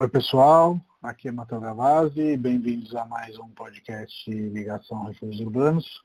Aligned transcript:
Oi 0.00 0.08
pessoal, 0.08 0.80
aqui 1.02 1.26
é 1.26 1.32
Matheus 1.32 1.60
Gavazzi, 1.60 2.36
bem-vindos 2.36 2.94
a 2.94 3.04
mais 3.04 3.36
um 3.36 3.48
podcast 3.48 4.30
Ligação 4.30 5.02
a 5.02 5.08
Refúgios 5.08 5.40
Urbanos. 5.40 6.04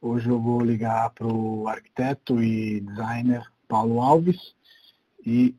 Hoje 0.00 0.28
eu 0.28 0.40
vou 0.40 0.60
ligar 0.60 1.10
para 1.10 1.26
o 1.26 1.66
arquiteto 1.66 2.40
e 2.40 2.80
designer 2.82 3.42
Paulo 3.66 4.00
Alves 4.00 4.54
e 5.26 5.56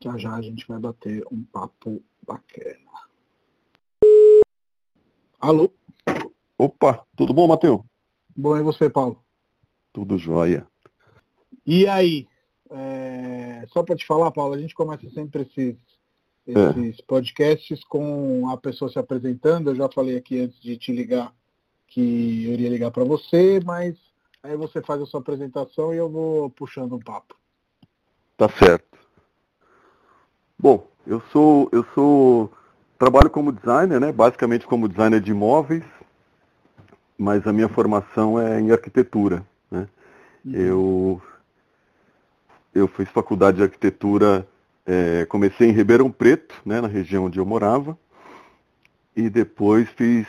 já 0.00 0.16
já 0.16 0.36
a 0.36 0.40
gente 0.40 0.68
vai 0.68 0.78
bater 0.78 1.26
um 1.32 1.42
papo 1.42 2.00
bacana. 2.24 2.78
Alô? 5.40 5.72
Opa, 6.56 7.04
tudo 7.16 7.34
bom, 7.34 7.48
Matheus? 7.48 7.80
Bom, 8.36 8.56
e 8.56 8.62
você, 8.62 8.88
Paulo? 8.88 9.20
Tudo 9.92 10.16
jóia. 10.16 10.64
E 11.66 11.88
aí? 11.88 12.28
É... 12.70 13.66
Só 13.72 13.82
para 13.82 13.96
te 13.96 14.06
falar, 14.06 14.30
Paulo, 14.30 14.54
a 14.54 14.58
gente 14.58 14.76
começa 14.76 15.10
sempre 15.10 15.42
esses 15.42 15.76
esses 16.46 16.98
é. 16.98 17.02
podcasts 17.06 17.82
com 17.84 18.48
a 18.48 18.56
pessoa 18.56 18.90
se 18.90 18.98
apresentando. 18.98 19.70
Eu 19.70 19.74
já 19.74 19.88
falei 19.88 20.16
aqui 20.16 20.40
antes 20.40 20.60
de 20.60 20.76
te 20.76 20.92
ligar 20.92 21.32
que 21.88 22.44
eu 22.46 22.52
iria 22.52 22.68
ligar 22.68 22.90
para 22.90 23.04
você, 23.04 23.60
mas 23.64 23.96
aí 24.42 24.56
você 24.56 24.80
faz 24.82 25.00
a 25.00 25.06
sua 25.06 25.20
apresentação 25.20 25.92
e 25.92 25.96
eu 25.96 26.08
vou 26.08 26.50
puxando 26.50 26.94
um 26.94 27.00
papo. 27.00 27.36
Tá 28.36 28.48
certo. 28.48 28.98
Bom, 30.58 30.86
eu 31.06 31.20
sou 31.32 31.68
eu 31.72 31.84
sou 31.94 32.52
trabalho 32.98 33.30
como 33.30 33.52
designer, 33.52 34.00
né? 34.00 34.12
Basicamente 34.12 34.66
como 34.66 34.88
designer 34.88 35.20
de 35.20 35.30
imóveis, 35.30 35.84
mas 37.18 37.46
a 37.46 37.52
minha 37.52 37.68
formação 37.68 38.38
é 38.38 38.60
em 38.60 38.70
arquitetura, 38.70 39.44
né? 39.70 39.88
Uhum. 40.44 40.52
Eu 40.54 41.22
eu 42.74 42.86
fiz 42.88 43.08
faculdade 43.08 43.56
de 43.56 43.62
arquitetura 43.62 44.46
é, 44.86 45.26
comecei 45.26 45.68
em 45.68 45.72
Ribeirão 45.72 46.10
Preto, 46.10 46.54
né, 46.64 46.80
na 46.80 46.88
região 46.88 47.24
onde 47.24 47.38
eu 47.38 47.44
morava, 47.44 47.98
e 49.16 49.28
depois 49.28 49.88
fiz, 49.90 50.26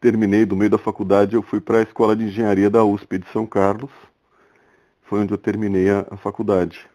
terminei 0.00 0.44
do 0.44 0.56
meio 0.56 0.70
da 0.70 0.78
faculdade, 0.78 1.36
eu 1.36 1.42
fui 1.42 1.60
para 1.60 1.78
a 1.78 1.82
Escola 1.82 2.16
de 2.16 2.24
Engenharia 2.24 2.68
da 2.68 2.84
USP 2.84 3.18
de 3.18 3.28
São 3.28 3.46
Carlos, 3.46 3.90
foi 5.02 5.20
onde 5.20 5.32
eu 5.32 5.38
terminei 5.38 5.90
a, 5.90 6.06
a 6.10 6.16
faculdade. 6.16 6.86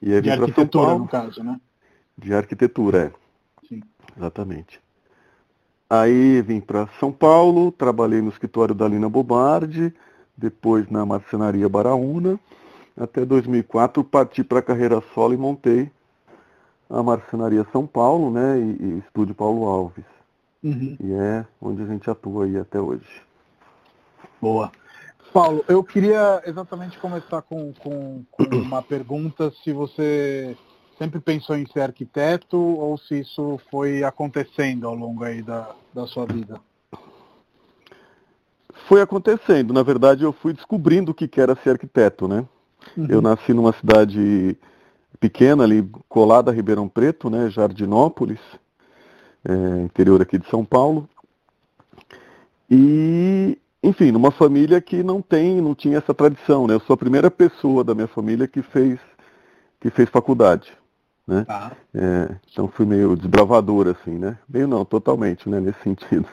E 0.00 0.14
aí 0.14 0.20
de 0.20 0.30
arquitetura, 0.30 0.86
Paulo, 0.86 0.98
no 1.00 1.08
caso, 1.08 1.42
né? 1.42 1.60
De 2.16 2.34
arquitetura, 2.34 2.98
é. 3.06 3.66
Sim. 3.66 3.82
Exatamente. 4.16 4.80
Aí 5.88 6.40
vim 6.42 6.60
para 6.60 6.88
São 6.98 7.12
Paulo, 7.12 7.72
trabalhei 7.72 8.20
no 8.20 8.30
escritório 8.30 8.74
da 8.74 8.86
Lina 8.88 9.08
Bobardi, 9.08 9.94
depois 10.36 10.88
na 10.90 11.04
marcenaria 11.04 11.68
Baraúna, 11.68 12.38
até 12.96 13.24
2004 13.24 14.04
parti 14.04 14.44
para 14.44 14.58
a 14.58 14.62
carreira 14.62 15.02
solo 15.14 15.34
e 15.34 15.36
montei 15.36 15.90
a 16.88 17.02
Marcenaria 17.02 17.66
São 17.72 17.86
Paulo, 17.86 18.30
né, 18.30 18.58
e, 18.58 18.84
e 18.84 18.98
Estúdio 18.98 19.34
Paulo 19.34 19.64
Alves. 19.66 20.04
Uhum. 20.62 20.96
E 21.00 21.12
é 21.12 21.46
onde 21.60 21.82
a 21.82 21.86
gente 21.86 22.08
atua 22.10 22.44
aí 22.44 22.58
até 22.58 22.80
hoje. 22.80 23.22
Boa. 24.40 24.70
Paulo, 25.32 25.64
eu 25.66 25.82
queria 25.82 26.42
exatamente 26.44 26.98
começar 26.98 27.40
com, 27.42 27.72
com, 27.72 28.22
com 28.30 28.44
uma 28.56 28.82
pergunta 28.82 29.50
se 29.64 29.72
você 29.72 30.56
sempre 30.98 31.18
pensou 31.18 31.56
em 31.56 31.66
ser 31.66 31.80
arquiteto 31.80 32.58
ou 32.58 32.98
se 32.98 33.20
isso 33.20 33.58
foi 33.70 34.04
acontecendo 34.04 34.86
ao 34.86 34.94
longo 34.94 35.24
aí 35.24 35.42
da, 35.42 35.74
da 35.94 36.06
sua 36.06 36.26
vida. 36.26 36.60
Foi 38.86 39.00
acontecendo. 39.00 39.72
Na 39.72 39.82
verdade, 39.82 40.22
eu 40.22 40.32
fui 40.32 40.52
descobrindo 40.52 41.12
o 41.12 41.14
que 41.14 41.40
era 41.40 41.56
ser 41.56 41.70
arquiteto, 41.70 42.28
né? 42.28 42.46
Uhum. 42.96 43.06
Eu 43.08 43.22
nasci 43.22 43.52
numa 43.52 43.72
cidade 43.72 44.56
pequena 45.20 45.64
ali, 45.64 45.88
colada 46.08 46.50
a 46.50 46.54
Ribeirão 46.54 46.88
Preto, 46.88 47.30
né, 47.30 47.48
Jardinópolis, 47.48 48.40
é, 49.44 49.82
interior 49.82 50.20
aqui 50.20 50.38
de 50.38 50.48
São 50.48 50.64
Paulo. 50.64 51.08
E, 52.70 53.58
enfim, 53.82 54.10
numa 54.10 54.30
família 54.30 54.80
que 54.80 55.02
não 55.02 55.20
tem, 55.20 55.60
não 55.60 55.74
tinha 55.74 55.98
essa 55.98 56.14
tradição, 56.14 56.66
né? 56.66 56.74
Eu 56.74 56.80
sou 56.80 56.94
a 56.94 56.96
primeira 56.96 57.30
pessoa 57.30 57.84
da 57.84 57.94
minha 57.94 58.08
família 58.08 58.48
que 58.48 58.62
fez, 58.62 58.98
que 59.80 59.90
fez 59.90 60.08
faculdade. 60.08 60.72
Né? 61.26 61.44
Ah. 61.48 61.70
É, 61.94 62.34
então 62.50 62.66
fui 62.68 62.84
meio 62.86 63.16
desbravador, 63.16 63.88
assim, 63.88 64.18
né? 64.18 64.38
Meio 64.48 64.66
não, 64.66 64.84
totalmente, 64.84 65.48
né, 65.48 65.60
nesse 65.60 65.80
sentido. 65.84 66.26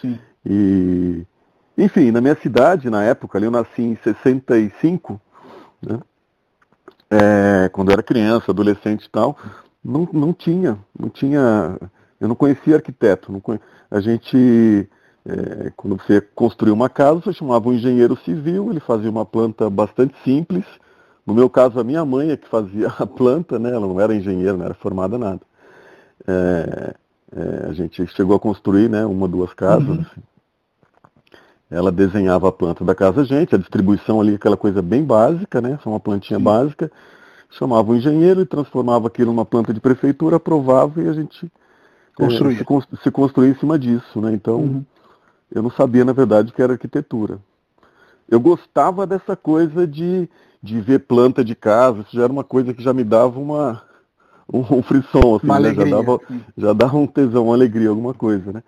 Sim. 0.00 0.18
E, 0.46 1.26
enfim, 1.76 2.10
na 2.10 2.20
minha 2.20 2.36
cidade, 2.36 2.88
na 2.88 3.02
época, 3.02 3.38
ali 3.38 3.46
eu 3.46 3.50
nasci 3.50 3.82
em 3.82 3.96
65, 3.96 5.20
né? 5.82 5.98
É, 7.10 7.68
quando 7.68 7.90
eu 7.90 7.92
era 7.92 8.02
criança, 8.02 8.50
adolescente 8.50 9.04
e 9.04 9.10
tal, 9.10 9.36
não, 9.84 10.08
não 10.12 10.32
tinha, 10.32 10.78
não 10.98 11.10
tinha, 11.10 11.78
eu 12.18 12.26
não 12.26 12.34
conhecia 12.34 12.76
arquiteto. 12.76 13.30
Não 13.30 13.40
conhecia, 13.40 13.66
a 13.90 14.00
gente, 14.00 14.88
é, 15.26 15.72
quando 15.76 15.98
você 15.98 16.20
construía 16.20 16.72
uma 16.72 16.88
casa, 16.88 17.20
você 17.20 17.32
chamava 17.34 17.68
um 17.68 17.72
engenheiro 17.74 18.16
civil, 18.24 18.70
ele 18.70 18.80
fazia 18.80 19.10
uma 19.10 19.26
planta 19.26 19.68
bastante 19.68 20.14
simples. 20.24 20.64
No 21.26 21.34
meu 21.34 21.50
caso, 21.50 21.78
a 21.78 21.84
minha 21.84 22.04
mãe 22.04 22.30
é 22.30 22.36
que 22.36 22.48
fazia 22.48 22.88
a 22.98 23.06
planta, 23.06 23.58
né? 23.58 23.70
ela 23.70 23.86
não 23.86 24.00
era 24.00 24.14
engenheira, 24.14 24.56
não 24.56 24.64
era 24.64 24.74
formada 24.74 25.18
nada. 25.18 25.40
É, 26.26 26.94
é, 27.36 27.66
a 27.68 27.72
gente 27.74 28.06
chegou 28.06 28.36
a 28.36 28.40
construir 28.40 28.88
né, 28.88 29.04
uma, 29.04 29.28
duas 29.28 29.52
casas. 29.52 29.88
Uhum. 29.88 30.00
Assim 30.00 30.31
ela 31.72 31.90
desenhava 31.90 32.48
a 32.48 32.52
planta 32.52 32.84
da 32.84 32.94
casa 32.94 33.24
gente, 33.24 33.54
a 33.54 33.58
distribuição 33.58 34.20
ali, 34.20 34.34
aquela 34.34 34.58
coisa 34.58 34.82
bem 34.82 35.02
básica, 35.02 35.58
né? 35.60 35.78
Só 35.82 35.88
uma 35.88 35.98
plantinha 35.98 36.38
Sim. 36.38 36.44
básica. 36.44 36.92
Chamava 37.50 37.90
o 37.90 37.96
engenheiro 37.96 38.42
e 38.42 38.46
transformava 38.46 39.06
aquilo 39.06 39.32
numa 39.32 39.44
planta 39.44 39.72
de 39.72 39.80
prefeitura, 39.80 40.36
aprovava 40.36 41.02
e 41.02 41.08
a 41.08 41.12
gente 41.14 41.50
é, 42.20 42.28
se, 42.28 43.02
se 43.02 43.10
construía 43.10 43.50
em 43.50 43.54
cima 43.56 43.78
disso, 43.78 44.20
né? 44.20 44.32
Então, 44.34 44.56
uhum. 44.56 44.84
eu 45.50 45.62
não 45.62 45.70
sabia, 45.70 46.04
na 46.04 46.12
verdade, 46.12 46.52
que 46.52 46.60
era 46.60 46.74
arquitetura. 46.74 47.38
Eu 48.28 48.38
gostava 48.38 49.06
dessa 49.06 49.34
coisa 49.34 49.86
de, 49.86 50.28
de 50.62 50.80
ver 50.80 51.00
planta 51.00 51.42
de 51.42 51.54
casa, 51.54 52.00
isso 52.00 52.16
já 52.16 52.24
era 52.24 52.32
uma 52.32 52.44
coisa 52.44 52.74
que 52.74 52.82
já 52.82 52.92
me 52.92 53.04
dava 53.04 53.40
uma, 53.40 53.82
um, 54.52 54.60
um 54.60 54.82
frisson, 54.82 55.36
assim, 55.36 55.46
né? 55.46 55.74
já, 55.74 55.84
dava, 55.84 56.20
já 56.56 56.72
dava 56.74 56.96
um 56.98 57.06
tesão, 57.06 57.46
uma 57.46 57.54
alegria, 57.54 57.88
alguma 57.88 58.12
coisa, 58.12 58.52
né? 58.52 58.62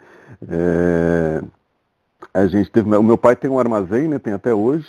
É... 0.49 1.43
A 2.34 2.47
gente 2.49 2.69
teve, 2.69 2.95
o 2.95 3.03
meu 3.03 3.17
pai 3.17 3.37
tem 3.37 3.49
um 3.49 3.61
armazém, 3.61 4.09
né, 4.09 4.19
tem 4.19 4.33
até 4.33 4.53
hoje. 4.53 4.87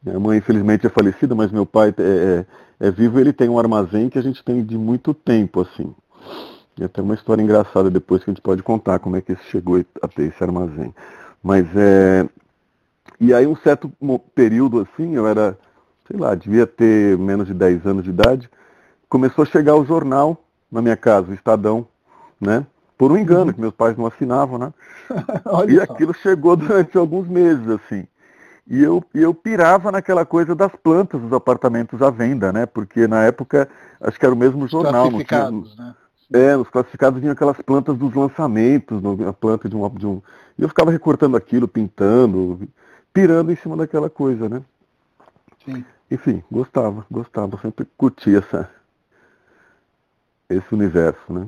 Minha 0.00 0.20
mãe, 0.20 0.38
infelizmente, 0.38 0.86
é 0.86 0.90
falecida, 0.90 1.34
mas 1.34 1.50
meu 1.50 1.66
pai 1.66 1.92
é, 1.98 2.46
é, 2.80 2.86
é 2.86 2.90
vivo 2.92 3.18
ele 3.18 3.32
tem 3.32 3.48
um 3.48 3.58
armazém 3.58 4.08
que 4.08 4.16
a 4.18 4.22
gente 4.22 4.44
tem 4.44 4.64
de 4.64 4.78
muito 4.78 5.12
tempo, 5.12 5.60
assim. 5.60 5.92
E 6.78 6.84
até 6.84 7.02
uma 7.02 7.14
história 7.14 7.42
engraçada 7.42 7.90
depois 7.90 8.22
que 8.22 8.30
a 8.30 8.32
gente 8.32 8.42
pode 8.42 8.62
contar 8.62 9.00
como 9.00 9.16
é 9.16 9.20
que 9.20 9.34
chegou 9.50 9.84
a 10.00 10.06
ter 10.06 10.26
esse 10.26 10.42
armazém. 10.42 10.94
Mas 11.42 11.66
é. 11.74 12.28
E 13.20 13.34
aí 13.34 13.46
um 13.48 13.56
certo 13.56 13.90
período 14.32 14.80
assim, 14.80 15.16
eu 15.16 15.26
era, 15.26 15.58
sei 16.06 16.16
lá, 16.16 16.36
devia 16.36 16.66
ter 16.68 17.18
menos 17.18 17.48
de 17.48 17.54
10 17.54 17.84
anos 17.84 18.04
de 18.04 18.10
idade, 18.10 18.48
começou 19.08 19.42
a 19.42 19.46
chegar 19.46 19.74
o 19.74 19.84
jornal 19.84 20.40
na 20.70 20.80
minha 20.80 20.96
casa, 20.96 21.32
o 21.32 21.34
Estadão, 21.34 21.88
né? 22.40 22.64
Por 22.98 23.12
um 23.12 23.16
engano, 23.16 23.46
uhum. 23.46 23.52
que 23.52 23.60
meus 23.60 23.74
pais 23.74 23.96
não 23.96 24.06
assinavam, 24.06 24.58
né? 24.58 24.74
e 25.70 25.80
aquilo 25.80 26.12
chegou 26.12 26.56
durante 26.56 26.98
alguns 26.98 27.28
meses, 27.28 27.66
assim. 27.68 28.06
E 28.66 28.82
eu, 28.82 29.02
eu 29.14 29.32
pirava 29.32 29.92
naquela 29.92 30.26
coisa 30.26 30.54
das 30.54 30.72
plantas 30.74 31.20
dos 31.20 31.32
apartamentos 31.32 32.02
à 32.02 32.10
venda, 32.10 32.52
né? 32.52 32.66
Porque 32.66 33.06
na 33.06 33.24
época, 33.24 33.68
acho 34.00 34.18
que 34.18 34.26
era 34.26 34.34
o 34.34 34.38
mesmo 34.38 34.64
Os 34.64 34.70
jornal. 34.70 35.08
Classificados, 35.08 35.74
tinha, 35.74 35.86
né? 35.86 35.94
É, 36.30 36.56
nos 36.56 36.68
classificados 36.68 37.20
vinham 37.20 37.32
aquelas 37.32 37.56
plantas 37.62 37.96
dos 37.96 38.12
lançamentos, 38.12 39.00
a 39.26 39.32
planta 39.32 39.68
de 39.68 39.76
um, 39.76 39.88
de 39.90 40.06
um. 40.06 40.20
E 40.58 40.62
eu 40.62 40.68
ficava 40.68 40.90
recortando 40.90 41.36
aquilo, 41.36 41.66
pintando, 41.66 42.68
pirando 43.14 43.50
em 43.50 43.56
cima 43.56 43.76
daquela 43.76 44.10
coisa, 44.10 44.48
né? 44.48 44.60
Sim. 45.64 45.84
Enfim, 46.10 46.42
gostava, 46.50 47.06
gostava, 47.10 47.58
sempre 47.58 47.86
curti 47.96 48.36
essa, 48.36 48.68
esse 50.50 50.74
universo, 50.74 51.32
né? 51.32 51.46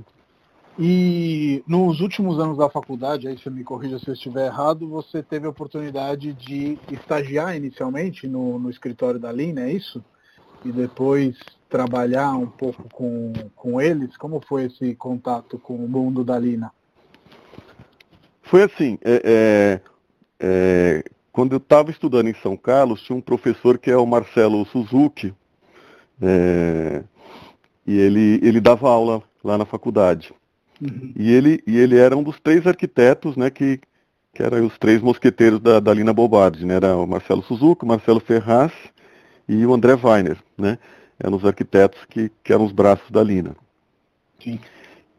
E 0.82 1.62
nos 1.66 2.00
últimos 2.00 2.38
anos 2.38 2.56
da 2.56 2.70
faculdade, 2.70 3.28
aí 3.28 3.36
você 3.36 3.50
me 3.50 3.62
corrija 3.62 3.98
se 3.98 4.08
eu 4.08 4.14
estiver 4.14 4.46
errado, 4.46 4.88
você 4.88 5.22
teve 5.22 5.46
a 5.46 5.50
oportunidade 5.50 6.32
de 6.32 6.78
estagiar 6.90 7.54
inicialmente 7.54 8.26
no, 8.26 8.58
no 8.58 8.70
escritório 8.70 9.20
da 9.20 9.30
Lina, 9.30 9.64
é 9.64 9.72
isso? 9.72 10.02
E 10.64 10.72
depois 10.72 11.36
trabalhar 11.68 12.32
um 12.32 12.46
pouco 12.46 12.82
com, 12.94 13.30
com 13.54 13.78
eles? 13.78 14.16
Como 14.16 14.40
foi 14.40 14.64
esse 14.64 14.94
contato 14.94 15.58
com 15.58 15.74
o 15.74 15.86
mundo 15.86 16.24
da 16.24 16.38
Lina? 16.38 16.72
Foi 18.42 18.62
assim, 18.62 18.98
é, 19.04 19.20
é, 19.22 19.80
é, 20.40 21.04
quando 21.30 21.52
eu 21.52 21.58
estava 21.58 21.90
estudando 21.90 22.28
em 22.28 22.34
São 22.42 22.56
Carlos, 22.56 23.02
tinha 23.02 23.14
um 23.14 23.20
professor 23.20 23.76
que 23.76 23.90
é 23.90 23.96
o 23.98 24.06
Marcelo 24.06 24.64
Suzuki, 24.64 25.34
é, 26.22 27.04
e 27.86 27.98
ele, 27.98 28.40
ele 28.42 28.62
dava 28.62 28.88
aula 28.88 29.22
lá 29.44 29.58
na 29.58 29.66
faculdade. 29.66 30.32
Uhum. 30.80 31.12
E, 31.14 31.30
ele, 31.30 31.62
e 31.66 31.76
ele 31.76 31.96
era 31.96 32.16
um 32.16 32.22
dos 32.22 32.40
três 32.40 32.66
arquitetos, 32.66 33.36
né, 33.36 33.50
que, 33.50 33.80
que 34.34 34.42
eram 34.42 34.66
os 34.66 34.78
três 34.78 35.00
mosqueteiros 35.00 35.60
da, 35.60 35.78
da 35.78 35.92
Lina 35.92 36.12
Bobardi, 36.12 36.64
né? 36.64 36.74
Era 36.74 36.96
o 36.96 37.06
Marcelo 37.06 37.42
Suzuki, 37.42 37.84
o 37.84 37.88
Marcelo 37.88 38.20
Ferraz 38.20 38.72
e 39.48 39.66
o 39.66 39.74
André 39.74 39.94
Weiner, 40.02 40.38
né? 40.56 40.78
Eram 41.18 41.36
os 41.36 41.44
arquitetos 41.44 42.00
que, 42.08 42.30
que 42.42 42.52
eram 42.52 42.64
os 42.64 42.72
braços 42.72 43.10
da 43.10 43.22
Lina. 43.22 43.54
Sim. 44.42 44.58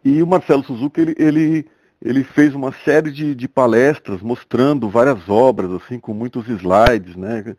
E 0.03 0.23
o 0.23 0.27
Marcelo 0.27 0.63
Suzuki, 0.63 0.99
ele, 0.99 1.15
ele, 1.19 1.65
ele 2.03 2.23
fez 2.23 2.55
uma 2.55 2.71
série 2.71 3.11
de, 3.11 3.35
de 3.35 3.47
palestras 3.47 4.21
mostrando 4.21 4.89
várias 4.89 5.29
obras, 5.29 5.71
assim, 5.73 5.99
com 5.99 6.13
muitos 6.13 6.47
slides, 6.47 7.15
né? 7.15 7.55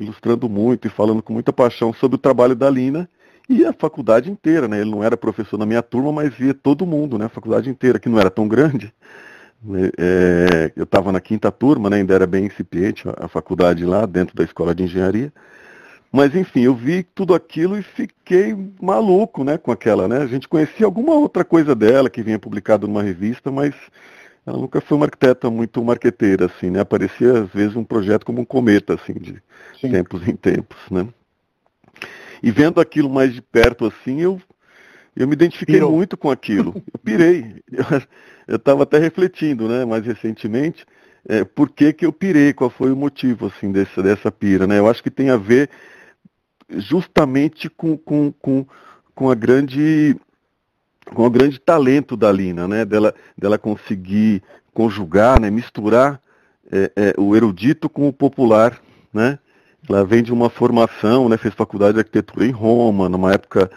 Ilustrando 0.00 0.48
muito 0.48 0.88
e 0.88 0.90
falando 0.90 1.22
com 1.22 1.34
muita 1.34 1.52
paixão 1.52 1.92
sobre 1.92 2.14
o 2.14 2.18
trabalho 2.18 2.56
da 2.56 2.70
Lina 2.70 3.08
e 3.48 3.64
a 3.64 3.72
faculdade 3.72 4.30
inteira, 4.30 4.66
né? 4.66 4.80
Ele 4.80 4.90
não 4.90 5.04
era 5.04 5.16
professor 5.16 5.58
na 5.58 5.66
minha 5.66 5.82
turma, 5.82 6.12
mas 6.12 6.34
via 6.34 6.54
todo 6.54 6.86
mundo, 6.86 7.18
né? 7.18 7.26
A 7.26 7.30
faculdade 7.30 7.68
inteira, 7.68 7.98
que 7.98 8.08
não 8.08 8.18
era 8.18 8.30
tão 8.30 8.48
grande. 8.48 8.92
É, 9.96 10.72
eu 10.76 10.84
estava 10.84 11.10
na 11.10 11.20
quinta 11.20 11.50
turma, 11.50 11.88
né? 11.88 11.96
ainda 11.96 12.14
era 12.14 12.26
bem 12.26 12.44
incipiente 12.44 13.08
a, 13.08 13.24
a 13.24 13.28
faculdade 13.28 13.84
lá, 13.84 14.04
dentro 14.04 14.36
da 14.36 14.44
escola 14.44 14.74
de 14.74 14.82
engenharia. 14.82 15.32
Mas 16.12 16.34
enfim, 16.34 16.60
eu 16.60 16.74
vi 16.74 17.02
tudo 17.02 17.34
aquilo 17.34 17.76
e 17.76 17.82
fiquei 17.82 18.56
maluco, 18.80 19.42
né, 19.42 19.58
com 19.58 19.72
aquela, 19.72 20.06
né? 20.06 20.18
A 20.18 20.26
gente 20.26 20.46
conhecia 20.46 20.86
alguma 20.86 21.12
outra 21.14 21.44
coisa 21.44 21.74
dela 21.74 22.08
que 22.08 22.22
vinha 22.22 22.38
publicado 22.38 22.86
numa 22.86 23.02
revista, 23.02 23.50
mas 23.50 23.74
ela 24.46 24.58
nunca 24.58 24.80
foi 24.80 24.96
uma 24.96 25.06
arquiteta 25.06 25.50
muito 25.50 25.82
marqueteira, 25.82 26.46
assim, 26.46 26.70
né? 26.70 26.80
Aparecia 26.80 27.40
às 27.40 27.48
vezes 27.48 27.74
um 27.74 27.82
projeto 27.82 28.24
como 28.24 28.40
um 28.40 28.44
cometa, 28.44 28.94
assim, 28.94 29.14
de 29.14 29.42
Sim. 29.80 29.90
tempos 29.90 30.28
em 30.28 30.36
tempos, 30.36 30.78
né? 30.88 31.08
E 32.44 32.50
vendo 32.50 32.78
aquilo 32.78 33.08
mais 33.08 33.32
de 33.32 33.40
perto, 33.40 33.86
assim, 33.86 34.20
eu, 34.20 34.38
eu 35.16 35.26
me 35.26 35.32
identifiquei 35.32 35.76
Pirou. 35.76 35.92
muito 35.92 36.14
com 36.14 36.30
aquilo. 36.30 36.74
Eu 36.92 36.98
pirei. 36.98 37.62
Eu 38.46 38.56
estava 38.56 38.82
até 38.82 38.98
refletindo, 38.98 39.66
né, 39.66 39.86
mais 39.86 40.04
recentemente, 40.04 40.84
é, 41.26 41.42
por 41.44 41.70
que, 41.70 41.94
que 41.94 42.04
eu 42.04 42.12
pirei, 42.12 42.52
qual 42.52 42.68
foi 42.68 42.92
o 42.92 42.96
motivo, 42.96 43.46
assim, 43.46 43.72
dessa, 43.72 44.02
dessa 44.02 44.30
pira, 44.30 44.66
né? 44.66 44.78
Eu 44.78 44.86
acho 44.86 45.02
que 45.02 45.10
tem 45.10 45.30
a 45.30 45.38
ver 45.38 45.70
justamente 46.68 47.70
com, 47.70 47.96
com, 47.96 48.30
com, 48.32 48.66
com 49.14 49.30
a 49.30 49.34
grande 49.34 50.14
com 51.14 51.24
o 51.24 51.30
grande 51.30 51.58
talento 51.58 52.18
da 52.18 52.30
Lina, 52.30 52.68
né? 52.68 52.84
Dela, 52.84 53.14
dela 53.38 53.56
conseguir 53.56 54.42
conjugar, 54.74 55.40
né? 55.40 55.48
misturar 55.48 56.20
é, 56.70 56.92
é, 56.94 57.14
o 57.16 57.34
erudito 57.34 57.88
com 57.88 58.06
o 58.06 58.12
popular, 58.12 58.78
né? 59.10 59.38
Ela 59.88 60.04
vem 60.04 60.22
de 60.22 60.32
uma 60.32 60.48
formação, 60.48 61.28
né? 61.28 61.36
Fez 61.36 61.54
faculdade 61.54 61.94
de 61.94 61.98
arquitetura 62.00 62.46
em 62.46 62.50
Roma, 62.50 63.08
numa 63.08 63.32
época 63.32 63.70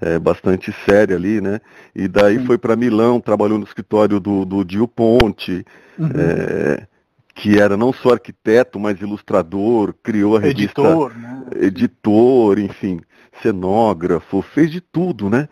é, 0.00 0.18
bastante 0.18 0.74
séria 0.84 1.16
ali, 1.16 1.40
né? 1.40 1.60
E 1.94 2.08
daí 2.08 2.38
Sim. 2.38 2.46
foi 2.46 2.58
para 2.58 2.76
Milão, 2.76 3.20
trabalhou 3.20 3.58
no 3.58 3.64
escritório 3.64 4.18
do, 4.18 4.44
do 4.44 4.64
Dio 4.64 4.88
Ponte, 4.88 5.64
uhum. 5.98 6.08
é, 6.16 6.86
que 7.34 7.58
era 7.58 7.76
não 7.76 7.92
só 7.92 8.12
arquiteto, 8.12 8.78
mas 8.80 9.00
ilustrador, 9.00 9.94
criou 10.02 10.36
a 10.36 10.40
revista. 10.40 10.82
Editor, 10.82 11.16
né? 11.16 11.44
Editor, 11.60 12.58
enfim, 12.58 13.00
cenógrafo, 13.40 14.42
fez 14.42 14.70
de 14.70 14.80
tudo, 14.80 15.30
né? 15.30 15.48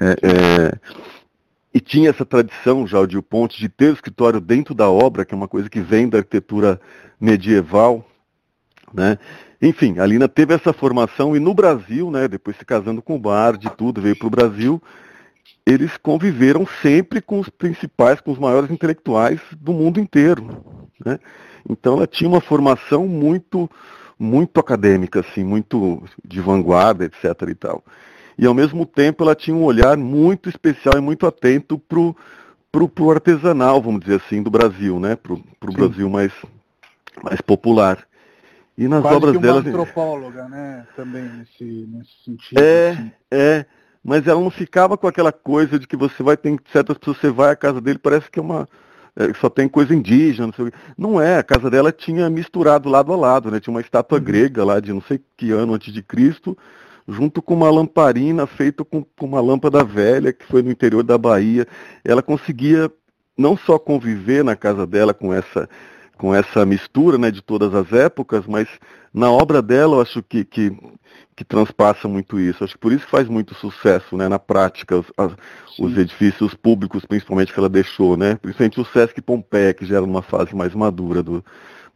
É, 0.00 0.16
é, 0.22 0.72
e 1.72 1.80
tinha 1.80 2.10
essa 2.10 2.24
tradição 2.24 2.86
já, 2.86 2.98
o 2.98 3.06
Dio 3.06 3.22
Ponte, 3.22 3.58
de 3.58 3.68
ter 3.68 3.90
o 3.90 3.94
escritório 3.94 4.40
dentro 4.40 4.74
da 4.74 4.88
obra, 4.88 5.24
que 5.24 5.34
é 5.34 5.36
uma 5.36 5.48
coisa 5.48 5.68
que 5.68 5.80
vem 5.80 6.08
da 6.08 6.18
arquitetura 6.18 6.80
medieval, 7.20 8.04
né? 8.92 9.18
Enfim, 9.62 9.98
a 9.98 10.06
Lina 10.06 10.28
teve 10.28 10.54
essa 10.54 10.72
formação 10.72 11.36
e 11.36 11.40
no 11.40 11.52
Brasil, 11.52 12.10
né, 12.10 12.26
depois 12.26 12.56
se 12.56 12.64
casando 12.64 13.02
com 13.02 13.16
o 13.16 13.18
Bard 13.18 13.66
e 13.66 13.70
tudo, 13.70 14.00
veio 14.00 14.16
para 14.16 14.26
o 14.26 14.30
Brasil, 14.30 14.82
eles 15.66 15.96
conviveram 15.98 16.66
sempre 16.80 17.20
com 17.20 17.38
os 17.38 17.48
principais, 17.48 18.20
com 18.20 18.32
os 18.32 18.38
maiores 18.38 18.70
intelectuais 18.70 19.40
do 19.60 19.72
mundo 19.72 20.00
inteiro. 20.00 20.64
Né? 21.04 21.18
Então 21.68 21.96
ela 21.96 22.06
tinha 22.06 22.28
uma 22.28 22.40
formação 22.40 23.06
muito, 23.06 23.70
muito 24.18 24.58
acadêmica, 24.58 25.20
assim, 25.20 25.44
muito 25.44 26.02
de 26.24 26.40
vanguarda, 26.40 27.04
etc. 27.04 27.24
e 27.48 27.54
tal. 27.54 27.84
E 28.38 28.46
ao 28.46 28.54
mesmo 28.54 28.86
tempo 28.86 29.22
ela 29.22 29.34
tinha 29.34 29.54
um 29.54 29.64
olhar 29.64 29.98
muito 29.98 30.48
especial 30.48 30.96
e 30.96 31.00
muito 31.00 31.26
atento 31.26 31.78
para 31.78 31.98
o 31.98 33.10
artesanal, 33.10 33.82
vamos 33.82 34.00
dizer 34.00 34.22
assim, 34.24 34.42
do 34.42 34.50
Brasil, 34.50 34.98
né? 34.98 35.16
Para 35.16 35.34
o 35.34 35.72
Brasil 35.72 36.08
mais, 36.08 36.32
mais 37.22 37.42
popular. 37.42 37.98
E 38.80 38.88
nas 38.88 39.02
Quase 39.02 39.16
obras 39.16 39.32
que 39.32 39.36
uma 39.36 39.42
dela. 39.46 39.58
antropóloga, 39.58 40.48
né? 40.48 40.86
Também 40.96 41.22
nesse, 41.22 41.86
nesse 41.92 42.24
sentido. 42.24 42.58
É, 42.58 42.90
assim. 42.90 43.12
é 43.30 43.66
mas 44.02 44.26
ela 44.26 44.40
não 44.40 44.50
ficava 44.50 44.96
com 44.96 45.06
aquela 45.06 45.30
coisa 45.30 45.78
de 45.78 45.86
que 45.86 45.96
você 45.96 46.22
vai 46.22 46.34
ter 46.34 46.58
certas 46.72 46.96
pessoas, 46.96 47.18
você 47.18 47.30
vai 47.30 47.52
à 47.52 47.56
casa 47.56 47.78
dele, 47.78 47.98
parece 47.98 48.30
que 48.30 48.38
é 48.38 48.42
uma. 48.42 48.66
É, 49.14 49.34
só 49.34 49.50
tem 49.50 49.68
coisa 49.68 49.94
indígena, 49.94 50.46
não 50.46 50.54
sei 50.54 50.72
Não 50.96 51.20
é, 51.20 51.36
a 51.36 51.42
casa 51.42 51.68
dela 51.68 51.92
tinha 51.92 52.30
misturado 52.30 52.88
lado 52.88 53.12
a 53.12 53.16
lado, 53.16 53.50
né? 53.50 53.60
Tinha 53.60 53.74
uma 53.74 53.82
estátua 53.82 54.16
uhum. 54.16 54.24
grega 54.24 54.64
lá 54.64 54.80
de 54.80 54.94
não 54.94 55.02
sei 55.02 55.20
que 55.36 55.50
ano 55.50 55.74
antes 55.74 55.92
de 55.92 56.02
Cristo, 56.02 56.56
junto 57.06 57.42
com 57.42 57.52
uma 57.52 57.70
lamparina 57.70 58.46
feita 58.46 58.82
com, 58.82 59.04
com 59.04 59.26
uma 59.26 59.42
lâmpada 59.42 59.84
velha 59.84 60.32
que 60.32 60.46
foi 60.46 60.62
no 60.62 60.70
interior 60.70 61.02
da 61.02 61.18
Bahia. 61.18 61.66
Ela 62.02 62.22
conseguia 62.22 62.90
não 63.36 63.58
só 63.58 63.78
conviver 63.78 64.42
na 64.42 64.56
casa 64.56 64.86
dela 64.86 65.12
com 65.12 65.34
essa 65.34 65.68
com 66.20 66.34
essa 66.34 66.66
mistura 66.66 67.16
né, 67.16 67.30
de 67.30 67.40
todas 67.40 67.74
as 67.74 67.90
épocas, 67.94 68.46
mas 68.46 68.68
na 69.12 69.30
obra 69.30 69.62
dela 69.62 69.96
eu 69.96 70.02
acho 70.02 70.22
que, 70.22 70.44
que, 70.44 70.70
que 71.34 71.42
transpassa 71.42 72.06
muito 72.06 72.38
isso. 72.38 72.62
Acho 72.62 72.74
que 72.74 72.78
por 72.78 72.92
isso 72.92 73.06
que 73.06 73.10
faz 73.10 73.26
muito 73.26 73.54
sucesso 73.54 74.18
né, 74.18 74.28
na 74.28 74.38
prática, 74.38 74.98
os, 74.98 75.06
as, 75.16 75.32
os 75.78 75.96
edifícios 75.96 76.52
públicos, 76.52 77.06
principalmente 77.06 77.54
que 77.54 77.58
ela 77.58 77.70
deixou, 77.70 78.18
né? 78.18 78.34
principalmente 78.34 78.78
o 78.78 78.84
Sesc 78.84 79.18
Pompeia, 79.22 79.72
que 79.72 79.86
já 79.86 79.96
era 79.96 80.04
uma 80.04 80.20
fase 80.20 80.54
mais 80.54 80.74
madura 80.74 81.22
do, 81.22 81.42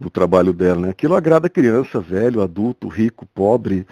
do 0.00 0.08
trabalho 0.08 0.54
dela. 0.54 0.80
Né? 0.80 0.88
Aquilo 0.88 1.14
agrada 1.14 1.50
criança, 1.50 2.00
velho, 2.00 2.40
adulto, 2.40 2.88
rico, 2.88 3.26
pobre. 3.26 3.86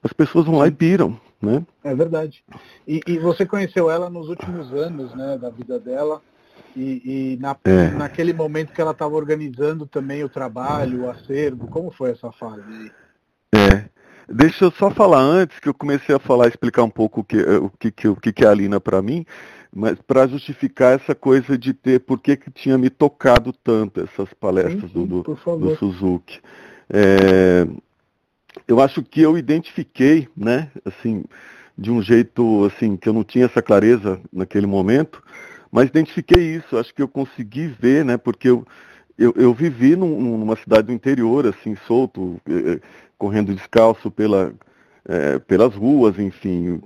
As 0.00 0.12
pessoas 0.12 0.46
vão 0.46 0.58
lá 0.58 0.68
e 0.68 0.70
piram. 0.70 1.18
Né? 1.42 1.66
É 1.82 1.92
verdade. 1.92 2.44
E, 2.86 3.00
e 3.04 3.18
você 3.18 3.44
conheceu 3.44 3.90
ela 3.90 4.08
nos 4.08 4.28
últimos 4.28 4.72
anos 4.72 5.12
né, 5.12 5.36
da 5.36 5.50
vida 5.50 5.76
dela. 5.76 6.22
E, 6.76 7.34
e 7.34 7.38
na, 7.40 7.56
é. 7.64 7.88
naquele 7.90 8.32
momento 8.32 8.72
que 8.72 8.80
ela 8.80 8.92
estava 8.92 9.14
organizando 9.14 9.86
também 9.86 10.22
o 10.22 10.28
trabalho, 10.28 11.02
o 11.02 11.10
acervo, 11.10 11.66
como 11.66 11.90
foi 11.90 12.10
essa 12.10 12.30
fase? 12.32 12.92
É. 13.54 13.84
Deixa 14.32 14.64
eu 14.64 14.70
só 14.70 14.90
falar 14.90 15.20
antes 15.20 15.58
que 15.58 15.68
eu 15.68 15.74
comecei 15.74 16.14
a 16.14 16.20
falar, 16.20 16.46
explicar 16.46 16.84
um 16.84 16.90
pouco 16.90 17.22
o 17.22 17.24
que, 17.24 17.36
o 17.36 17.70
que, 17.70 18.08
o 18.08 18.16
que 18.16 18.44
é 18.44 18.46
a 18.46 18.50
Alina 18.50 18.80
para 18.80 19.02
mim, 19.02 19.26
mas 19.74 19.98
para 20.06 20.28
justificar 20.28 20.94
essa 20.94 21.16
coisa 21.16 21.58
de 21.58 21.74
ter 21.74 22.00
por 22.00 22.20
que, 22.20 22.38
tinha 22.54 22.78
me 22.78 22.88
tocado 22.88 23.52
tanto 23.52 24.00
essas 24.00 24.32
palestras 24.34 24.82
sim, 24.82 24.88
sim, 24.88 25.06
do, 25.06 25.22
do, 25.22 25.56
do, 25.56 25.76
Suzuki. 25.76 26.40
É, 26.88 27.66
eu 28.68 28.80
acho 28.80 29.02
que 29.02 29.20
eu 29.20 29.36
identifiquei, 29.36 30.28
né, 30.36 30.70
assim, 30.84 31.24
de 31.76 31.90
um 31.90 32.00
jeito 32.00 32.64
assim 32.66 32.96
que 32.96 33.08
eu 33.08 33.12
não 33.12 33.24
tinha 33.24 33.46
essa 33.46 33.60
clareza 33.60 34.20
naquele 34.32 34.66
momento, 34.66 35.22
mas 35.70 35.88
identifiquei 35.88 36.56
isso, 36.56 36.76
acho 36.76 36.94
que 36.94 37.02
eu 37.02 37.08
consegui 37.08 37.68
ver, 37.68 38.04
né, 38.04 38.16
porque 38.16 38.48
eu, 38.48 38.66
eu, 39.16 39.32
eu 39.36 39.54
vivi 39.54 39.94
num, 39.94 40.38
numa 40.38 40.56
cidade 40.56 40.88
do 40.88 40.92
interior, 40.92 41.46
assim, 41.46 41.76
solto, 41.86 42.40
eh, 42.48 42.80
correndo 43.16 43.54
descalço 43.54 44.10
pela, 44.10 44.52
eh, 45.08 45.38
pelas 45.40 45.74
ruas, 45.74 46.18
enfim, 46.18 46.80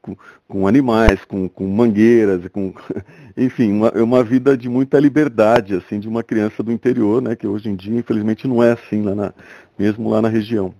com, 0.00 0.16
com 0.48 0.66
animais, 0.66 1.24
com, 1.24 1.48
com, 1.48 1.66
mangueiras, 1.66 2.46
com, 2.48 2.74
enfim, 3.36 3.72
uma, 3.72 3.90
uma, 3.92 4.24
vida 4.24 4.56
de 4.56 4.68
muita 4.68 4.98
liberdade, 4.98 5.74
assim, 5.74 6.00
de 6.00 6.08
uma 6.08 6.22
criança 6.22 6.62
do 6.62 6.72
interior, 6.72 7.22
né, 7.22 7.36
que 7.36 7.46
hoje 7.46 7.68
em 7.68 7.76
dia, 7.76 7.98
infelizmente, 7.98 8.48
não 8.48 8.62
é 8.62 8.72
assim, 8.72 9.02
lá 9.02 9.14
na, 9.14 9.34
mesmo 9.78 10.08
lá 10.10 10.20
na 10.20 10.28
região. 10.28 10.74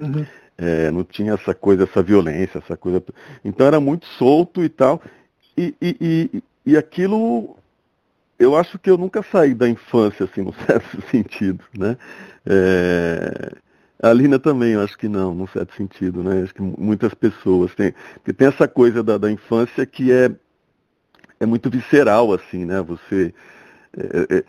Uhum. 0.00 0.26
É, 0.58 0.90
não 0.90 1.04
tinha 1.04 1.34
essa 1.34 1.54
coisa, 1.54 1.84
essa 1.84 2.02
violência, 2.02 2.58
essa 2.58 2.76
coisa. 2.76 3.02
Então 3.44 3.66
era 3.66 3.80
muito 3.80 4.06
solto 4.06 4.62
e 4.62 4.68
tal. 4.68 5.02
E, 5.56 5.74
e, 5.80 5.96
e 6.32 6.42
aquilo, 6.76 7.56
eu 8.38 8.56
acho 8.56 8.78
que 8.78 8.90
eu 8.90 8.96
nunca 8.96 9.22
saí 9.22 9.54
da 9.54 9.68
infância, 9.68 10.24
assim, 10.24 10.42
no 10.42 10.52
certo 10.52 11.00
sentido, 11.10 11.64
né? 11.76 11.96
É... 12.46 13.52
A 14.02 14.12
Lina 14.12 14.36
também, 14.36 14.72
eu 14.72 14.80
acho 14.80 14.98
que 14.98 15.06
não, 15.06 15.32
num 15.32 15.46
certo 15.46 15.76
sentido, 15.76 16.24
né? 16.24 16.42
Acho 16.42 16.54
que 16.54 16.62
muitas 16.62 17.14
pessoas 17.14 17.72
têm, 17.74 17.94
porque 18.14 18.32
tem 18.32 18.48
essa 18.48 18.66
coisa 18.66 19.00
da, 19.00 19.16
da 19.16 19.30
infância 19.30 19.86
que 19.86 20.10
é, 20.10 20.28
é 21.38 21.46
muito 21.46 21.70
visceral, 21.70 22.32
assim, 22.32 22.64
né? 22.64 22.82
Você 22.82 23.32
é, 23.96 24.38
é, 24.38 24.44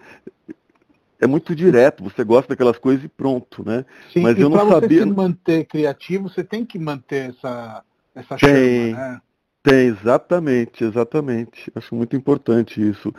é 1.20 1.28
muito 1.28 1.56
direto, 1.56 2.04
você 2.04 2.24
gosta 2.24 2.50
daquelas 2.50 2.80
coisas 2.80 3.06
e 3.06 3.08
pronto, 3.08 3.64
né? 3.64 3.86
Sim, 4.12 4.22
Mas 4.22 4.38
eu 4.40 4.50
não 4.50 4.58
sabia. 4.58 4.80
Para 4.80 4.88
você 4.90 5.04
se 5.04 5.06
manter 5.06 5.66
criativo, 5.66 6.30
você 6.30 6.44
tem 6.44 6.66
que 6.66 6.80
manter 6.80 7.30
essa, 7.30 7.84
essa 8.16 8.38
chama, 8.38 8.54
né? 8.54 9.22
Tem, 9.64 9.88
exatamente, 9.88 10.84
exatamente. 10.84 11.72
Acho 11.74 11.96
muito 11.96 12.18
importante 12.18 12.82
isso. 12.86 13.14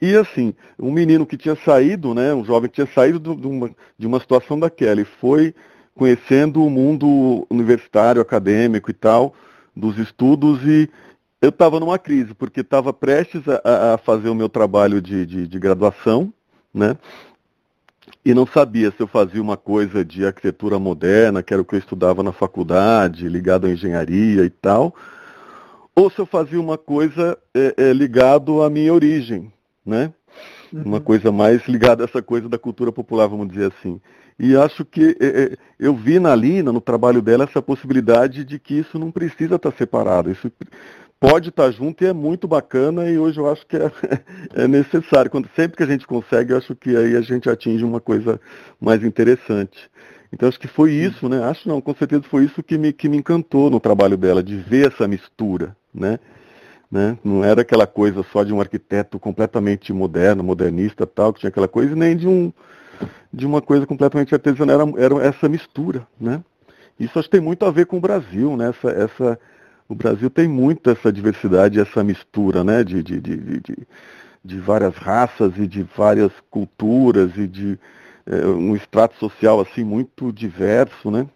E 0.00 0.14
assim, 0.14 0.54
um 0.78 0.92
menino 0.92 1.26
que 1.26 1.36
tinha 1.36 1.56
saído, 1.56 2.14
né, 2.14 2.32
um 2.32 2.44
jovem 2.44 2.70
que 2.70 2.76
tinha 2.76 2.86
saído 2.86 3.34
de 3.34 3.46
uma, 3.46 3.70
de 3.98 4.06
uma 4.06 4.20
situação 4.20 4.58
daquela 4.60 5.00
e 5.00 5.04
foi 5.04 5.52
conhecendo 5.96 6.64
o 6.64 6.70
mundo 6.70 7.44
universitário, 7.50 8.22
acadêmico 8.22 8.88
e 8.88 8.94
tal, 8.94 9.34
dos 9.74 9.98
estudos, 9.98 10.62
e 10.64 10.88
eu 11.42 11.48
estava 11.48 11.80
numa 11.80 11.98
crise, 11.98 12.32
porque 12.32 12.60
estava 12.60 12.92
prestes 12.92 13.42
a, 13.48 13.94
a, 13.94 13.98
fazer 13.98 14.28
o 14.28 14.34
meu 14.34 14.48
trabalho 14.48 15.02
de, 15.02 15.26
de, 15.26 15.48
de 15.48 15.58
graduação, 15.58 16.32
né? 16.72 16.96
E 18.24 18.32
não 18.32 18.46
sabia 18.46 18.92
se 18.92 19.00
eu 19.00 19.08
fazia 19.08 19.42
uma 19.42 19.56
coisa 19.56 20.04
de 20.04 20.24
arquitetura 20.24 20.78
moderna, 20.78 21.42
que 21.42 21.52
era 21.52 21.60
o 21.60 21.64
que 21.64 21.74
eu 21.74 21.78
estudava 21.80 22.22
na 22.22 22.32
faculdade, 22.32 23.28
ligado 23.28 23.66
à 23.66 23.70
engenharia 23.70 24.44
e 24.44 24.50
tal, 24.50 24.94
ou 25.98 26.08
se 26.08 26.20
eu 26.20 26.26
fazia 26.26 26.60
uma 26.60 26.78
coisa 26.78 27.36
é, 27.52 27.74
é, 27.76 27.92
ligado 27.92 28.62
à 28.62 28.70
minha 28.70 28.94
origem, 28.94 29.52
né? 29.84 30.12
Uhum. 30.72 30.82
Uma 30.84 31.00
coisa 31.00 31.32
mais 31.32 31.66
ligada 31.66 32.04
a 32.04 32.06
essa 32.06 32.22
coisa 32.22 32.48
da 32.48 32.56
cultura 32.56 32.92
popular, 32.92 33.26
vamos 33.26 33.48
dizer 33.48 33.72
assim. 33.72 34.00
E 34.38 34.54
acho 34.54 34.84
que 34.84 35.16
é, 35.20 35.26
é, 35.26 35.56
eu 35.76 35.96
vi 35.96 36.20
na 36.20 36.32
Lina, 36.36 36.72
no 36.72 36.80
trabalho 36.80 37.20
dela, 37.20 37.42
essa 37.42 37.60
possibilidade 37.60 38.44
de 38.44 38.60
que 38.60 38.74
isso 38.78 38.96
não 38.96 39.10
precisa 39.10 39.56
estar 39.56 39.72
separado. 39.72 40.30
Isso 40.30 40.52
pode 41.18 41.48
estar 41.48 41.68
junto 41.72 42.04
e 42.04 42.06
é 42.06 42.12
muito 42.12 42.46
bacana 42.46 43.10
e 43.10 43.18
hoje 43.18 43.40
eu 43.40 43.50
acho 43.50 43.66
que 43.66 43.76
é, 43.76 43.90
é 44.54 44.68
necessário. 44.68 45.28
Quando, 45.28 45.50
sempre 45.56 45.76
que 45.76 45.82
a 45.82 45.86
gente 45.86 46.06
consegue, 46.06 46.52
eu 46.52 46.58
acho 46.58 46.76
que 46.76 46.96
aí 46.96 47.16
a 47.16 47.22
gente 47.22 47.50
atinge 47.50 47.82
uma 47.84 48.00
coisa 48.00 48.40
mais 48.80 49.02
interessante. 49.02 49.90
Então 50.32 50.48
acho 50.48 50.60
que 50.60 50.68
foi 50.68 50.92
isso, 50.92 51.28
né? 51.28 51.42
Acho 51.42 51.68
não, 51.68 51.80
com 51.80 51.94
certeza 51.94 52.22
foi 52.24 52.44
isso 52.44 52.62
que 52.62 52.76
me, 52.76 52.92
que 52.92 53.08
me 53.08 53.16
encantou 53.16 53.70
no 53.70 53.80
trabalho 53.80 54.16
dela, 54.16 54.42
de 54.42 54.56
ver 54.56 54.92
essa 54.92 55.08
mistura, 55.08 55.76
né? 55.92 56.18
né? 56.90 57.18
Não 57.22 57.44
era 57.44 57.62
aquela 57.62 57.86
coisa 57.86 58.24
só 58.32 58.42
de 58.42 58.52
um 58.52 58.60
arquiteto 58.60 59.18
completamente 59.18 59.92
moderno, 59.92 60.42
modernista 60.42 61.06
tal, 61.06 61.32
que 61.32 61.40
tinha 61.40 61.48
aquela 61.48 61.68
coisa, 61.68 61.94
nem 61.94 62.16
de 62.16 62.26
um 62.26 62.52
de 63.32 63.46
uma 63.46 63.60
coisa 63.60 63.86
completamente 63.86 64.34
artesanal, 64.34 64.80
era, 64.96 65.04
era 65.04 65.26
essa 65.26 65.48
mistura, 65.48 66.06
né? 66.18 66.42
Isso 66.98 67.18
acho 67.18 67.28
que 67.28 67.36
tem 67.36 67.40
muito 67.40 67.64
a 67.64 67.70
ver 67.70 67.86
com 67.86 67.98
o 67.98 68.00
Brasil, 68.00 68.56
né? 68.56 68.70
Essa, 68.70 68.90
essa, 68.90 69.40
o 69.88 69.94
Brasil 69.94 70.28
tem 70.30 70.48
muito 70.48 70.90
essa 70.90 71.12
diversidade, 71.12 71.78
essa 71.78 72.02
mistura, 72.02 72.64
né? 72.64 72.82
De, 72.82 73.02
de, 73.02 73.20
de, 73.20 73.36
de, 73.36 73.76
de 74.44 74.58
várias 74.58 74.96
raças 74.96 75.52
e 75.58 75.66
de 75.66 75.86
várias 75.96 76.32
culturas 76.50 77.36
e 77.36 77.46
de 77.46 77.78
um 78.28 78.76
extrato 78.76 79.16
social 79.16 79.60
assim 79.60 79.84
muito 79.84 80.32
diverso, 80.32 81.10
né? 81.10 81.26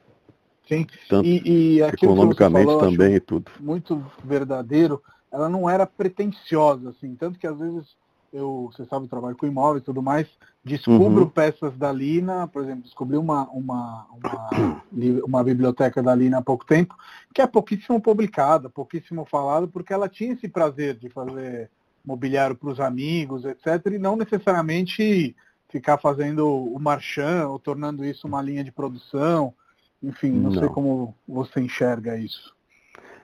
Sim. 0.69 0.87
Tanto 1.09 1.27
e, 1.27 1.43
e 1.45 1.83
economicamente 1.83 2.67
falou, 2.67 2.81
também 2.81 3.15
e 3.15 3.21
tudo. 3.21 3.51
Muito 3.61 4.05
verdadeiro. 4.25 5.03
Ela 5.31 5.49
não 5.49 5.69
era 5.69 5.87
pretensiosa, 5.87 6.91
assim, 6.91 7.15
tanto 7.15 7.39
que 7.39 7.47
às 7.47 7.59
vezes 7.59 7.97
eu, 8.33 8.71
você 8.73 8.85
sabe, 8.87 9.07
trabalho 9.09 9.37
com 9.37 9.47
imóveis 9.47 9.83
e 9.83 9.85
tudo 9.85 10.03
mais, 10.03 10.27
descubro 10.65 11.25
uhum. 11.25 11.29
peças 11.29 11.77
da 11.77 11.93
Lina, 11.93 12.49
por 12.49 12.63
exemplo, 12.63 12.83
descobri 12.83 13.17
uma, 13.17 13.47
uma, 13.51 14.07
uma, 14.11 14.51
uma, 15.27 15.45
biblioteca 15.45 16.03
da 16.03 16.15
Lina 16.15 16.39
há 16.39 16.43
pouco 16.43 16.65
tempo, 16.65 16.97
que 17.35 17.43
é 17.43 17.47
pouquíssimo 17.47 18.01
publicada, 18.01 18.71
pouquíssimo 18.71 19.27
falado, 19.27 19.69
porque 19.69 19.93
ela 19.93 20.09
tinha 20.09 20.33
esse 20.33 20.49
prazer 20.49 20.97
de 20.97 21.11
fazer 21.11 21.71
mobiliário 22.05 22.57
para 22.57 22.71
os 22.71 22.81
amigos, 22.81 23.45
etc., 23.45 23.93
e 23.93 23.99
não 23.99 24.17
necessariamente 24.17 25.37
ficar 25.73 25.97
fazendo 25.97 26.47
o 26.47 26.79
marchand 26.79 27.49
ou 27.49 27.59
tornando 27.59 28.05
isso 28.05 28.27
uma 28.27 28.43
linha 28.43 28.63
de 28.63 28.71
produção. 28.71 29.55
Enfim, 30.03 30.31
não, 30.31 30.51
não. 30.51 30.61
sei 30.61 30.69
como 30.69 31.15
você 31.27 31.61
enxerga 31.61 32.17
isso. 32.17 32.55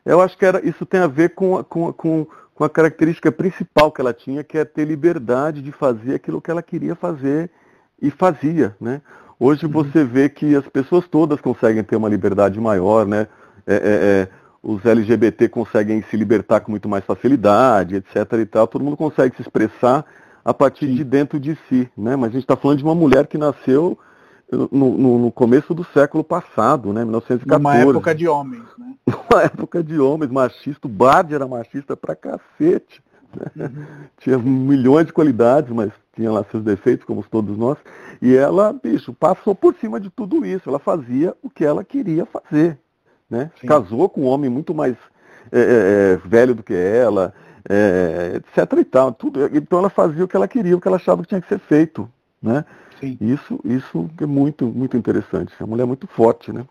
Eu 0.04 0.22
acho 0.22 0.38
que 0.38 0.46
era, 0.46 0.66
isso 0.66 0.86
tem 0.86 1.00
a 1.00 1.06
ver 1.06 1.34
com, 1.34 1.62
com, 1.64 1.92
com, 1.92 2.26
com 2.54 2.64
a 2.64 2.70
característica 2.70 3.30
principal 3.30 3.92
que 3.92 4.00
ela 4.00 4.14
tinha, 4.14 4.42
que 4.42 4.56
é 4.56 4.64
ter 4.64 4.86
liberdade 4.86 5.60
de 5.60 5.70
fazer 5.70 6.14
aquilo 6.14 6.40
que 6.40 6.50
ela 6.50 6.62
queria 6.62 6.94
fazer 6.94 7.50
e 8.00 8.10
fazia. 8.10 8.74
Né? 8.80 9.02
Hoje 9.38 9.66
uhum. 9.66 9.72
você 9.72 10.02
vê 10.04 10.30
que 10.30 10.56
as 10.56 10.66
pessoas 10.68 11.06
todas 11.06 11.40
conseguem 11.40 11.84
ter 11.84 11.96
uma 11.96 12.08
liberdade 12.08 12.58
maior, 12.58 13.06
né? 13.06 13.26
É, 13.66 13.74
é, 13.74 13.78
é, 13.82 14.28
os 14.62 14.84
LGBT 14.84 15.48
conseguem 15.50 16.02
se 16.02 16.16
libertar 16.16 16.60
com 16.60 16.70
muito 16.70 16.88
mais 16.88 17.04
facilidade, 17.04 17.96
etc. 17.96 18.16
e 18.40 18.46
tal. 18.46 18.66
Todo 18.66 18.82
mundo 18.82 18.96
consegue 18.96 19.36
se 19.36 19.42
expressar 19.42 20.06
a 20.48 20.54
partir 20.54 20.86
Sim. 20.86 20.94
de 20.94 21.04
dentro 21.04 21.38
de 21.38 21.58
si, 21.68 21.90
né? 21.94 22.16
Mas 22.16 22.30
a 22.30 22.32
gente 22.32 22.44
está 22.44 22.56
falando 22.56 22.78
de 22.78 22.84
uma 22.84 22.94
mulher 22.94 23.26
que 23.26 23.36
nasceu 23.36 23.98
no, 24.50 24.66
no, 24.96 25.18
no, 25.18 25.30
começo 25.30 25.74
do 25.74 25.84
século 25.92 26.24
passado, 26.24 26.90
né? 26.90 27.04
1914. 27.04 27.62
Numa 27.62 27.90
época 27.90 28.14
de 28.14 28.26
homens, 28.26 28.64
né? 28.78 28.94
Numa 29.06 29.42
época 29.42 29.84
de 29.84 30.00
homens, 30.00 30.30
machista, 30.30 30.86
o 30.86 30.90
Bard 30.90 31.34
era 31.34 31.46
machista 31.46 31.94
pra 31.94 32.16
cacete. 32.16 33.02
Né? 33.54 33.66
Uhum. 33.66 33.84
Tinha 34.20 34.38
milhões 34.38 35.04
de 35.04 35.12
qualidades, 35.12 35.70
mas 35.70 35.92
tinha 36.16 36.32
lá 36.32 36.42
seus 36.50 36.64
defeitos, 36.64 37.04
como 37.04 37.22
todos 37.30 37.54
nós. 37.58 37.76
E 38.22 38.34
ela, 38.34 38.72
bicho, 38.72 39.12
passou 39.12 39.54
por 39.54 39.74
cima 39.74 40.00
de 40.00 40.08
tudo 40.08 40.46
isso. 40.46 40.66
Ela 40.66 40.78
fazia 40.78 41.36
o 41.42 41.50
que 41.50 41.62
ela 41.62 41.84
queria 41.84 42.24
fazer. 42.24 42.78
Né? 43.28 43.50
Casou 43.66 44.08
com 44.08 44.22
um 44.22 44.26
homem 44.26 44.48
muito 44.48 44.74
mais 44.74 44.96
é, 45.52 46.16
é 46.16 46.26
velho 46.26 46.54
do 46.54 46.62
que 46.62 46.72
ela, 46.72 47.34
é, 47.68 48.36
etc. 48.36 48.72
e 48.78 48.84
tal. 48.84 49.12
Tudo, 49.12 49.44
então 49.56 49.78
ela 49.78 49.90
fazia 49.90 50.24
o 50.24 50.28
que 50.28 50.36
ela 50.36 50.48
queria, 50.48 50.76
o 50.76 50.80
que 50.80 50.88
ela 50.88 50.96
achava 50.96 51.22
que 51.22 51.28
tinha 51.28 51.40
que 51.40 51.48
ser 51.48 51.58
feito. 51.58 52.08
Né? 52.42 52.64
Sim. 52.98 53.16
Isso, 53.20 53.60
isso 53.64 54.10
é 54.20 54.26
muito, 54.26 54.66
muito 54.66 54.96
interessante. 54.96 55.52
É 55.58 55.64
uma 55.64 55.70
mulher 55.70 55.86
muito 55.86 56.06
forte, 56.06 56.52
né? 56.52 56.64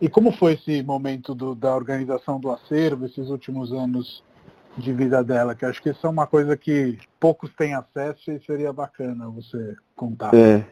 E 0.00 0.08
como 0.08 0.30
foi 0.30 0.54
esse 0.54 0.82
momento 0.82 1.34
do, 1.34 1.54
da 1.54 1.74
organização 1.74 2.38
do 2.38 2.50
acervo, 2.50 3.06
esses 3.06 3.28
últimos 3.28 3.72
anos 3.72 4.22
de 4.76 4.92
vida 4.92 5.24
dela? 5.24 5.54
Que 5.54 5.64
acho 5.64 5.82
que 5.82 5.90
isso 5.90 6.06
é 6.06 6.10
uma 6.10 6.26
coisa 6.26 6.56
que 6.56 6.98
poucos 7.18 7.50
têm 7.54 7.74
acesso 7.74 8.30
e 8.30 8.40
seria 8.40 8.72
bacana 8.72 9.28
você 9.28 9.74
contar. 9.94 10.34
É, 10.34 10.64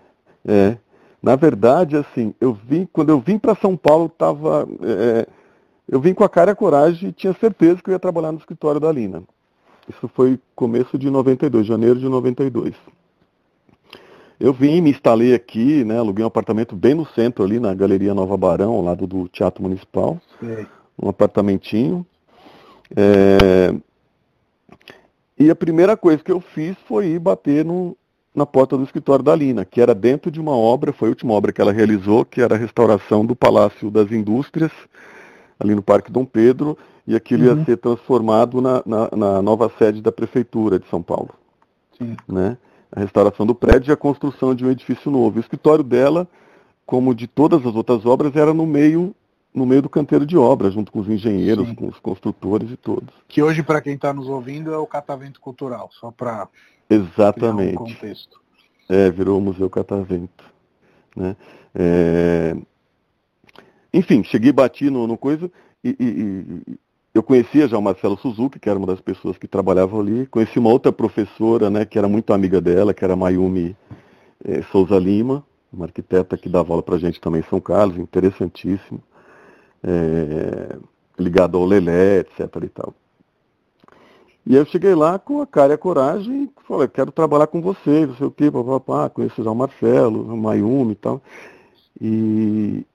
é. 0.46 0.76
Na 1.22 1.36
verdade, 1.36 1.96
assim, 1.96 2.34
eu 2.38 2.52
vim, 2.52 2.86
quando 2.92 3.08
eu 3.08 3.18
vim 3.18 3.38
para 3.38 3.54
São 3.54 3.78
Paulo, 3.78 4.10
tava, 4.10 4.68
é, 4.82 5.26
eu 5.88 6.00
vim 6.00 6.14
com 6.14 6.24
a 6.24 6.28
cara 6.28 6.50
e 6.50 6.52
a 6.52 6.56
coragem 6.56 7.10
e 7.10 7.12
tinha 7.12 7.34
certeza 7.34 7.82
que 7.82 7.90
eu 7.90 7.92
ia 7.92 7.98
trabalhar 7.98 8.32
no 8.32 8.38
escritório 8.38 8.80
da 8.80 8.90
Lina. 8.90 9.22
Isso 9.88 10.08
foi 10.08 10.38
começo 10.54 10.98
de 10.98 11.10
92, 11.10 11.66
janeiro 11.66 11.98
de 11.98 12.08
92. 12.08 12.74
Eu 14.40 14.52
vim, 14.52 14.80
me 14.80 14.90
instalei 14.90 15.34
aqui, 15.34 15.84
né, 15.84 15.98
aluguei 15.98 16.24
um 16.24 16.28
apartamento 16.28 16.74
bem 16.74 16.94
no 16.94 17.06
centro 17.06 17.44
ali, 17.44 17.60
na 17.60 17.74
Galeria 17.74 18.14
Nova 18.14 18.36
Barão, 18.36 18.72
ao 18.72 18.82
lado 18.82 19.06
do 19.06 19.28
Teatro 19.28 19.62
Municipal. 19.62 20.20
Sei. 20.40 20.66
Um 21.00 21.08
apartamentinho. 21.08 22.04
É... 22.96 23.74
E 25.38 25.50
a 25.50 25.54
primeira 25.54 25.96
coisa 25.96 26.22
que 26.22 26.32
eu 26.32 26.40
fiz 26.40 26.76
foi 26.86 27.08
ir 27.08 27.18
bater 27.18 27.64
no, 27.64 27.96
na 28.34 28.46
porta 28.46 28.76
do 28.76 28.84
escritório 28.84 29.24
da 29.24 29.34
Lina, 29.34 29.64
que 29.64 29.80
era 29.80 29.94
dentro 29.94 30.30
de 30.30 30.40
uma 30.40 30.56
obra, 30.56 30.92
foi 30.92 31.08
a 31.08 31.10
última 31.10 31.32
obra 31.32 31.52
que 31.52 31.60
ela 31.60 31.72
realizou, 31.72 32.24
que 32.24 32.40
era 32.40 32.54
a 32.54 32.58
restauração 32.58 33.24
do 33.24 33.36
Palácio 33.36 33.90
das 33.90 34.10
Indústrias, 34.10 34.72
ali 35.64 35.74
no 35.74 35.82
Parque 35.82 36.12
Dom 36.12 36.24
Pedro, 36.24 36.76
e 37.06 37.16
aquilo 37.16 37.48
uhum. 37.48 37.58
ia 37.58 37.64
ser 37.64 37.76
transformado 37.78 38.60
na, 38.60 38.82
na, 38.84 39.08
na, 39.16 39.42
nova 39.42 39.70
sede 39.78 40.00
da 40.00 40.12
Prefeitura 40.12 40.78
de 40.78 40.86
São 40.88 41.02
Paulo. 41.02 41.30
Sim. 41.98 42.16
Né? 42.28 42.56
A 42.92 43.00
restauração 43.00 43.44
do 43.44 43.54
prédio 43.54 43.90
e 43.90 43.92
a 43.92 43.96
construção 43.96 44.54
de 44.54 44.64
um 44.64 44.70
edifício 44.70 45.10
novo. 45.10 45.38
O 45.38 45.40
escritório 45.40 45.82
dela, 45.82 46.28
como 46.86 47.14
de 47.14 47.26
todas 47.26 47.64
as 47.66 47.74
outras 47.74 48.06
obras, 48.06 48.36
era 48.36 48.54
no 48.54 48.66
meio 48.66 49.14
no 49.52 49.64
meio 49.64 49.80
do 49.80 49.88
canteiro 49.88 50.26
de 50.26 50.36
obras, 50.36 50.74
junto 50.74 50.90
com 50.90 50.98
os 50.98 51.08
engenheiros, 51.08 51.68
Sim. 51.68 51.76
com 51.76 51.86
os 51.86 51.96
construtores 52.00 52.72
e 52.72 52.76
todos. 52.76 53.14
Que 53.28 53.40
hoje, 53.40 53.62
para 53.62 53.80
quem 53.80 53.94
está 53.94 54.12
nos 54.12 54.26
ouvindo, 54.26 54.74
é 54.74 54.76
o 54.76 54.86
Catavento 54.86 55.40
Cultural, 55.40 55.88
só 55.92 56.10
para 56.10 56.48
Exatamente. 56.90 57.74
Um 57.74 57.86
contexto. 57.86 58.40
É, 58.88 59.08
virou 59.12 59.38
o 59.38 59.40
Museu 59.40 59.70
Catavento. 59.70 60.44
Né? 61.14 61.36
É, 61.72 62.56
enfim, 63.94 64.22
cheguei, 64.24 64.52
bati 64.52 64.90
no, 64.90 65.06
no 65.06 65.16
coisa 65.16 65.50
e, 65.82 65.96
e, 65.98 66.04
e, 66.04 66.78
eu 67.14 67.22
conhecia 67.22 67.68
já 67.68 67.78
o 67.78 67.82
Marcelo 67.82 68.18
Suzuki, 68.18 68.58
que 68.58 68.68
era 68.68 68.76
uma 68.76 68.88
das 68.88 69.00
pessoas 69.00 69.38
que 69.38 69.46
trabalhavam 69.46 70.00
ali. 70.00 70.26
Conheci 70.26 70.58
uma 70.58 70.70
outra 70.70 70.90
professora, 70.90 71.70
né, 71.70 71.84
que 71.84 71.96
era 71.96 72.08
muito 72.08 72.32
amiga 72.32 72.60
dela, 72.60 72.92
que 72.92 73.04
era 73.04 73.14
Mayumi 73.14 73.76
é, 74.44 74.62
Souza 74.62 74.98
Lima, 74.98 75.44
uma 75.72 75.84
arquiteta 75.84 76.36
que 76.36 76.48
dava 76.48 76.72
aula 76.72 76.82
para 76.82 76.98
gente 76.98 77.20
também 77.20 77.40
em 77.40 77.48
São 77.48 77.60
Carlos, 77.60 77.96
interessantíssimo. 77.98 79.00
É, 79.80 80.76
ligado 81.18 81.56
ao 81.56 81.64
Lelé, 81.64 82.20
etc. 82.20 82.40
e 82.62 82.68
tal. 82.68 82.94
E 84.46 84.54
aí 84.54 84.56
eu 84.56 84.66
cheguei 84.66 84.94
lá 84.94 85.18
com 85.18 85.40
a 85.40 85.46
cara 85.46 85.72
e 85.72 85.74
a 85.74 85.78
coragem 85.78 86.44
e 86.44 86.66
falei, 86.66 86.88
quero 86.88 87.10
trabalhar 87.10 87.46
com 87.46 87.62
você, 87.62 88.06
não 88.06 88.14
sei 88.16 88.26
o 88.26 88.30
quê, 88.30 88.50
papapá, 88.50 89.08
conheço 89.08 89.42
já 89.42 89.50
o 89.50 89.54
Marcelo, 89.54 90.22
o 90.22 90.36
Mayumi 90.36 90.92
e 90.92 90.96
tal. 90.96 91.22
E, 92.00 92.86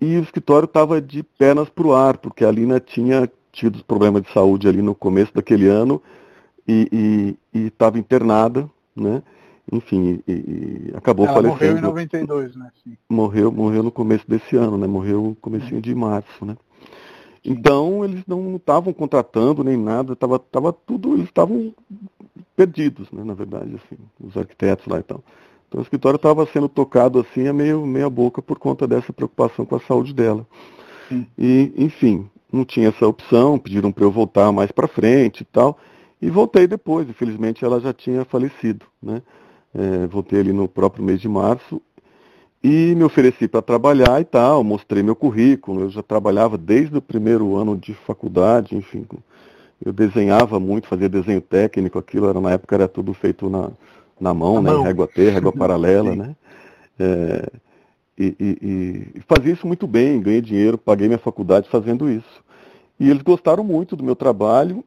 e 0.00 0.16
o 0.18 0.22
escritório 0.22 0.66
estava 0.66 1.00
de 1.00 1.22
pernas 1.22 1.68
para 1.68 1.86
o 1.86 1.94
ar, 1.94 2.18
porque 2.18 2.44
a 2.44 2.50
Lina 2.50 2.78
tinha 2.80 3.30
tido 3.52 3.82
problemas 3.84 4.22
de 4.22 4.32
saúde 4.32 4.68
ali 4.68 4.82
no 4.82 4.94
começo 4.94 5.34
daquele 5.34 5.66
ano 5.66 6.02
e 6.66 7.36
estava 7.52 7.98
internada, 7.98 8.68
né? 8.94 9.22
Enfim, 9.70 10.22
e, 10.26 10.32
e 10.32 10.92
acabou 10.94 11.26
Ela 11.26 11.34
falecendo. 11.34 11.54
morreu 11.54 11.78
em 11.78 11.80
92, 11.80 12.56
né? 12.56 12.70
Sim. 12.82 12.96
Morreu, 13.08 13.52
morreu 13.52 13.82
no 13.82 13.90
começo 13.90 14.24
desse 14.28 14.56
ano, 14.56 14.78
né? 14.78 14.86
Morreu 14.86 15.22
no 15.22 15.34
comecinho 15.34 15.80
de 15.80 15.94
março, 15.94 16.44
né? 16.44 16.56
Então 17.44 18.04
eles 18.04 18.24
não 18.26 18.56
estavam 18.56 18.92
contratando 18.92 19.62
nem 19.62 19.76
nada, 19.76 20.16
tava, 20.16 20.38
tava 20.38 20.72
tudo, 20.72 21.14
eles 21.14 21.26
estavam 21.26 21.74
perdidos, 22.56 23.10
né, 23.12 23.22
na 23.22 23.34
verdade, 23.34 23.76
assim, 23.76 23.96
os 24.20 24.36
arquitetos 24.36 24.86
lá 24.86 24.98
e 24.98 25.02
tal. 25.02 25.22
Então 25.68 25.80
o 25.80 25.82
escritório 25.82 26.16
estava 26.16 26.46
sendo 26.46 26.68
tocado 26.68 27.20
assim 27.20 27.46
a 27.46 27.52
meio, 27.52 27.86
meia 27.86 28.08
boca 28.08 28.40
por 28.40 28.58
conta 28.58 28.86
dessa 28.86 29.12
preocupação 29.12 29.66
com 29.66 29.76
a 29.76 29.80
saúde 29.80 30.14
dela. 30.14 30.46
Sim. 31.08 31.26
E, 31.38 31.72
enfim, 31.76 32.28
não 32.52 32.64
tinha 32.64 32.88
essa 32.88 33.06
opção, 33.06 33.58
pediram 33.58 33.92
para 33.92 34.04
eu 34.04 34.10
voltar 34.10 34.50
mais 34.50 34.72
para 34.72 34.88
frente 34.88 35.42
e 35.42 35.44
tal. 35.44 35.78
E 36.20 36.30
voltei 36.30 36.66
depois, 36.66 37.08
infelizmente 37.08 37.64
ela 37.64 37.78
já 37.80 37.92
tinha 37.92 38.24
falecido. 38.24 38.86
Né? 39.02 39.22
É, 39.74 40.06
voltei 40.06 40.40
ali 40.40 40.52
no 40.52 40.66
próprio 40.66 41.04
mês 41.04 41.20
de 41.20 41.28
março 41.28 41.80
e 42.62 42.94
me 42.96 43.04
ofereci 43.04 43.46
para 43.46 43.62
trabalhar 43.62 44.20
e 44.20 44.24
tal, 44.24 44.64
mostrei 44.64 45.02
meu 45.02 45.14
currículo, 45.14 45.82
eu 45.82 45.90
já 45.90 46.02
trabalhava 46.02 46.58
desde 46.58 46.96
o 46.96 47.02
primeiro 47.02 47.54
ano 47.56 47.76
de 47.76 47.94
faculdade, 47.94 48.74
enfim, 48.74 49.06
eu 49.84 49.92
desenhava 49.92 50.58
muito, 50.58 50.88
fazia 50.88 51.08
desenho 51.08 51.40
técnico, 51.40 51.98
aquilo 51.98 52.28
era 52.28 52.40
na 52.40 52.50
época 52.50 52.74
era 52.74 52.88
tudo 52.88 53.14
feito 53.14 53.48
na, 53.48 53.70
na 54.20 54.34
mão, 54.34 54.62
né? 54.62 54.70
Mão. 54.70 54.82
Régua 54.82 55.06
T, 55.06 55.30
régua 55.30 55.52
paralela, 55.56 56.14
né? 56.14 56.36
É, 56.98 57.48
e, 58.18 58.34
e, 58.40 59.12
e, 59.16 59.20
fazia 59.28 59.52
isso 59.52 59.66
muito 59.66 59.86
bem, 59.86 60.20
ganhei 60.20 60.40
dinheiro, 60.40 60.76
paguei 60.76 61.06
minha 61.06 61.18
faculdade 61.18 61.68
fazendo 61.68 62.10
isso. 62.10 62.44
E 62.98 63.08
eles 63.08 63.22
gostaram 63.22 63.62
muito 63.62 63.94
do 63.94 64.02
meu 64.02 64.16
trabalho. 64.16 64.84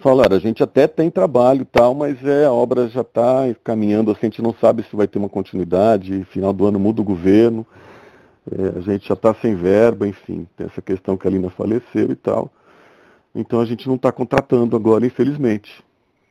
Falaram, 0.00 0.36
a 0.36 0.40
gente 0.40 0.62
até 0.62 0.86
tem 0.86 1.10
trabalho 1.10 1.62
e 1.62 1.64
tal, 1.64 1.94
mas 1.94 2.24
é, 2.24 2.46
a 2.46 2.52
obra 2.52 2.88
já 2.88 3.00
está 3.02 3.42
caminhando, 3.62 4.10
assim, 4.10 4.20
a 4.22 4.30
gente 4.30 4.42
não 4.42 4.54
sabe 4.54 4.84
se 4.84 4.94
vai 4.96 5.06
ter 5.06 5.18
uma 5.18 5.28
continuidade, 5.28 6.24
final 6.30 6.52
do 6.52 6.66
ano 6.66 6.78
muda 6.78 7.00
o 7.00 7.04
governo, 7.04 7.66
é, 8.50 8.78
a 8.78 8.80
gente 8.80 9.08
já 9.08 9.14
está 9.14 9.34
sem 9.34 9.54
verba, 9.54 10.06
enfim, 10.06 10.46
tem 10.56 10.66
essa 10.66 10.80
questão 10.80 11.16
que 11.16 11.26
a 11.26 11.30
Lina 11.30 11.50
faleceu 11.50 12.10
e 12.10 12.16
tal. 12.16 12.50
Então 13.34 13.60
a 13.60 13.64
gente 13.64 13.86
não 13.88 13.96
está 13.96 14.10
contratando 14.10 14.76
agora, 14.76 15.06
infelizmente. 15.06 15.82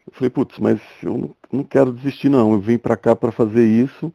Eu 0.09 0.13
falei, 0.13 0.29
putz, 0.29 0.57
mas 0.57 0.79
eu 1.03 1.35
não, 1.51 1.63
quero 1.63 1.93
desistir 1.93 2.29
não, 2.29 2.53
eu 2.53 2.59
vim 2.59 2.77
para 2.77 2.97
cá 2.97 3.15
para 3.15 3.31
fazer 3.31 3.65
isso, 3.65 4.11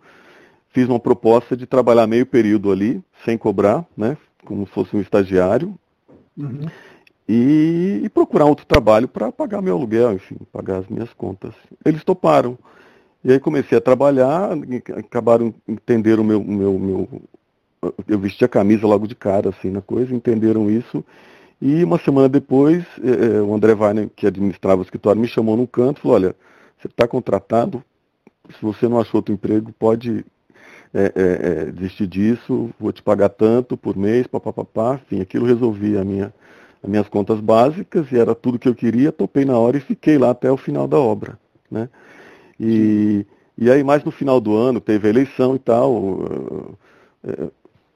fiz 0.71 0.89
uma 0.89 0.99
proposta 0.99 1.57
de 1.57 1.67
trabalhar 1.67 2.07
meio 2.07 2.27
período 2.27 2.73
ali, 2.73 3.01
sem 3.25 3.39
cobrar, 3.39 3.87
né, 3.97 4.17
como 4.45 4.67
se 4.67 4.73
fosse 4.73 4.97
um 4.97 5.01
estagiário, 5.01 5.79
uhum. 6.37 6.67
e, 7.29 8.01
e, 8.05 8.09
procurar 8.09 8.47
outro 8.47 8.67
trabalho 8.67 9.07
para 9.07 9.31
pagar 9.31 9.63
meu 9.63 9.77
aluguel, 9.77 10.15
enfim, 10.15 10.37
pagar 10.53 10.79
as 10.79 10.89
minhas 10.89 11.13
contas. 11.15 11.55
Eles 11.85 12.03
toparam. 12.03 12.59
E 13.23 13.33
aí 13.33 13.39
comecei 13.39 13.79
a 13.79 13.81
trabalhar, 13.81 14.51
acabaram 14.99 15.55
entender 15.67 16.19
o 16.19 16.25
meu, 16.25 16.43
meu, 16.43 16.79
meu 16.79 17.23
eu 18.09 18.19
vesti 18.19 18.45
a 18.45 18.49
camisa 18.49 18.87
logo 18.87 19.07
de 19.07 19.15
cara, 19.15 19.51
assim, 19.51 19.71
na 19.71 19.81
coisa, 19.81 20.15
entenderam 20.15 20.71
isso 20.71 21.05
e 21.65 21.83
uma 21.83 21.97
semana 21.97 22.29
depois, 22.29 22.85
eh, 23.03 23.41
o 23.41 23.55
André 23.55 23.73
Weiner, 23.73 24.11
que 24.15 24.27
administrava 24.27 24.83
o 24.83 24.85
escritório, 24.85 25.19
me 25.19 25.27
chamou 25.27 25.57
num 25.57 25.65
canto 25.65 25.97
e 25.97 26.03
falou, 26.03 26.17
olha, 26.19 26.37
você 26.77 26.89
está 26.89 27.09
contratado, 27.09 27.83
se 28.51 28.61
você 28.61 28.87
não 28.87 29.01
achou 29.01 29.21
outro 29.21 29.33
emprego, 29.33 29.73
pode 29.79 30.27
é, 30.93 31.13
é, 31.15 31.65
desistir 31.73 32.07
disso, 32.07 32.69
vou 32.79 32.93
te 32.93 33.03
pagar 33.03 33.31
tanto 33.31 33.79
por 33.79 33.97
mês, 33.97 34.27
papapá, 34.27 35.01
enfim, 35.07 35.23
aquilo 35.23 35.47
resolvia 35.47 36.05
minha, 36.05 36.35
as 36.83 36.91
minhas 36.91 37.09
contas 37.09 37.41
básicas 37.41 38.13
e 38.13 38.19
era 38.19 38.35
tudo 38.35 38.59
que 38.59 38.69
eu 38.69 38.75
queria, 38.75 39.11
topei 39.11 39.47
na 39.47 39.59
hora 39.59 39.79
e 39.79 39.81
fiquei 39.81 40.19
lá 40.19 40.33
até 40.33 40.53
o 40.53 40.59
final 40.59 40.87
da 40.87 40.99
obra. 40.99 41.39
Né? 41.71 41.89
E, 42.61 43.25
e 43.57 43.71
aí 43.71 43.83
mais 43.83 44.05
no 44.05 44.11
final 44.11 44.39
do 44.39 44.55
ano 44.55 44.83
teve 44.83 45.07
a 45.07 45.11
eleição 45.11 45.57
e 45.57 45.59
tal, 45.59 46.29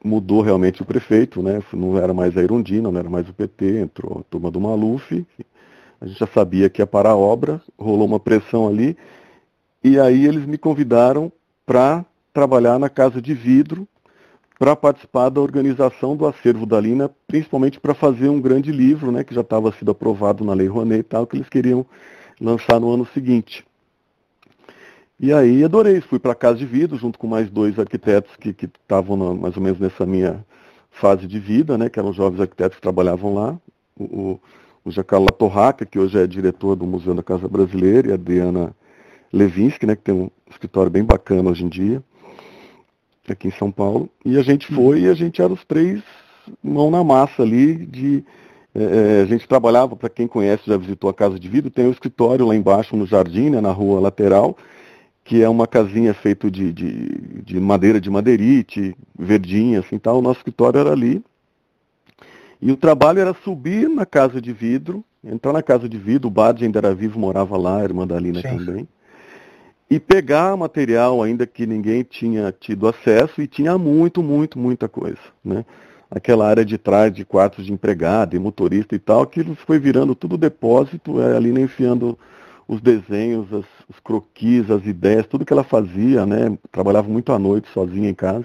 mudou 0.08 0.40
realmente 0.40 0.82
o 0.82 0.84
prefeito, 0.84 1.42
né? 1.42 1.62
não 1.72 1.98
era 1.98 2.14
mais 2.14 2.36
a 2.36 2.42
Irundina, 2.42 2.90
não 2.90 2.98
era 2.98 3.10
mais 3.10 3.28
o 3.28 3.32
PT, 3.32 3.80
entrou 3.80 4.20
a 4.20 4.22
turma 4.24 4.50
do 4.50 4.60
Maluf, 4.60 5.24
a 6.00 6.06
gente 6.06 6.18
já 6.18 6.26
sabia 6.26 6.70
que 6.70 6.80
ia 6.80 6.86
parar 6.86 7.10
a 7.10 7.16
obra, 7.16 7.60
rolou 7.78 8.06
uma 8.06 8.18
pressão 8.18 8.66
ali, 8.66 8.96
e 9.84 9.98
aí 10.00 10.26
eles 10.26 10.46
me 10.46 10.56
convidaram 10.56 11.30
para 11.66 12.04
trabalhar 12.32 12.78
na 12.78 12.88
Casa 12.88 13.20
de 13.20 13.34
Vidro, 13.34 13.86
para 14.58 14.74
participar 14.74 15.28
da 15.28 15.40
organização 15.40 16.16
do 16.16 16.26
acervo 16.26 16.66
da 16.66 16.80
Lina, 16.80 17.08
principalmente 17.28 17.78
para 17.78 17.94
fazer 17.94 18.28
um 18.28 18.40
grande 18.40 18.72
livro, 18.72 19.12
né, 19.12 19.22
que 19.22 19.34
já 19.34 19.42
estava 19.42 19.70
sido 19.72 19.90
aprovado 19.92 20.44
na 20.44 20.52
Lei 20.52 20.66
Rouanet 20.66 21.00
e 21.00 21.04
tal, 21.04 21.26
que 21.26 21.36
eles 21.36 21.48
queriam 21.48 21.86
lançar 22.40 22.80
no 22.80 22.92
ano 22.92 23.06
seguinte. 23.14 23.64
E 25.20 25.32
aí 25.32 25.64
adorei, 25.64 26.00
fui 26.00 26.18
para 26.18 26.32
a 26.32 26.34
Casa 26.34 26.58
de 26.58 26.66
Vidro, 26.66 26.96
junto 26.96 27.18
com 27.18 27.26
mais 27.26 27.50
dois 27.50 27.76
arquitetos 27.78 28.36
que 28.36 28.50
estavam 28.50 29.34
mais 29.34 29.56
ou 29.56 29.62
menos 29.62 29.80
nessa 29.80 30.06
minha 30.06 30.44
fase 30.90 31.26
de 31.26 31.40
vida, 31.40 31.76
né, 31.76 31.88
que 31.88 31.98
eram 31.98 32.12
jovens 32.12 32.40
arquitetos 32.40 32.76
que 32.76 32.82
trabalhavam 32.82 33.34
lá. 33.34 33.58
O, 33.98 34.38
o 34.84 34.90
Jacarlo 34.90 35.26
Torraca, 35.26 35.84
que 35.84 35.98
hoje 35.98 36.18
é 36.18 36.26
diretor 36.26 36.76
do 36.76 36.86
Museu 36.86 37.14
da 37.14 37.22
Casa 37.22 37.48
Brasileira, 37.48 38.08
e 38.08 38.10
a 38.12 38.14
Adriana 38.14 38.72
Levinsky, 39.32 39.86
né, 39.86 39.96
que 39.96 40.02
tem 40.02 40.14
um 40.14 40.30
escritório 40.48 40.90
bem 40.90 41.04
bacana 41.04 41.50
hoje 41.50 41.64
em 41.64 41.68
dia, 41.68 42.02
aqui 43.28 43.48
em 43.48 43.52
São 43.52 43.72
Paulo. 43.72 44.08
E 44.24 44.38
a 44.38 44.42
gente 44.42 44.72
foi 44.72 45.00
e 45.00 45.08
a 45.08 45.14
gente 45.14 45.42
era 45.42 45.52
os 45.52 45.64
três 45.64 46.00
mão 46.62 46.90
na 46.90 47.04
massa 47.04 47.42
ali 47.42 47.74
de 47.74 48.24
é, 48.74 49.22
a 49.22 49.26
gente 49.26 49.48
trabalhava, 49.48 49.96
para 49.96 50.08
quem 50.08 50.28
conhece, 50.28 50.62
já 50.66 50.76
visitou 50.76 51.10
a 51.10 51.14
Casa 51.14 51.38
de 51.38 51.48
Vidro, 51.48 51.70
tem 51.70 51.86
um 51.86 51.90
escritório 51.90 52.46
lá 52.46 52.54
embaixo 52.54 52.96
no 52.96 53.04
jardim, 53.04 53.50
né, 53.50 53.60
na 53.60 53.72
rua 53.72 53.98
lateral, 53.98 54.56
que 55.28 55.42
é 55.42 55.48
uma 55.48 55.66
casinha 55.66 56.14
feita 56.14 56.50
de, 56.50 56.72
de, 56.72 57.42
de, 57.44 57.60
madeira 57.60 58.00
de 58.00 58.08
madeirite, 58.08 58.96
verdinha, 59.16 59.80
assim 59.80 59.98
tal. 59.98 60.20
O 60.20 60.22
nosso 60.22 60.38
escritório 60.38 60.80
era 60.80 60.90
ali. 60.90 61.22
E 62.62 62.72
o 62.72 62.76
trabalho 62.78 63.20
era 63.20 63.34
subir 63.44 63.90
na 63.90 64.06
casa 64.06 64.40
de 64.40 64.54
vidro, 64.54 65.04
entrar 65.22 65.52
na 65.52 65.62
casa 65.62 65.86
de 65.86 65.98
vidro, 65.98 66.28
o 66.28 66.30
Bard 66.30 66.64
ainda 66.64 66.78
era 66.78 66.94
vivo, 66.94 67.20
morava 67.20 67.58
lá, 67.58 67.78
a 67.78 67.84
irmã 67.84 68.06
da 68.06 68.18
Lina 68.18 68.40
Sim. 68.40 68.56
também. 68.56 68.88
E 69.90 70.00
pegar 70.00 70.56
material 70.56 71.22
ainda 71.22 71.46
que 71.46 71.66
ninguém 71.66 72.02
tinha 72.04 72.50
tido 72.50 72.88
acesso 72.88 73.42
e 73.42 73.46
tinha 73.46 73.76
muito, 73.76 74.22
muito, 74.22 74.58
muita 74.58 74.88
coisa. 74.88 75.20
Né? 75.44 75.62
Aquela 76.10 76.48
área 76.48 76.64
de 76.64 76.78
trás 76.78 77.12
de 77.12 77.22
quartos 77.22 77.66
de 77.66 77.72
empregado 77.72 78.34
e 78.34 78.38
motorista 78.38 78.94
e 78.94 78.98
tal, 78.98 79.20
aquilo 79.20 79.54
foi 79.54 79.78
virando 79.78 80.14
tudo 80.14 80.38
depósito, 80.38 81.20
é, 81.20 81.36
a 81.36 81.38
Lina 81.38 81.60
enfiando 81.60 82.18
os 82.68 82.82
desenhos, 82.82 83.50
as, 83.52 83.64
os 83.88 83.98
croquis, 84.04 84.70
as 84.70 84.84
ideias, 84.84 85.26
tudo 85.26 85.44
que 85.44 85.52
ela 85.52 85.64
fazia, 85.64 86.26
né? 86.26 86.56
Trabalhava 86.70 87.08
muito 87.08 87.32
à 87.32 87.38
noite, 87.38 87.68
sozinha 87.72 88.10
em 88.10 88.14
casa. 88.14 88.44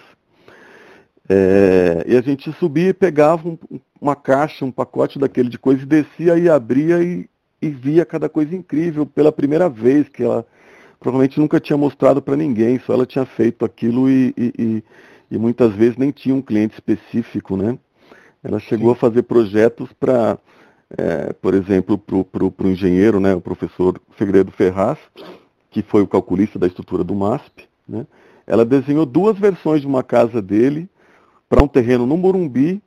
É, 1.28 2.06
e 2.08 2.16
a 2.16 2.22
gente 2.22 2.52
subia 2.54 2.90
e 2.90 2.94
pegava 2.94 3.48
um, 3.48 3.58
uma 4.00 4.16
caixa, 4.16 4.64
um 4.64 4.72
pacote 4.72 5.20
daquele 5.20 5.50
de 5.50 5.60
coisa, 5.60 5.84
e 5.84 5.86
descia 5.86 6.38
e 6.38 6.50
abria 6.50 7.04
e, 7.04 7.30
e 7.62 7.70
via 7.70 8.06
cada 8.06 8.30
coisa 8.30 8.56
incrível 8.56 9.06
pela 9.06 9.32
primeira 9.32 9.68
vez, 9.68 10.08
que 10.08 10.24
ela 10.24 10.46
provavelmente 11.00 11.40
nunca 11.40 11.60
tinha 11.60 11.78
mostrado 11.78 12.22
para 12.22 12.38
ninguém, 12.38 12.80
só 12.80 12.94
ela 12.94 13.06
tinha 13.06 13.26
feito 13.26 13.66
aquilo 13.66 14.10
e, 14.10 14.34
e, 14.38 14.84
e, 15.30 15.38
muitas 15.38 15.74
vezes 15.74 15.98
nem 15.98 16.12
tinha 16.12 16.34
um 16.34 16.42
cliente 16.42 16.76
específico, 16.76 17.58
né? 17.58 17.78
Ela 18.42 18.60
chegou 18.60 18.92
Sim. 18.92 18.94
a 18.94 19.00
fazer 19.00 19.24
projetos 19.24 19.92
para 19.94 20.38
é, 20.98 21.34
por 21.34 21.54
exemplo, 21.54 21.98
para 21.98 22.44
o 22.44 22.70
engenheiro, 22.70 23.20
né, 23.20 23.34
o 23.34 23.42
professor 23.42 24.00
Fegredo 24.12 24.52
Ferraz, 24.52 25.00
que 25.72 25.82
foi 25.82 26.02
o 26.02 26.08
calculista 26.08 26.60
da 26.60 26.68
estrutura 26.68 27.04
do 27.04 27.16
MASP, 27.16 27.68
né, 27.88 28.06
ela 28.46 28.64
desenhou 28.64 29.06
duas 29.06 29.38
versões 29.38 29.82
de 29.82 29.88
uma 29.88 30.04
casa 30.04 30.42
dele 30.42 30.88
para 31.50 31.64
um 31.64 31.68
terreno 31.68 32.06
no 32.06 32.18
Morumbi, 32.18 32.82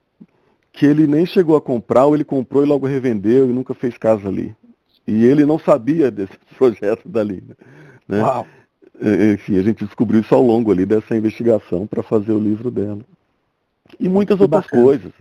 que 0.73 0.87
ele 0.87 1.07
nem 1.07 1.25
chegou 1.25 1.57
a 1.57 1.61
comprar, 1.61 2.05
ou 2.05 2.15
ele 2.15 2.25
comprou 2.25 2.63
e 2.63 2.67
logo 2.67 2.87
revendeu 2.87 3.49
e 3.49 3.53
nunca 3.53 3.73
fez 3.75 3.97
casa 3.97 4.29
ali. 4.29 4.55
E 5.07 5.25
ele 5.25 5.47
não 5.47 5.59
sabia 5.59 6.11
desse 6.11 6.37
projeto 6.59 7.09
dali. 7.09 7.43
Né? 8.07 8.23
Uau. 8.23 8.47
É, 9.01 9.33
enfim, 9.33 9.59
a 9.59 9.63
gente 9.63 9.85
descobriu 9.85 10.21
isso 10.21 10.35
ao 10.35 10.43
longo 10.43 10.71
ali 10.71 10.87
dessa 10.87 11.17
investigação 11.17 11.87
para 11.87 12.03
fazer 12.03 12.33
o 12.33 12.39
livro 12.39 12.71
dela. 12.71 13.01
E 13.99 14.09
muitas 14.09 14.37
que 14.37 14.43
outras 14.43 14.65
bacana. 14.65 14.83
coisas 14.83 15.13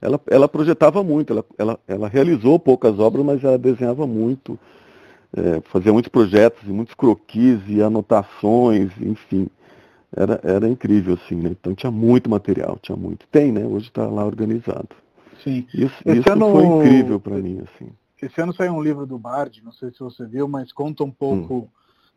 ela, 0.00 0.20
ela 0.28 0.48
projetava 0.48 1.02
muito, 1.02 1.32
ela, 1.32 1.44
ela, 1.58 1.78
ela 1.86 2.08
realizou 2.08 2.58
poucas 2.58 2.98
obras, 2.98 3.24
mas 3.24 3.44
ela 3.44 3.58
desenhava 3.58 4.06
muito, 4.06 4.58
é, 5.36 5.60
fazia 5.70 5.92
muitos 5.92 6.08
projetos 6.08 6.62
e 6.66 6.72
muitos 6.72 6.94
croquis 6.94 7.60
e 7.68 7.82
anotações, 7.82 8.90
enfim. 9.00 9.48
Era, 10.16 10.40
era 10.42 10.68
incrível, 10.68 11.14
assim, 11.14 11.36
né? 11.36 11.50
Então 11.50 11.74
tinha 11.74 11.90
muito 11.90 12.28
material, 12.28 12.78
tinha 12.82 12.96
muito. 12.96 13.26
Tem, 13.30 13.52
né? 13.52 13.64
Hoje 13.64 13.86
está 13.86 14.06
lá 14.06 14.24
organizado. 14.24 14.88
Sim. 15.42 15.66
Isso, 15.72 15.94
isso 16.04 16.32
ano, 16.32 16.50
foi 16.50 16.64
incrível 16.64 17.20
para 17.20 17.36
mim, 17.36 17.62
assim. 17.62 17.92
Esse 18.20 18.40
ano 18.40 18.52
saiu 18.52 18.72
um 18.72 18.82
livro 18.82 19.06
do 19.06 19.18
Bard, 19.18 19.62
não 19.64 19.72
sei 19.72 19.90
se 19.92 20.00
você 20.00 20.26
viu, 20.26 20.48
mas 20.48 20.72
conta 20.72 21.04
um 21.04 21.10
pouco 21.10 21.54
hum. 21.54 21.68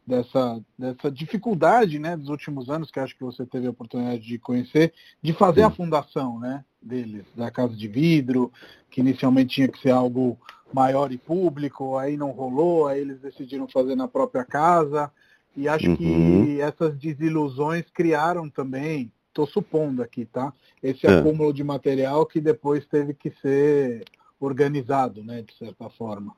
Dessa, 0.06 0.62
dessa 0.78 1.10
dificuldade, 1.12 2.00
né, 2.00 2.18
dos 2.18 2.30
últimos 2.30 2.70
anos, 2.70 2.92
que 2.92 3.00
acho 3.00 3.16
que 3.16 3.24
você 3.24 3.46
teve 3.46 3.68
a 3.68 3.72
oportunidade 3.72 4.22
de 4.22 4.38
conhecer, 4.38 4.94
de 5.22 5.34
fazer 5.34 5.64
hum. 5.64 5.68
a 5.68 5.72
fundação, 5.72 6.40
né? 6.40 6.64
deles, 6.84 7.24
da 7.36 7.50
Casa 7.50 7.76
de 7.76 7.88
Vidro, 7.88 8.52
que 8.90 9.02
inicialmente 9.02 9.56
tinha 9.56 9.68
que 9.68 9.80
ser 9.80 9.92
algo 9.92 10.38
maior 10.74 11.12
e 11.12 11.18
público, 11.18 11.98
aí 11.98 12.18
não 12.18 12.32
rolou, 12.32 12.88
aí 12.88 13.00
eles 13.00 13.20
decidiram 13.20 13.68
fazer 13.68 13.96
na 13.96 14.08
própria 14.08 14.44
casa. 14.44 15.12
E 15.56 15.68
acho 15.68 15.88
uhum. 15.88 15.96
que 15.96 16.62
essas 16.62 16.98
desilusões 16.98 17.86
criaram 17.94 18.50
também, 18.50 19.12
estou 19.30 19.48
supondo 19.48 20.02
aqui, 20.02 20.26
tá? 20.26 20.52
Esse 20.82 21.06
é. 21.06 21.20
acúmulo 21.20 21.54
de 21.54 21.64
material 21.64 22.26
que 22.26 22.42
depois 22.42 22.86
teve 22.86 23.14
que 23.14 23.32
ser 23.42 24.04
organizado, 24.40 25.24
né, 25.24 25.42
de 25.42 25.54
certa 25.58 25.90
forma. 25.90 26.36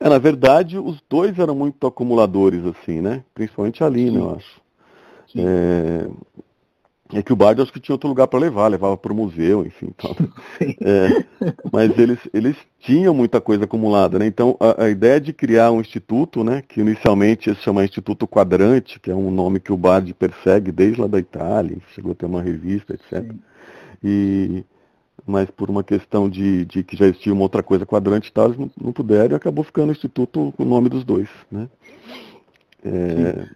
É, 0.00 0.08
na 0.08 0.18
verdade, 0.18 0.78
os 0.78 0.98
dois 1.08 1.38
eram 1.38 1.54
muito 1.54 1.86
acumuladores, 1.86 2.64
assim, 2.64 3.02
né? 3.02 3.22
Principalmente 3.34 3.84
a 3.84 3.88
Lina, 3.88 4.18
eu 4.18 4.34
acho. 4.34 4.60
É, 5.36 6.08
é 7.12 7.22
que 7.22 7.32
o 7.32 7.36
Bard 7.36 7.60
acho 7.60 7.72
que 7.72 7.80
tinha 7.80 7.94
outro 7.94 8.08
lugar 8.08 8.26
para 8.26 8.38
levar, 8.38 8.68
levava 8.68 8.96
para 8.96 9.12
o 9.12 9.16
museu, 9.16 9.66
enfim. 9.66 9.88
Então, 9.94 10.16
é, 10.80 11.24
mas 11.72 11.96
eles, 11.98 12.18
eles 12.32 12.56
tinham 12.78 13.12
muita 13.12 13.40
coisa 13.40 13.64
acumulada, 13.64 14.18
né? 14.18 14.26
Então 14.26 14.56
a, 14.58 14.84
a, 14.84 14.90
ideia 14.90 15.20
de 15.20 15.32
criar 15.32 15.70
um 15.70 15.80
instituto, 15.80 16.42
né, 16.42 16.62
que 16.66 16.80
inicialmente 16.80 17.54
se 17.54 17.60
chama 17.62 17.84
Instituto 17.84 18.26
Quadrante, 18.26 18.98
que 18.98 19.10
é 19.10 19.14
um 19.14 19.30
nome 19.30 19.60
que 19.60 19.72
o 19.72 19.76
Bard 19.76 20.12
persegue 20.14 20.72
desde 20.72 21.00
lá 21.00 21.06
da 21.06 21.18
Itália, 21.18 21.76
chegou 21.94 22.12
a 22.12 22.14
ter 22.14 22.26
uma 22.26 22.42
revista, 22.42 22.94
etc. 22.94 23.22
Sim. 23.22 23.38
E 24.02 24.64
mas 25.26 25.50
por 25.50 25.70
uma 25.70 25.82
questão 25.82 26.28
de, 26.28 26.64
de 26.64 26.82
que 26.82 26.96
já 26.96 27.06
existia 27.06 27.32
uma 27.32 27.42
outra 27.42 27.62
coisa 27.62 27.86
quadrante 27.86 28.28
e 28.28 28.32
tal, 28.32 28.46
eles 28.46 28.58
não, 28.58 28.70
não 28.80 28.92
puderam 28.92 29.34
e 29.34 29.36
acabou 29.36 29.64
ficando 29.64 29.90
o 29.90 29.92
Instituto 29.92 30.52
com 30.56 30.62
o 30.62 30.66
nome 30.66 30.88
dos 30.88 31.04
dois. 31.04 31.28
Né? 31.50 31.68
É, 32.84 33.46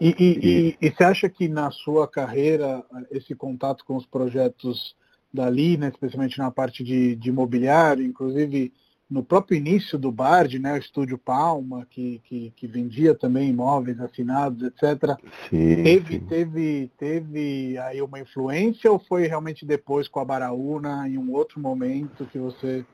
e, 0.00 0.08
e, 0.08 0.16
e, 0.18 0.76
e, 0.80 0.90
você 0.90 1.04
acha 1.04 1.28
que 1.28 1.48
na 1.48 1.70
sua 1.70 2.08
carreira 2.08 2.84
esse 3.10 3.34
contato 3.34 3.84
com 3.84 3.96
os 3.96 4.06
projetos 4.06 4.94
dali, 5.32 5.76
né, 5.76 5.88
especialmente 5.88 6.38
na 6.38 6.50
parte 6.50 6.84
de, 6.84 7.16
de 7.16 7.30
imobiliário, 7.30 8.04
inclusive 8.04 8.72
no 9.12 9.22
próprio 9.22 9.58
início 9.58 9.98
do 9.98 10.10
Bard, 10.10 10.58
né, 10.58 10.72
o 10.72 10.78
Estúdio 10.78 11.18
Palma, 11.18 11.86
que, 11.90 12.22
que, 12.24 12.50
que 12.56 12.66
vendia 12.66 13.14
também 13.14 13.50
imóveis 13.50 14.00
assinados, 14.00 14.62
etc. 14.62 15.18
Sim, 15.50 15.82
teve, 15.82 16.14
sim. 16.14 16.26
teve, 16.26 16.90
teve 16.96 17.78
aí 17.78 18.00
uma 18.00 18.18
influência 18.18 18.90
ou 18.90 18.98
foi 18.98 19.26
realmente 19.26 19.66
depois 19.66 20.08
com 20.08 20.18
a 20.18 20.24
Baraúna, 20.24 21.06
em 21.06 21.18
um 21.18 21.30
outro 21.32 21.60
momento 21.60 22.24
que 22.24 22.38
você 22.38 22.86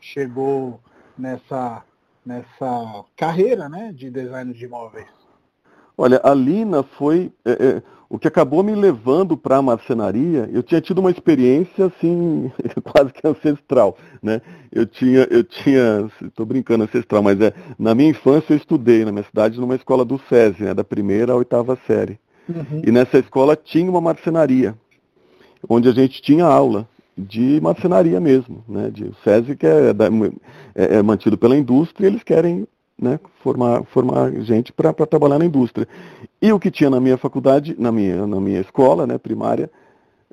chegou 0.00 0.80
nessa, 1.18 1.82
nessa 2.24 3.04
carreira 3.16 3.68
né, 3.68 3.92
de 3.92 4.08
design 4.08 4.54
de 4.54 4.64
imóveis? 4.64 5.08
Olha, 5.98 6.20
a 6.22 6.32
Lina 6.32 6.84
foi. 6.84 7.32
É, 7.44 7.50
é, 7.50 7.82
o 8.08 8.18
que 8.18 8.28
acabou 8.28 8.62
me 8.62 8.74
levando 8.74 9.36
para 9.36 9.56
a 9.56 9.62
marcenaria, 9.62 10.48
eu 10.52 10.62
tinha 10.62 10.80
tido 10.80 10.98
uma 10.98 11.10
experiência 11.10 11.86
assim, 11.86 12.50
quase 12.84 13.12
que 13.12 13.26
ancestral. 13.26 13.96
Né? 14.22 14.40
Eu 14.72 14.86
tinha, 14.86 15.26
eu 15.30 15.42
tinha, 15.42 16.08
estou 16.24 16.46
brincando 16.46 16.84
ancestral, 16.84 17.22
mas 17.22 17.40
é, 17.40 17.52
na 17.78 17.94
minha 17.94 18.10
infância 18.10 18.52
eu 18.52 18.56
estudei 18.56 19.04
na 19.04 19.12
minha 19.12 19.24
cidade 19.24 19.60
numa 19.60 19.74
escola 19.74 20.04
do 20.04 20.20
SESI, 20.28 20.62
né, 20.62 20.74
da 20.74 20.84
primeira 20.84 21.32
à 21.32 21.36
oitava 21.36 21.76
série. 21.86 22.18
Uhum. 22.48 22.82
E 22.86 22.92
nessa 22.92 23.18
escola 23.18 23.56
tinha 23.56 23.90
uma 23.90 24.00
marcenaria, 24.00 24.74
onde 25.68 25.88
a 25.88 25.92
gente 25.92 26.22
tinha 26.22 26.44
aula 26.44 26.88
de 27.18 27.60
marcenaria 27.60 28.20
mesmo, 28.20 28.62
né? 28.68 28.90
De 28.90 29.04
o 29.04 29.14
SESI 29.24 29.56
que 29.56 29.66
é, 29.66 29.90
é, 30.74 30.96
é 30.96 31.02
mantido 31.02 31.38
pela 31.38 31.56
indústria, 31.56 32.06
e 32.06 32.10
eles 32.10 32.22
querem 32.22 32.68
né, 33.00 33.20
formar, 33.42 33.84
formar 33.84 34.32
gente 34.42 34.72
para 34.72 34.92
trabalhar 34.92 35.38
na 35.38 35.44
indústria. 35.44 35.86
E 36.40 36.52
o 36.52 36.58
que 36.58 36.70
tinha 36.70 36.90
na 36.90 37.00
minha 37.00 37.18
faculdade, 37.18 37.76
na 37.78 37.92
minha, 37.92 38.26
na 38.26 38.40
minha 38.40 38.60
escola 38.60 39.06
né, 39.06 39.18
primária, 39.18 39.70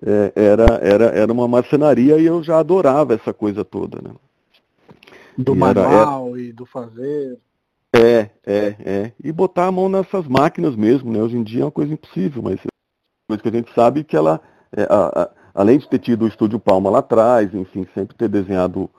é, 0.06 0.32
era, 0.36 0.66
era, 0.82 1.06
era 1.06 1.32
uma 1.32 1.48
marcenaria 1.48 2.18
e 2.18 2.26
eu 2.26 2.42
já 2.44 2.60
adorava 2.60 3.14
essa 3.14 3.34
coisa 3.34 3.64
toda. 3.64 4.02
Né? 4.02 4.12
Do 5.38 5.54
e 5.54 5.58
manual 5.58 6.30
era, 6.30 6.42
e 6.42 6.52
do 6.52 6.66
fazer. 6.66 7.38
É, 7.94 8.30
é, 8.46 8.76
é. 8.80 9.12
E 9.24 9.32
botar 9.32 9.68
a 9.68 9.72
mão 9.72 9.88
nessas 9.88 10.28
máquinas 10.28 10.76
mesmo, 10.76 11.12
né? 11.12 11.22
Hoje 11.22 11.38
em 11.38 11.44
dia 11.44 11.62
é 11.62 11.66
uma 11.66 11.72
coisa 11.72 11.94
impossível, 11.94 12.42
mas 12.42 12.60
coisa 13.28 13.42
que 13.42 13.50
a 13.50 13.52
gente 13.52 13.74
sabe 13.74 14.04
que 14.04 14.16
ela, 14.16 14.42
é, 14.76 14.84
a, 14.84 15.22
a, 15.24 15.30
além 15.54 15.78
de 15.78 15.88
ter 15.88 16.00
tido 16.00 16.26
o 16.26 16.28
Estúdio 16.28 16.60
Palma 16.60 16.90
lá 16.90 17.00
atrás, 17.00 17.54
enfim, 17.54 17.86
sempre 17.94 18.16
ter 18.16 18.28
desenhado 18.28 18.90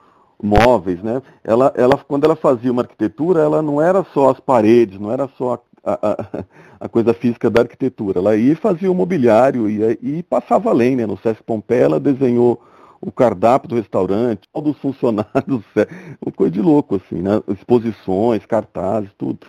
móveis, 0.41 1.01
né? 1.01 1.21
Ela, 1.43 1.73
ela, 1.75 1.97
quando 1.97 2.25
ela 2.25 2.35
fazia 2.35 2.71
uma 2.71 2.81
arquitetura, 2.81 3.41
ela 3.41 3.61
não 3.61 3.81
era 3.81 4.05
só 4.13 4.29
as 4.29 4.39
paredes, 4.39 4.99
não 4.99 5.11
era 5.11 5.27
só 5.37 5.61
a, 5.83 5.93
a, 6.01 6.45
a 6.81 6.89
coisa 6.89 7.13
física 7.13 7.49
da 7.49 7.61
arquitetura. 7.61 8.19
Ela 8.19 8.35
ia 8.35 8.53
e 8.53 8.55
fazia 8.55 8.91
o 8.91 8.95
mobiliário 8.95 9.69
ia, 9.69 9.97
e 10.01 10.23
passava 10.23 10.69
além, 10.69 10.95
né? 10.95 11.05
No 11.05 11.17
Sesc 11.17 11.43
Pompeia 11.43 11.83
ela 11.83 11.99
desenhou 11.99 12.61
o 13.01 13.11
cardápio 13.11 13.69
do 13.69 13.75
restaurante, 13.75 14.49
todos 14.51 14.71
os 14.73 14.81
funcionários, 14.81 15.63
é, 15.77 15.87
uma 16.21 16.31
coisa 16.31 16.51
de 16.51 16.61
louco, 16.61 16.95
assim, 16.95 17.21
né? 17.21 17.41
Exposições, 17.47 18.45
cartazes, 18.45 19.11
tudo. 19.17 19.47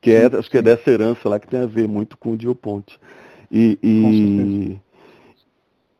Que 0.00 0.12
é, 0.12 0.26
acho 0.26 0.50
que 0.50 0.58
é 0.58 0.62
dessa 0.62 0.90
herança 0.90 1.28
lá 1.28 1.38
que 1.38 1.46
tem 1.46 1.60
a 1.60 1.66
ver 1.66 1.88
muito 1.88 2.16
com 2.16 2.32
o 2.32 2.36
Dio 2.36 2.54
Ponte. 2.54 2.98
E, 3.50 3.78
e, 3.82 4.78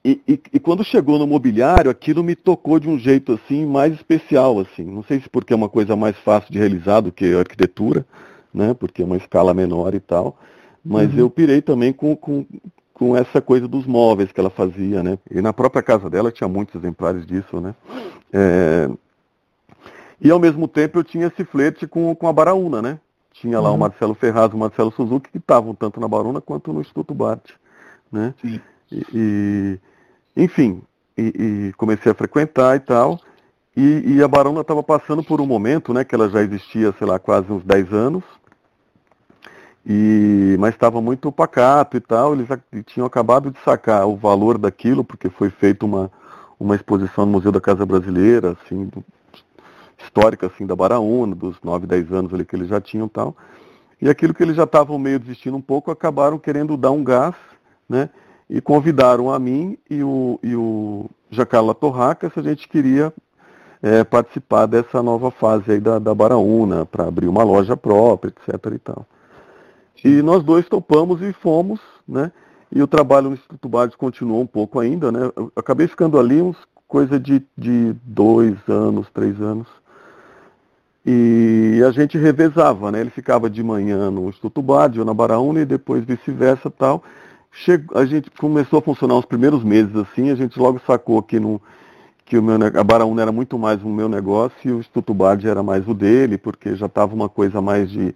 e, 0.05 0.21
e, 0.27 0.41
e, 0.55 0.59
quando 0.59 0.83
chegou 0.83 1.17
no 1.17 1.29
mobiliário, 1.29 1.89
aquilo 1.89 2.25
me 2.25 2.35
tocou 2.35 2.81
de 2.81 2.89
um 2.89 2.99
jeito 2.99 3.33
assim 3.33 3.65
mais 3.65 3.95
especial, 3.95 4.59
assim. 4.59 4.83
Não 4.83 5.05
sei 5.05 5.21
se 5.21 5.29
porque 5.29 5.53
é 5.53 5.57
uma 5.57 5.69
coisa 5.69 5.95
mais 5.95 6.17
fácil 6.19 6.53
de 6.53 6.59
realizar 6.59 7.01
do 7.01 7.13
que 7.13 7.33
a 7.33 7.39
arquitetura, 7.39 8.05
né? 8.53 8.75
Porque 8.75 9.03
é 9.03 9.05
uma 9.05 9.17
escala 9.17 9.55
menor 9.55 9.95
e 9.95 10.01
tal. 10.01 10.37
Mas 10.85 11.13
uhum. 11.13 11.21
eu 11.21 11.31
pirei 11.31 11.63
também 11.63 11.93
com, 11.93 12.17
com, 12.17 12.45
com 12.93 13.17
essa 13.17 13.41
coisa 13.41 13.69
dos 13.69 13.87
móveis 13.87 14.33
que 14.33 14.41
ela 14.41 14.51
fazia, 14.51 15.05
né? 15.05 15.17
E 15.31 15.41
na 15.41 15.53
própria 15.53 15.85
casa 15.85 16.11
dela 16.11 16.33
tinha 16.33 16.49
muitos 16.49 16.75
exemplares 16.75 17.25
disso, 17.25 17.61
né? 17.61 17.73
É... 18.33 18.91
E 20.21 20.33
ao 20.33 20.41
mesmo 20.41 20.67
tempo 20.67 20.99
eu 20.99 21.05
tinha 21.05 21.29
esse 21.29 21.45
flerte 21.45 21.87
com, 21.87 22.13
com 22.17 22.27
a 22.27 22.33
Baraúna, 22.33 22.83
né? 22.83 22.99
Tinha 23.33 23.61
lá 23.61 23.69
uhum. 23.71 23.77
o 23.77 23.79
Marcelo 23.79 24.15
Ferraz 24.15 24.51
e 24.51 24.57
o 24.57 24.59
Marcelo 24.59 24.91
Suzuki 24.91 25.31
que 25.31 25.39
estavam 25.39 25.77
tanto 25.77 26.01
na 26.01 26.09
Baruna 26.09 26.41
quanto 26.41 26.73
no 26.73 26.81
Instituto 26.81 27.15
Bart, 27.15 27.53
né? 28.11 28.35
Sim. 28.43 28.61
e, 28.91 29.07
e 29.15 29.79
enfim, 30.37 30.83
e, 31.17 31.69
e 31.69 31.73
comecei 31.75 32.11
a 32.13 32.15
frequentar 32.15 32.77
e 32.77 32.81
tal. 32.81 33.21
E, 33.77 34.17
e 34.17 34.23
a 34.23 34.29
Barona 34.29 34.61
estava 34.61 34.83
passando 34.83 35.23
por 35.23 35.41
um 35.41 35.47
momento, 35.47 35.95
né, 35.95 36.05
que 36.05 36.15
ela 36.15 36.29
já 36.29 36.43
existia, 36.43 36.93
sei 36.99 37.07
lá, 37.07 37.19
quase 37.19 37.51
uns 37.51 37.65
10 37.65 37.93
anos, 37.93 38.23
e, 39.85 40.57
mas 40.61 40.75
estava 40.75 41.01
muito 41.01 41.33
pacato 41.33 41.97
e 41.97 42.01
tal, 42.01 42.35
eles 42.35 42.47
tinham 42.87 43.07
acabado 43.07 43.51
de 43.51 43.59
sacar 43.61 44.07
o 44.07 44.15
valor 44.15 44.59
daquilo, 44.59 45.03
porque 45.03 45.31
foi 45.31 45.51
feita 45.51 45.87
uma, 45.87 46.11
uma 46.61 46.77
exposição 46.77 47.27
no 47.27 47.33
Museu 47.33 47.51
da 47.51 47.61
Casa 47.61 47.85
Brasileira, 47.85 48.57
assim, 48.63 48.85
do, 48.87 49.03
histórica 50.03 50.47
assim, 50.47 50.67
da 50.67 50.77
Baraúna, 50.77 51.35
dos 51.35 51.57
9, 51.63 51.87
10 51.87 52.13
anos 52.13 52.35
ali 52.35 52.45
que 52.45 52.55
eles 52.55 52.69
já 52.69 52.81
tinham 52.81 53.07
e 53.07 53.11
tal. 53.11 53.37
E 54.01 54.09
aquilo 54.09 54.35
que 54.35 54.43
eles 54.43 54.57
já 54.57 54.65
estavam 54.65 54.99
meio 54.99 55.19
desistindo 55.19 55.57
um 55.57 55.61
pouco, 55.61 55.91
acabaram 55.91 56.39
querendo 56.39 56.77
dar 56.77 56.91
um 56.91 57.03
gás, 57.03 57.35
né? 57.89 58.11
E 58.53 58.61
convidaram 58.61 59.33
a 59.33 59.39
mim 59.39 59.79
e 59.89 60.05
o, 60.05 60.39
e 60.43 60.55
o 60.55 61.07
Jacala 61.31 61.75
Torraca 61.75 62.29
se 62.29 62.39
a 62.39 62.43
gente 62.43 62.69
queria 62.69 63.11
é, 63.83 64.05
participar 64.05 64.67
dessa 64.67 65.03
nova 65.03 65.31
fase 65.31 65.73
aí 65.73 65.81
da, 65.81 65.99
da 65.99 66.15
Baraúna, 66.15 66.85
para 66.85 67.09
abrir 67.09 67.29
uma 67.29 67.43
loja 67.43 67.75
própria, 67.79 68.29
etc. 68.29 68.73
e 68.75 68.79
tal. 68.79 69.07
E 70.05 70.21
nós 70.21 70.45
dois 70.45 70.69
topamos 70.69 71.23
e 71.23 71.33
fomos, 71.33 71.81
né? 72.07 72.31
E 72.71 72.83
o 72.83 72.87
trabalho 72.87 73.31
no 73.31 73.35
Instituto 73.35 73.69
Bardes 73.71 73.97
continuou 73.97 74.43
um 74.43 74.47
pouco 74.47 74.79
ainda, 74.79 75.11
né? 75.11 75.31
Eu 75.35 75.51
acabei 75.57 75.89
ficando 75.89 76.19
ali 76.19 76.43
uns 76.43 76.57
coisa 76.87 77.19
de, 77.19 77.43
de 77.57 77.95
dois 78.05 78.55
anos, 78.69 79.09
três 79.15 79.41
anos. 79.41 79.67
E 81.07 81.83
a 81.87 81.91
gente 81.91 82.19
revezava, 82.19 82.93
né? 82.93 83.01
Ele 83.01 83.11
ficava 83.11 83.49
de 83.49 83.63
manhã 83.63 84.11
no 84.11 84.29
Instituto 84.29 84.61
Bard, 84.61 85.01
ou 85.01 85.07
na 85.07 85.15
Baraúna, 85.15 85.61
e 85.61 85.65
depois 85.65 86.05
vice-versa 86.05 86.71
tal. 86.71 87.03
Chegou, 87.53 87.99
a 87.99 88.07
gente 88.07 88.31
começou 88.31 88.79
a 88.79 88.83
funcionar 88.83 89.15
os 89.15 89.27
primeiros 89.27 89.63
meses 89.63 89.95
assim, 89.95 90.31
a 90.31 90.35
gente 90.35 90.59
logo 90.59 90.81
sacou 90.87 91.23
que, 91.23 91.39
no, 91.39 91.61
que 92.25 92.39
o 92.39 92.43
meu, 92.43 92.57
a 92.57 92.83
Baraúna 92.83 93.21
era 93.21 93.31
muito 93.31 93.59
mais 93.59 93.83
o 93.83 93.89
meu 93.89 94.09
negócio 94.09 94.57
e 94.65 94.73
o 94.73 94.79
Instituto 94.79 95.13
Bard 95.13 95.47
era 95.47 95.63
mais 95.63 95.87
o 95.87 95.93
dele, 95.93 96.39
porque 96.39 96.75
já 96.75 96.87
estava 96.87 97.15
uma 97.15 97.29
coisa 97.29 97.61
mais 97.61 97.91
de, 97.91 98.15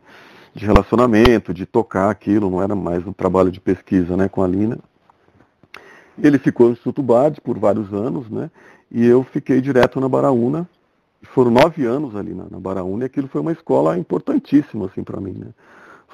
de 0.54 0.64
relacionamento, 0.64 1.52
de 1.52 1.66
tocar 1.66 2.10
aquilo, 2.10 2.48
não 2.48 2.62
era 2.62 2.74
mais 2.74 3.06
um 3.06 3.12
trabalho 3.12 3.50
de 3.50 3.60
pesquisa 3.60 4.16
né, 4.16 4.26
com 4.26 4.42
a 4.42 4.48
Lina. 4.48 4.78
Ele 6.22 6.38
ficou 6.38 6.68
no 6.68 6.72
Instituto 6.72 7.02
Bard 7.02 7.38
por 7.42 7.58
vários 7.58 7.92
anos, 7.92 8.30
né? 8.30 8.50
E 8.90 9.04
eu 9.04 9.22
fiquei 9.22 9.60
direto 9.60 10.00
na 10.00 10.08
Baraúna. 10.08 10.66
Foram 11.22 11.50
nove 11.50 11.84
anos 11.84 12.16
ali 12.16 12.32
na, 12.32 12.46
na 12.50 12.58
Baraúna 12.58 13.04
e 13.04 13.06
aquilo 13.06 13.28
foi 13.28 13.42
uma 13.42 13.52
escola 13.52 13.98
importantíssima 13.98 14.86
assim 14.86 15.04
para 15.04 15.20
mim, 15.20 15.32
né? 15.32 15.48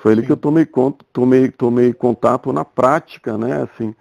Foi 0.02 0.10
ali 0.12 0.22
Sim. 0.22 0.26
que 0.26 0.32
eu 0.32 0.36
tomei, 0.36 0.66
tomei, 1.12 1.48
tomei 1.48 1.92
contato 1.92 2.52
na 2.52 2.64
prática, 2.64 3.38
né, 3.38 3.62
assim, 3.62 3.94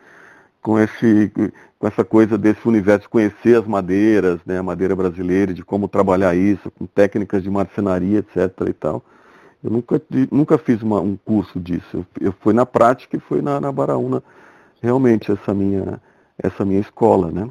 com, 0.60 0.80
esse, 0.80 1.32
com 1.78 1.88
essa 1.88 2.04
coisa 2.04 2.40
desse 2.40 2.68
universo, 2.68 3.08
conhecer 3.08 3.56
as 3.56 3.68
madeiras, 3.68 4.40
né, 4.44 4.58
a 4.58 4.64
madeira 4.64 4.96
brasileira, 4.96 5.54
de 5.54 5.64
como 5.64 5.88
trabalhar 5.88 6.36
isso, 6.36 6.72
com 6.72 6.88
técnicas 6.88 7.44
de 7.44 7.52
marcenaria, 7.52 8.18
etc. 8.18 8.50
e 8.68 8.74
tal. 8.74 9.04
Eu 9.64 9.70
nunca, 9.70 10.02
nunca 10.32 10.58
fiz 10.58 10.82
uma, 10.82 11.00
um 11.00 11.16
curso 11.16 11.60
disso. 11.60 11.86
Eu, 11.94 12.06
eu 12.20 12.32
fui 12.42 12.52
na 12.52 12.66
prática 12.66 13.16
e 13.16 13.20
fui 13.20 13.40
na, 13.40 13.62
na 13.62 13.72
Baraúna, 13.72 14.24
realmente, 14.82 15.32
essa 15.32 15.54
minha, 15.54 16.02
essa 16.42 16.66
minha 16.66 16.80
escola, 16.80 17.32
né? 17.32 17.48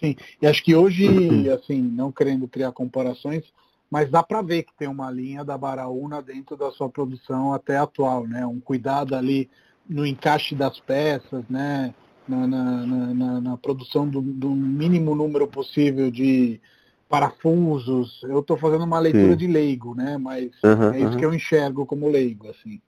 Sim, 0.00 0.16
e 0.40 0.46
acho 0.46 0.64
que 0.64 0.74
hoje, 0.74 1.06
assim, 1.52 1.82
não 1.82 2.10
querendo 2.10 2.48
criar 2.48 2.72
comparações, 2.72 3.44
mas 3.90 4.10
dá 4.10 4.22
para 4.22 4.42
ver 4.42 4.64
que 4.64 4.74
tem 4.76 4.88
uma 4.88 5.10
linha 5.10 5.44
da 5.44 5.56
Baraúna 5.56 6.20
dentro 6.20 6.56
da 6.56 6.70
sua 6.70 6.88
produção 6.88 7.52
até 7.52 7.76
atual, 7.76 8.26
né? 8.26 8.46
Um 8.46 8.60
cuidado 8.60 9.14
ali 9.14 9.48
no 9.88 10.06
encaixe 10.06 10.54
das 10.54 10.80
peças, 10.80 11.44
né? 11.48 11.94
Na, 12.26 12.46
na, 12.46 12.86
na, 12.86 13.40
na 13.40 13.56
produção 13.58 14.08
do, 14.08 14.22
do, 14.22 14.48
mínimo 14.50 15.14
número 15.14 15.46
possível 15.46 16.10
de 16.10 16.58
parafusos. 17.06 18.22
Eu 18.24 18.40
estou 18.40 18.56
fazendo 18.56 18.84
uma 18.84 18.98
leitura 18.98 19.32
Sim. 19.32 19.36
de 19.36 19.46
leigo, 19.46 19.94
né? 19.94 20.16
Mas 20.16 20.50
uhum, 20.64 20.92
é 20.92 21.00
isso 21.00 21.10
uhum. 21.10 21.16
que 21.18 21.24
eu 21.24 21.34
enxergo 21.34 21.84
como 21.84 22.08
leigo, 22.08 22.48
assim. 22.48 22.80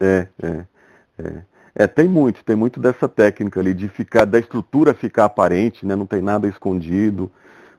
É, 0.00 0.28
é, 0.40 0.66
é. 1.18 1.42
É, 1.74 1.86
tem 1.86 2.06
muito, 2.06 2.44
tem 2.44 2.54
muito 2.54 2.78
dessa 2.78 3.08
técnica 3.08 3.58
ali 3.58 3.72
de 3.72 3.88
ficar, 3.88 4.26
da 4.26 4.38
estrutura 4.38 4.92
ficar 4.92 5.24
aparente, 5.24 5.86
né? 5.86 5.96
Não 5.96 6.06
tem 6.06 6.20
nada 6.20 6.46
escondido. 6.46 7.32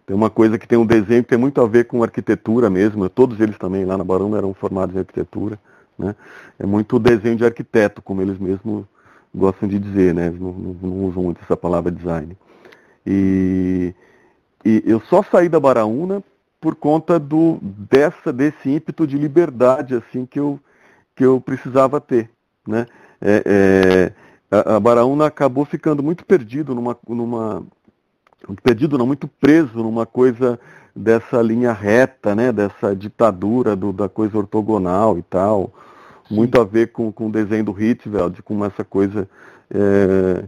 Tem 0.06 0.16
uma 0.16 0.30
coisa 0.30 0.58
que 0.58 0.68
tem 0.68 0.78
um 0.78 0.86
desenho 0.86 1.24
que 1.24 1.30
tem 1.30 1.38
muito 1.38 1.62
a 1.62 1.68
ver 1.68 1.86
com 1.86 2.04
arquitetura 2.04 2.70
mesmo. 2.70 3.08
Todos 3.10 3.39
eles 3.39 3.58
também 3.58 3.86
lá 3.86 3.98
na 3.98 4.04
Barão 4.04 4.36
eram 4.36 4.54
formados 4.54 4.96
em 4.96 5.00
arquitetura. 5.00 5.58
Né? 5.98 6.16
É 6.60 6.66
muito 6.66 7.00
desenho 7.00 7.38
de 7.38 7.46
arquiteto, 7.46 8.02
como 8.02 8.22
eles 8.22 8.38
mesmos 8.38 8.86
gostam 9.34 9.68
de 9.68 9.80
dizer, 9.80 10.13
né? 10.13 10.30
Não, 10.30 10.52
não, 10.52 10.74
não 10.82 11.06
usam 11.06 11.24
muito 11.24 11.42
essa 11.42 11.56
palavra 11.56 11.92
design. 11.92 12.38
E, 13.06 13.94
e 14.63 14.84
eu 14.86 15.00
só 15.00 15.24
saí 15.24 15.50
da 15.50 15.60
Baraúna 15.60 16.24
por 16.60 16.76
conta 16.76 17.20
do, 17.20 17.58
dessa, 17.62 18.32
desse 18.32 18.70
ímpeto 18.70 19.06
de 19.06 19.18
liberdade 19.18 19.96
assim 19.96 20.26
que 20.26 20.39
eu, 20.39 20.60
que 21.16 21.26
eu 21.26 21.42
precisava 21.42 22.00
ter. 22.00 22.30
Né? 22.68 22.86
É, 23.22 23.44
é, 23.46 24.13
a, 24.56 24.76
a 24.76 24.80
Baraúna 24.80 25.26
acabou 25.26 25.66
ficando 25.66 26.04
muito 26.04 26.26
perdido 26.26 26.76
numa, 26.76 26.98
numa 27.08 27.63
perdido 28.62 28.98
não, 28.98 29.08
muito 29.08 29.28
preso 29.28 29.80
numa 29.80 30.06
coisa 30.06 30.60
dessa 30.96 31.42
linha 31.42 31.72
reta, 31.72 32.36
né, 32.36 32.52
dessa 32.52 32.96
ditadura 32.96 33.76
do, 33.76 33.92
da 33.92 34.08
coisa 34.08 34.38
ortogonal 34.38 35.18
e 35.18 35.24
tal, 35.24 35.74
Sim. 36.28 36.36
muito 36.36 36.60
a 36.60 36.64
ver 36.64 36.92
com, 36.92 37.12
com 37.12 37.28
o 37.28 37.32
desenho 37.32 37.66
do 37.66 37.82
Hitzfeld, 37.82 38.42
com 38.44 38.64
essa 38.64 38.84
coisa 38.84 39.28
é, 39.74 40.44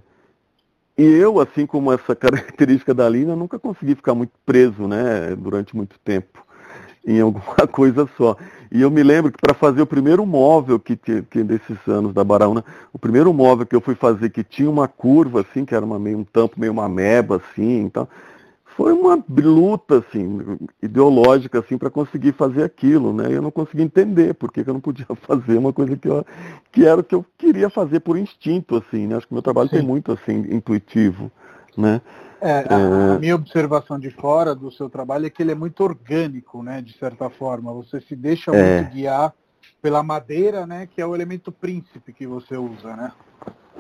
e 0.98 1.04
eu, 1.04 1.40
assim 1.40 1.66
como 1.66 1.92
essa 1.92 2.16
característica 2.16 2.94
da 2.94 3.10
Lina, 3.10 3.36
nunca 3.36 3.60
consegui 3.60 3.96
ficar 3.96 4.14
muito 4.14 4.32
preso, 4.46 4.88
né, 4.88 5.36
durante 5.36 5.76
muito 5.76 5.98
tempo 6.00 6.45
em 7.06 7.22
alguma 7.22 7.56
coisa 7.72 8.08
só. 8.18 8.36
E 8.72 8.82
eu 8.82 8.89
me 8.89 9.04
lembro 9.04 9.32
que 9.32 9.38
para 9.39 9.54
fazer 9.54 9.82
o 9.82 9.86
primeiro 9.86 10.26
móvel 10.26 10.80
que, 10.80 10.96
que 10.98 11.44
desses 11.44 11.78
anos 11.88 12.13
da 12.13 12.24
Baraúna, 12.24 12.63
o 12.91 13.00
primeiro 13.00 13.34
móvel 13.34 13.65
que 13.65 13.76
eu 13.76 13.82
fui 13.82 13.96
fazer 13.96 14.30
que 14.30 14.44
tinha 14.44 14.70
uma 14.70 14.88
curva 14.88 15.41
assim, 15.41 15.63
que 15.63 15.76
era 15.76 15.86
uma, 15.86 16.00
meio 16.00 16.18
um 16.18 16.24
tampo, 16.24 16.60
meio 16.60 16.74
uma 16.74 16.89
meba 16.89 17.38
assim, 17.38 17.82
então 17.82 18.08
foi 18.76 18.91
uma 18.91 19.24
luta 19.39 20.00
assim, 20.00 20.58
ideológica 20.84 21.60
assim 21.60 21.78
para 21.78 21.89
conseguir 21.89 22.34
fazer 22.34 22.63
aquilo, 22.63 23.13
né? 23.13 23.28
Eu 23.32 23.41
não 23.41 23.50
consegui 23.50 23.84
entender 23.84 24.34
por 24.34 24.52
que, 24.52 24.63
que 24.63 24.70
eu 24.70 24.74
não 24.74 24.82
podia 24.82 25.06
fazer 25.26 25.58
uma 25.58 25.72
coisa 25.72 25.96
que, 25.96 26.08
eu, 26.08 26.26
que 26.72 26.86
era 26.86 27.00
o 27.00 27.04
que 27.04 27.15
eu 27.15 27.26
queria 27.38 27.70
fazer 27.70 28.02
por 28.02 28.18
instinto 28.18 28.76
assim, 28.76 29.08
né? 29.08 29.15
Acho 29.15 29.28
que 29.28 29.34
meu 29.34 29.41
trabalho 29.41 29.70
Sim. 29.70 29.78
tem 29.78 29.86
muito 29.86 30.12
assim 30.12 30.46
intuitivo, 30.50 31.32
né? 31.78 32.02
É, 32.46 32.64
a, 32.70 33.16
a, 33.16 33.20
minha 33.20 33.34
observação 33.34 33.98
de 33.98 34.12
fora 34.12 34.54
do 34.54 34.72
seu 34.72 34.88
trabalho 34.88 35.26
é 35.26 35.30
que 35.32 35.42
ele 35.42 35.52
é 35.52 35.56
muito 35.56 35.84
orgânico, 35.84 36.62
né? 36.62 36.80
De 36.80 36.96
certa 37.00 37.28
forma, 37.28 37.74
você 37.74 38.00
se 38.00 38.16
deixa 38.16 38.56
é. 38.56 38.82
muito 38.82 38.94
guiar 38.94 39.34
pela 39.82 40.04
madeira, 40.04 40.68
né? 40.68 40.88
Que 40.88 41.02
é 41.02 41.06
o 41.08 41.16
elemento 41.16 41.52
príncipe 41.52 42.14
que 42.14 42.28
você 42.28 42.56
usa, 42.56 42.96
né? 42.96 43.12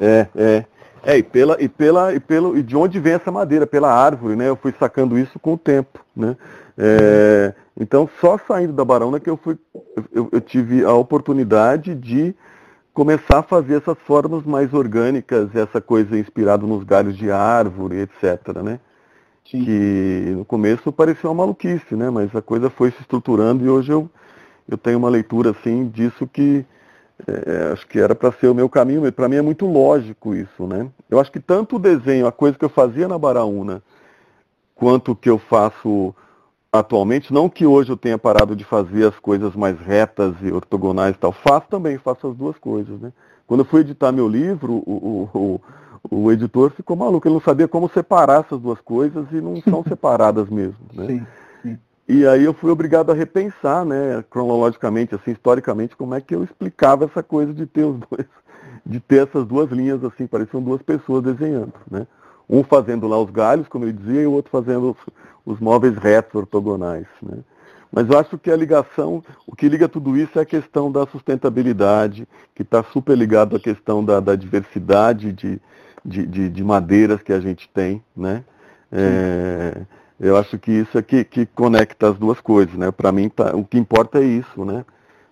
É, 0.01 0.27
é. 0.35 0.65
É, 1.03 1.17
e 1.19 1.21
pela, 1.21 1.61
e 1.61 1.69
pela, 1.69 2.15
e 2.15 2.19
pelo, 2.19 2.57
e 2.57 2.63
de 2.63 2.75
onde 2.75 2.99
vem 2.99 3.13
essa 3.13 3.31
madeira? 3.31 3.67
Pela 3.67 3.93
árvore, 3.93 4.35
né? 4.35 4.49
Eu 4.49 4.55
fui 4.55 4.73
sacando 4.79 5.19
isso 5.19 5.37
com 5.37 5.53
o 5.53 5.57
tempo, 5.57 6.03
né? 6.15 6.35
É, 6.75 7.53
então, 7.79 8.09
só 8.19 8.39
saindo 8.47 8.73
da 8.73 8.83
Barona 8.83 9.19
que 9.19 9.29
eu 9.29 9.37
fui, 9.37 9.59
eu, 10.11 10.27
eu, 10.31 10.41
tive 10.41 10.83
a 10.83 10.93
oportunidade 10.93 11.93
de 11.93 12.33
começar 12.95 13.39
a 13.39 13.43
fazer 13.43 13.75
essas 13.75 13.97
formas 14.07 14.45
mais 14.45 14.73
orgânicas, 14.73 15.53
essa 15.53 15.81
coisa 15.81 16.17
inspirada 16.17 16.65
nos 16.65 16.85
galhos 16.85 17.17
de 17.17 17.29
árvore, 17.29 17.97
etc, 17.97 18.63
né? 18.63 18.79
Sim. 19.51 19.65
Que 19.65 20.33
no 20.37 20.45
começo 20.45 20.91
parecia 20.93 21.29
uma 21.29 21.43
maluquice, 21.43 21.93
né? 21.93 22.09
Mas 22.09 22.33
a 22.33 22.41
coisa 22.41 22.69
foi 22.69 22.91
se 22.91 23.01
estruturando 23.01 23.65
e 23.65 23.69
hoje 23.69 23.91
eu, 23.91 24.09
eu 24.67 24.77
tenho 24.77 24.97
uma 24.97 25.09
leitura, 25.09 25.51
assim, 25.51 25.89
disso 25.89 26.25
que 26.25 26.65
é, 27.27 27.73
acho 27.73 27.85
que 27.85 27.99
era 27.99 28.15
para 28.15 28.31
ser 28.31 28.47
o 28.47 28.55
meu 28.55 28.69
caminho, 28.69 29.11
para 29.11 29.27
mim 29.27 29.35
é 29.35 29.41
muito 29.41 29.65
lógico 29.65 30.33
isso, 30.33 30.65
né? 30.65 30.87
Eu 31.09 31.19
acho 31.19 31.31
que 31.31 31.39
tanto 31.39 31.75
o 31.75 31.79
desenho, 31.79 32.25
a 32.25 32.31
coisa 32.31 32.57
que 32.57 32.63
eu 32.63 32.69
fazia 32.69 33.09
na 33.09 33.19
Baraúna, 33.19 33.83
quanto 34.73 35.11
o 35.11 35.15
que 35.15 35.29
eu 35.29 35.37
faço 35.37 36.15
atualmente, 36.79 37.33
não 37.33 37.49
que 37.49 37.65
hoje 37.65 37.91
eu 37.91 37.97
tenha 37.97 38.17
parado 38.17 38.55
de 38.55 38.63
fazer 38.63 39.07
as 39.07 39.17
coisas 39.19 39.55
mais 39.55 39.79
retas 39.79 40.35
e 40.41 40.51
ortogonais 40.51 41.15
e 41.15 41.19
tal, 41.19 41.31
faço 41.31 41.67
também, 41.69 41.97
faço 41.97 42.27
as 42.27 42.35
duas 42.35 42.57
coisas, 42.57 42.99
né? 42.99 43.11
Quando 43.47 43.61
eu 43.61 43.65
fui 43.65 43.81
editar 43.81 44.11
meu 44.11 44.27
livro, 44.27 44.73
o, 44.85 45.29
o, 45.33 45.61
o, 46.09 46.21
o 46.23 46.31
editor 46.31 46.71
ficou 46.71 46.95
maluco, 46.95 47.27
ele 47.27 47.35
não 47.35 47.41
sabia 47.41 47.67
como 47.67 47.89
separar 47.89 48.45
essas 48.45 48.59
duas 48.59 48.79
coisas 48.81 49.25
e 49.31 49.35
não 49.35 49.61
são 49.61 49.83
separadas 49.87 50.49
mesmo, 50.49 50.79
né? 50.93 51.07
Sim. 51.07 51.25
E 52.07 52.25
aí 52.27 52.43
eu 52.43 52.53
fui 52.53 52.69
obrigado 52.69 53.11
a 53.11 53.15
repensar, 53.15 53.83
né, 53.83 54.23
cronologicamente, 54.29 55.15
assim, 55.15 55.31
historicamente, 55.31 55.95
como 55.95 56.13
é 56.13 56.21
que 56.21 56.35
eu 56.35 56.43
explicava 56.43 57.05
essa 57.05 57.23
coisa 57.23 57.51
de 57.51 57.65
ter 57.65 57.83
os 57.83 57.97
dois, 57.97 58.27
de 58.85 58.99
ter 58.99 59.27
essas 59.27 59.45
duas 59.45 59.71
linhas, 59.71 60.03
assim, 60.03 60.27
pareciam 60.27 60.61
duas 60.61 60.83
pessoas 60.83 61.23
desenhando, 61.23 61.73
né? 61.89 62.05
Um 62.47 62.63
fazendo 62.63 63.07
lá 63.07 63.19
os 63.19 63.31
galhos, 63.31 63.67
como 63.67 63.85
eu 63.85 63.91
dizia, 63.91 64.21
e 64.21 64.27
o 64.27 64.33
outro 64.33 64.51
fazendo 64.51 64.95
os, 65.45 65.59
móveis 65.59 65.95
retos, 65.97 66.35
ortogonais, 66.35 67.05
né? 67.21 67.37
Mas 67.91 68.09
eu 68.09 68.19
acho 68.19 68.37
que 68.37 68.51
a 68.51 68.57
ligação, 68.57 69.23
o 69.47 69.55
que 69.55 69.69
liga 69.69 69.87
tudo 69.87 70.17
isso 70.17 70.37
é 70.37 70.41
a 70.41 70.45
questão 70.45 70.91
da 70.91 71.05
sustentabilidade, 71.07 72.27
que 72.53 72.61
está 72.61 72.83
super 72.83 73.17
ligado 73.17 73.55
à 73.55 73.59
questão 73.59 74.03
da, 74.03 74.19
da 74.19 74.35
diversidade 74.35 75.31
de, 75.31 75.61
de, 76.03 76.25
de, 76.25 76.49
de, 76.49 76.63
madeiras 76.63 77.21
que 77.21 77.31
a 77.31 77.39
gente 77.39 77.69
tem, 77.69 78.03
né? 78.15 78.43
É, 78.91 79.81
eu 80.19 80.35
acho 80.35 80.57
que 80.57 80.71
isso 80.71 80.97
é 80.97 81.01
que, 81.01 81.23
que 81.23 81.45
conecta 81.45 82.09
as 82.09 82.17
duas 82.17 82.41
coisas, 82.41 82.75
né? 82.75 82.91
Para 82.91 83.13
mim, 83.13 83.29
tá, 83.29 83.55
o 83.55 83.63
que 83.63 83.77
importa 83.77 84.19
é 84.19 84.23
isso, 84.23 84.65
né? 84.65 84.83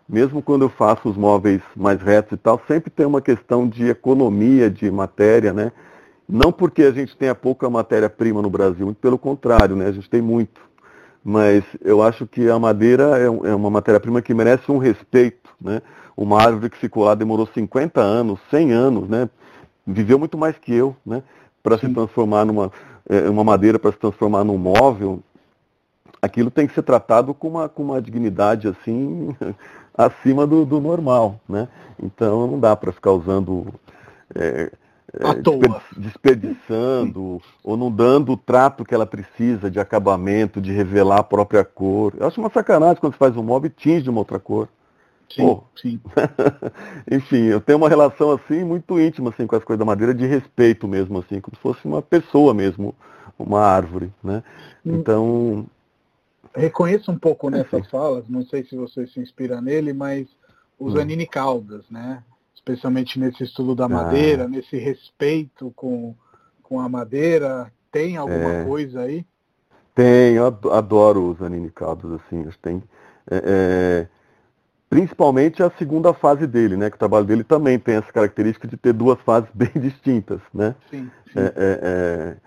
Mesmo 0.07 0.41
quando 0.41 0.63
eu 0.63 0.69
faço 0.69 1.09
os 1.09 1.17
móveis 1.17 1.61
mais 1.75 2.01
retos 2.01 2.33
e 2.33 2.37
tal, 2.37 2.61
sempre 2.67 2.89
tem 2.89 3.05
uma 3.05 3.21
questão 3.21 3.67
de 3.67 3.89
economia 3.89 4.69
de 4.69 4.89
matéria, 4.91 5.51
né? 5.51 5.71
Não 6.27 6.51
porque 6.51 6.83
a 6.83 6.91
gente 6.91 7.15
tenha 7.17 7.35
pouca 7.35 7.69
matéria-prima 7.69 8.41
no 8.41 8.49
Brasil, 8.49 8.85
muito 8.85 8.97
pelo 8.97 9.17
contrário, 9.17 9.75
né? 9.75 9.87
A 9.87 9.91
gente 9.91 10.09
tem 10.09 10.21
muito. 10.21 10.61
Mas 11.23 11.63
eu 11.81 12.01
acho 12.01 12.25
que 12.27 12.49
a 12.49 12.59
madeira 12.59 13.17
é, 13.17 13.25
é 13.25 13.55
uma 13.55 13.69
matéria-prima 13.69 14.21
que 14.21 14.33
merece 14.33 14.71
um 14.71 14.77
respeito, 14.77 15.49
né? 15.59 15.81
Uma 16.15 16.41
árvore 16.41 16.69
que 16.69 16.77
ficou 16.77 17.05
lá 17.05 17.15
demorou 17.15 17.47
50 17.47 17.99
anos, 17.99 18.39
100 18.49 18.71
anos, 18.71 19.09
né? 19.09 19.29
Viveu 19.85 20.17
muito 20.19 20.37
mais 20.37 20.57
que 20.57 20.73
eu, 20.73 20.95
né? 21.05 21.23
Para 21.61 21.77
se 21.77 21.87
transformar 21.89 22.45
numa 22.45 22.71
é, 23.09 23.29
uma 23.29 23.43
madeira 23.43 23.77
para 23.77 23.91
se 23.91 23.97
transformar 23.97 24.43
num 24.43 24.57
móvel, 24.57 25.21
aquilo 26.21 26.49
tem 26.49 26.67
que 26.67 26.73
ser 26.73 26.83
tratado 26.83 27.33
com 27.33 27.49
uma, 27.49 27.67
com 27.67 27.83
uma 27.83 28.01
dignidade 28.01 28.67
assim 28.67 29.35
acima 29.95 30.47
do, 30.47 30.65
do 30.65 30.79
normal, 30.79 31.39
né? 31.47 31.67
Então 32.01 32.47
não 32.47 32.59
dá 32.59 32.75
para 32.75 32.91
ficar 32.91 33.11
usando 33.11 33.67
é, 34.33 34.71
é, 35.19 35.99
desperdiçando 35.99 37.39
ou 37.63 37.77
não 37.77 37.91
dando 37.91 38.31
o 38.31 38.37
trato 38.37 38.83
que 38.83 38.95
ela 38.95 39.05
precisa 39.05 39.69
de 39.69 39.79
acabamento, 39.79 40.59
de 40.59 40.71
revelar 40.71 41.19
a 41.19 41.23
própria 41.23 41.63
cor. 41.63 42.13
Eu 42.17 42.27
acho 42.27 42.41
uma 42.41 42.49
sacanagem 42.49 42.97
quando 42.99 43.13
você 43.13 43.19
faz 43.19 43.37
um 43.37 43.43
móvel 43.43 43.69
e 43.69 43.81
tinge 43.81 44.03
de 44.03 44.09
uma 44.09 44.19
outra 44.19 44.39
cor. 44.39 44.67
Sim, 45.29 45.41
Pô. 45.41 45.63
sim. 45.79 45.99
Enfim, 47.09 47.43
eu 47.45 47.61
tenho 47.61 47.77
uma 47.77 47.89
relação 47.89 48.31
assim 48.31 48.63
muito 48.63 48.99
íntima 48.99 49.29
assim 49.29 49.45
com 49.45 49.55
as 49.55 49.63
coisas 49.63 49.79
da 49.79 49.85
madeira 49.85 50.13
de 50.13 50.25
respeito 50.25 50.87
mesmo 50.87 51.19
assim, 51.19 51.39
como 51.39 51.55
se 51.55 51.61
fosse 51.61 51.85
uma 51.85 52.01
pessoa 52.01 52.53
mesmo, 52.53 52.95
uma 53.37 53.61
árvore, 53.61 54.11
né? 54.23 54.43
Hum. 54.85 54.95
Então, 54.95 55.65
reconheço 56.55 57.11
um 57.11 57.17
pouco 57.17 57.49
nessas 57.49 57.87
falas, 57.89 58.27
não 58.27 58.43
sei 58.45 58.63
se 58.63 58.75
você 58.75 59.05
se 59.07 59.19
inspira 59.19 59.61
nele, 59.61 59.93
mas 59.93 60.27
os 60.79 60.95
hum. 60.95 60.99
Anine 60.99 61.27
Caldas, 61.27 61.83
né? 61.89 62.23
Especialmente 62.65 63.19
nesse 63.19 63.43
estudo 63.43 63.75
da 63.75 63.89
madeira, 63.89 64.45
ah. 64.45 64.47
nesse 64.47 64.77
respeito 64.77 65.71
com, 65.75 66.15
com 66.61 66.79
a 66.79 66.87
madeira, 66.87 67.69
tem 67.91 68.15
alguma 68.15 68.53
é. 68.53 68.63
coisa 68.63 69.01
aí? 69.01 69.25
Tem, 69.93 70.35
eu 70.35 70.47
adoro 70.71 71.29
os 71.29 71.41
Anine 71.41 71.69
Caldas, 71.69 72.13
assim, 72.13 72.47
tem. 72.61 72.81
É, 73.29 73.43
é, 73.45 74.07
principalmente 74.89 75.61
a 75.61 75.69
segunda 75.77 76.13
fase 76.13 76.47
dele, 76.47 76.77
né? 76.77 76.89
Que 76.89 76.95
o 76.95 76.99
trabalho 76.99 77.25
dele 77.25 77.43
também 77.43 77.77
tem 77.77 77.95
essa 77.95 78.11
característica 78.11 78.67
de 78.67 78.77
ter 78.77 78.93
duas 78.93 79.19
fases 79.21 79.49
bem 79.53 79.71
distintas, 79.75 80.39
né? 80.53 80.73
Sim. 80.89 81.11
sim. 81.31 81.39
É, 81.39 81.53
é, 81.57 82.37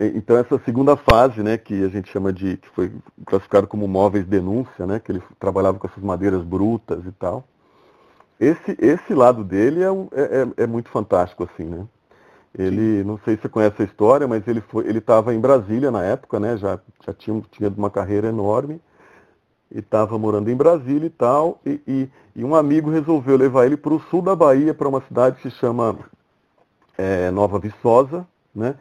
é, 0.00 0.06
então 0.16 0.36
essa 0.38 0.58
segunda 0.64 0.96
fase, 0.96 1.42
né, 1.42 1.58
que 1.58 1.84
a 1.84 1.88
gente 1.88 2.10
chama 2.10 2.32
de, 2.32 2.56
que 2.56 2.68
foi 2.70 2.92
classificado 3.26 3.66
como 3.66 3.86
móveis 3.86 4.24
denúncia, 4.24 4.86
né, 4.86 4.98
que 4.98 5.12
ele 5.12 5.22
trabalhava 5.38 5.78
com 5.78 5.86
essas 5.86 6.02
madeiras 6.02 6.42
brutas 6.42 7.04
e 7.04 7.12
tal. 7.12 7.44
Esse, 8.40 8.76
esse 8.78 9.14
lado 9.14 9.42
dele 9.42 9.82
é, 9.82 9.88
é, 9.88 10.42
é, 10.42 10.64
é 10.64 10.66
muito 10.66 10.88
fantástico, 10.90 11.44
assim, 11.44 11.64
né? 11.64 11.86
Ele, 12.56 13.02
Sim. 13.02 13.04
não 13.04 13.18
sei 13.24 13.36
se 13.36 13.42
você 13.42 13.48
conhece 13.48 13.82
a 13.82 13.84
história, 13.84 14.26
mas 14.26 14.46
ele 14.48 14.60
foi, 14.60 14.86
ele 14.86 14.98
estava 14.98 15.34
em 15.34 15.40
Brasília 15.40 15.90
na 15.90 16.02
época, 16.02 16.40
né? 16.40 16.56
Já, 16.56 16.78
já 17.04 17.12
tinha, 17.12 17.42
tinha 17.50 17.68
uma 17.76 17.90
carreira 17.90 18.28
enorme 18.28 18.80
e 19.70 19.80
estava 19.80 20.18
morando 20.18 20.50
em 20.50 20.56
Brasília 20.56 21.06
e 21.06 21.10
tal, 21.10 21.60
e, 21.64 21.80
e, 21.86 22.08
e, 22.36 22.44
um 22.44 22.54
amigo 22.54 22.90
resolveu 22.90 23.36
levar 23.36 23.66
ele 23.66 23.76
para 23.76 23.92
o 23.92 24.00
sul 24.00 24.22
da 24.22 24.34
Bahia, 24.34 24.72
para 24.72 24.88
uma 24.88 25.02
cidade 25.02 25.36
que 25.36 25.50
se 25.50 25.56
chama 25.56 25.98
é, 26.96 27.30
Nova 27.30 27.58
Viçosa, 27.58 28.26
né, 28.54 28.74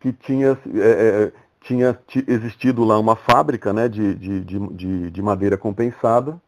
que 0.00 0.12
tinha, 0.12 0.58
é, 0.74 1.32
é 1.32 1.32
tinha 1.60 1.98
existido 2.26 2.84
lá 2.84 2.98
uma 2.98 3.16
fábrica 3.16 3.72
né, 3.72 3.88
de, 3.88 4.14
de, 4.14 4.40
de, 4.44 5.10
de, 5.10 5.22
madeira 5.22 5.56
compensada, 5.56 6.40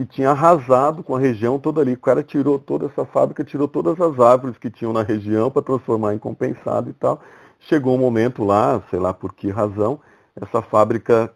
que 0.00 0.06
tinha 0.06 0.30
arrasado 0.30 1.02
com 1.02 1.14
a 1.14 1.18
região 1.18 1.58
toda 1.58 1.82
ali. 1.82 1.92
O 1.92 1.98
cara 1.98 2.22
tirou 2.22 2.58
toda 2.58 2.86
essa 2.86 3.04
fábrica, 3.04 3.44
tirou 3.44 3.68
todas 3.68 4.00
as 4.00 4.18
árvores 4.18 4.56
que 4.56 4.70
tinham 4.70 4.94
na 4.94 5.02
região 5.02 5.50
para 5.50 5.60
transformar 5.60 6.14
em 6.14 6.18
compensado 6.18 6.88
e 6.88 6.94
tal. 6.94 7.20
Chegou 7.58 7.94
um 7.94 7.98
momento 7.98 8.42
lá, 8.42 8.82
sei 8.88 8.98
lá 8.98 9.12
por 9.12 9.34
que 9.34 9.50
razão, 9.50 10.00
essa 10.40 10.62
fábrica 10.62 11.30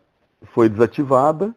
foi 0.54 0.70
desativada 0.70 1.54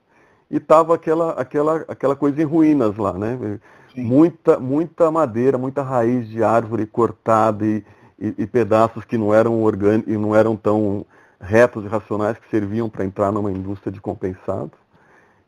e 0.52 0.60
tava 0.60 0.96
aquela, 0.96 1.32
aquela, 1.32 1.86
aquela 1.88 2.14
coisa 2.14 2.42
em 2.42 2.46
ruínas 2.46 2.98
lá, 2.98 3.14
né? 3.14 3.58
Muita, 3.96 4.60
muita 4.60 5.10
madeira, 5.10 5.58
muita 5.58 5.82
raiz 5.84 6.28
de 6.28 6.44
árvore 6.44 6.86
cortada 6.86 7.66
e, 7.66 7.86
e, 8.20 8.36
e 8.38 8.46
pedaços 8.46 9.06
que 9.06 9.18
não 9.18 9.34
eram 9.34 9.64
orgânicos, 9.64 10.14
não 10.14 10.36
eram 10.36 10.58
tão 10.58 11.06
retos 11.40 11.86
e 11.86 11.88
racionais 11.88 12.38
que 12.38 12.50
serviam 12.50 12.90
para 12.90 13.06
entrar 13.06 13.32
numa 13.32 13.50
indústria 13.50 13.94
de 13.94 14.02
compensado. 14.02 14.74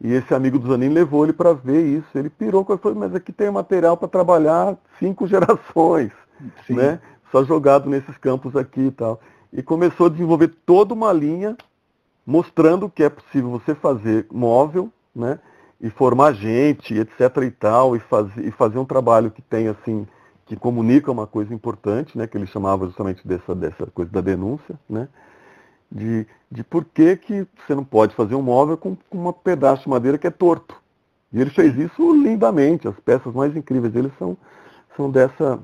E 0.01 0.13
esse 0.13 0.33
amigo 0.33 0.57
do 0.57 0.67
Zanin 0.67 0.89
levou 0.89 1.25
ele 1.25 1.33
para 1.33 1.53
ver 1.53 1.85
isso. 1.85 2.17
Ele 2.17 2.29
pirou 2.29 2.63
com 2.63 2.77
falou, 2.77 2.97
mas 2.97 3.13
aqui 3.13 3.33
tem 3.33 3.51
material 3.51 3.97
para 3.97 4.07
trabalhar 4.07 4.77
cinco 4.97 5.27
gerações, 5.27 6.11
Sim. 6.65 6.75
né? 6.75 6.99
Só 7.31 7.43
jogado 7.43 7.89
nesses 7.89 8.17
campos 8.17 8.55
aqui 8.55 8.87
e 8.87 8.91
tal. 8.91 9.19
E 9.51 9.61
começou 9.61 10.07
a 10.07 10.09
desenvolver 10.09 10.47
toda 10.65 10.93
uma 10.93 11.11
linha 11.11 11.57
mostrando 12.25 12.89
que 12.89 13.03
é 13.03 13.09
possível 13.09 13.49
você 13.49 13.75
fazer 13.75 14.27
móvel, 14.31 14.91
né? 15.15 15.39
E 15.81 15.89
formar 15.89 16.33
gente, 16.33 16.93
etc 16.93 17.21
e 17.43 17.51
tal, 17.51 17.95
e 17.95 17.99
fazer, 17.99 18.45
e 18.45 18.51
fazer 18.51 18.77
um 18.79 18.85
trabalho 18.85 19.31
que 19.31 19.41
tem 19.41 19.67
assim, 19.67 20.05
que 20.45 20.55
comunica 20.55 21.11
uma 21.11 21.25
coisa 21.25 21.53
importante, 21.53 22.17
né? 22.17 22.27
Que 22.27 22.37
ele 22.37 22.45
chamava 22.45 22.85
justamente 22.85 23.27
dessa, 23.27 23.53
dessa 23.55 23.85
coisa 23.87 24.11
da 24.11 24.21
denúncia, 24.21 24.79
né? 24.89 25.07
De, 25.91 26.27
de 26.51 26.63
por 26.63 26.85
que, 26.85 27.17
que 27.17 27.47
você 27.65 27.73
não 27.73 27.83
pode 27.83 28.15
fazer 28.15 28.35
um 28.35 28.41
móvel 28.41 28.77
com, 28.77 28.95
com 29.09 29.27
um 29.27 29.31
pedaço 29.31 29.83
de 29.83 29.89
madeira 29.89 30.17
que 30.17 30.27
é 30.27 30.31
torto. 30.31 30.75
E 31.31 31.39
ele 31.39 31.49
fez 31.49 31.77
isso 31.77 32.13
lindamente, 32.13 32.87
as 32.87 32.99
peças 32.99 33.33
mais 33.33 33.55
incríveis 33.55 33.93
dele 33.93 34.11
são, 34.17 34.37
são 34.95 35.09
dessa, 35.09 35.59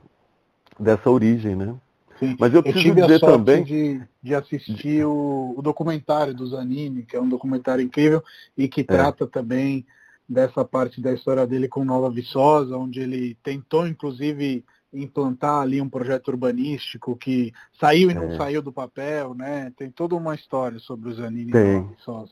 dessa 0.79 1.09
origem, 1.09 1.55
né? 1.55 1.75
Sim. 2.19 2.35
Mas 2.39 2.53
eu 2.53 2.63
preciso 2.63 2.89
eu 2.89 2.95
dizer 2.95 3.15
a 3.15 3.19
sorte 3.19 3.37
também 3.37 3.63
de, 3.63 4.01
de 4.23 4.35
assistir 4.35 5.05
o, 5.05 5.53
o, 5.57 5.61
documentário 5.61 6.33
do 6.33 6.47
Zanini, 6.47 7.03
que 7.03 7.15
é 7.15 7.21
um 7.21 7.27
documentário 7.27 7.83
incrível 7.83 8.23
e 8.57 8.67
que 8.67 8.81
é. 8.81 8.83
trata 8.85 9.27
também 9.27 9.85
dessa 10.27 10.63
parte 10.63 11.01
da 11.01 11.11
história 11.11 11.45
dele 11.45 11.67
com 11.67 11.83
Nova 11.83 12.09
Viçosa, 12.09 12.77
onde 12.77 13.01
ele 13.01 13.37
tentou 13.43 13.85
inclusive 13.85 14.63
implantar 14.95 15.61
ali 15.61 15.81
um 15.81 15.89
projeto 15.89 16.29
urbanístico 16.29 17.15
que 17.15 17.53
saiu 17.79 18.09
e 18.09 18.13
não 18.13 18.23
é. 18.23 18.37
saiu 18.37 18.61
do 18.61 18.71
papel, 18.71 19.33
né? 19.33 19.71
Tem 19.77 19.89
toda 19.89 20.15
uma 20.15 20.35
história 20.35 20.79
sobre 20.79 21.09
o 21.09 21.13
Zanini 21.13 21.51
Tem. 21.51 21.89
Sosa. 21.99 22.31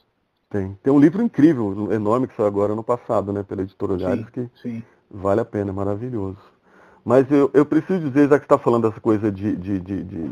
Tem. 0.49 0.77
Tem 0.83 0.93
um 0.93 0.99
livro 0.99 1.23
incrível, 1.23 1.91
enorme, 1.91 2.27
que 2.27 2.35
saiu 2.35 2.45
agora 2.45 2.75
no 2.75 2.83
passado, 2.83 3.33
né, 3.33 3.41
pela 3.41 3.63
editora 3.63 3.93
Olhares, 3.93 4.29
que 4.29 4.47
sim. 4.61 4.83
vale 5.09 5.41
a 5.41 5.45
pena, 5.45 5.71
é 5.71 5.73
maravilhoso. 5.73 6.37
Mas 7.03 7.29
eu, 7.31 7.49
eu 7.53 7.65
preciso 7.65 8.07
dizer, 8.07 8.29
já 8.29 8.37
que 8.37 8.45
está 8.45 8.57
falando 8.57 8.87
dessa 8.87 9.01
coisa 9.01 9.31
de, 9.31 9.55
de, 9.55 9.79
de, 9.79 10.03
de, 10.03 10.31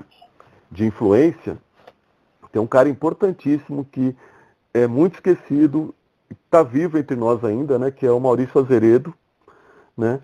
de 0.71 0.85
influência, 0.85 1.57
tem 2.51 2.61
um 2.61 2.67
cara 2.67 2.87
importantíssimo 2.87 3.83
que 3.83 4.15
é 4.73 4.85
muito 4.85 5.15
esquecido, 5.15 5.93
está 6.29 6.63
vivo 6.63 6.97
entre 6.97 7.15
nós 7.15 7.43
ainda, 7.43 7.79
né, 7.79 7.89
que 7.89 8.05
é 8.05 8.11
o 8.11 8.19
Maurício 8.19 8.61
Azeredo, 8.61 9.13
né, 9.97 10.21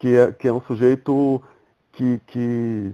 que 0.00 0.16
é, 0.16 0.32
que 0.32 0.48
é 0.48 0.52
um 0.52 0.62
sujeito 0.62 1.40
que 1.92 2.20
que 2.26 2.92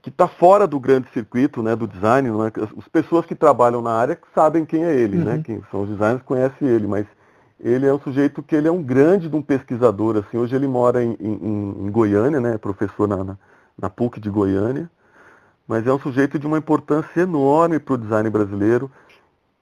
que 0.00 0.08
está 0.08 0.26
fora 0.26 0.66
do 0.66 0.80
grande 0.80 1.08
circuito 1.12 1.62
né, 1.62 1.76
do 1.76 1.86
design. 1.86 2.30
Né? 2.30 2.52
As 2.78 2.88
pessoas 2.88 3.26
que 3.26 3.34
trabalham 3.34 3.82
na 3.82 3.92
área 3.92 4.18
sabem 4.34 4.64
quem 4.64 4.84
é 4.84 4.94
ele, 4.94 5.18
né? 5.18 5.32
uhum. 5.32 5.36
né? 5.36 5.42
Quem 5.44 5.62
são 5.70 5.82
os 5.82 5.90
designers 5.90 6.22
conhecem 6.22 6.66
ele, 6.66 6.86
mas 6.86 7.06
ele 7.60 7.86
é 7.86 7.92
um 7.92 8.00
sujeito 8.00 8.42
que 8.42 8.56
ele 8.56 8.66
é 8.66 8.72
um 8.72 8.82
grande 8.82 9.28
de 9.28 9.36
um 9.36 9.42
pesquisador. 9.42 10.16
Assim, 10.16 10.38
hoje 10.38 10.56
ele 10.56 10.66
mora 10.66 11.04
em, 11.04 11.14
em, 11.20 11.86
em 11.86 11.90
Goiânia, 11.90 12.40
né? 12.40 12.54
É 12.54 12.58
professor 12.58 13.06
na, 13.06 13.22
na, 13.22 13.38
na 13.78 13.90
PUC 13.90 14.18
de 14.18 14.30
Goiânia, 14.30 14.90
mas 15.68 15.86
é 15.86 15.92
um 15.92 15.98
sujeito 15.98 16.38
de 16.38 16.46
uma 16.46 16.58
importância 16.58 17.20
enorme 17.20 17.78
para 17.78 17.94
o 17.94 17.98
design 17.98 18.30
brasileiro, 18.30 18.90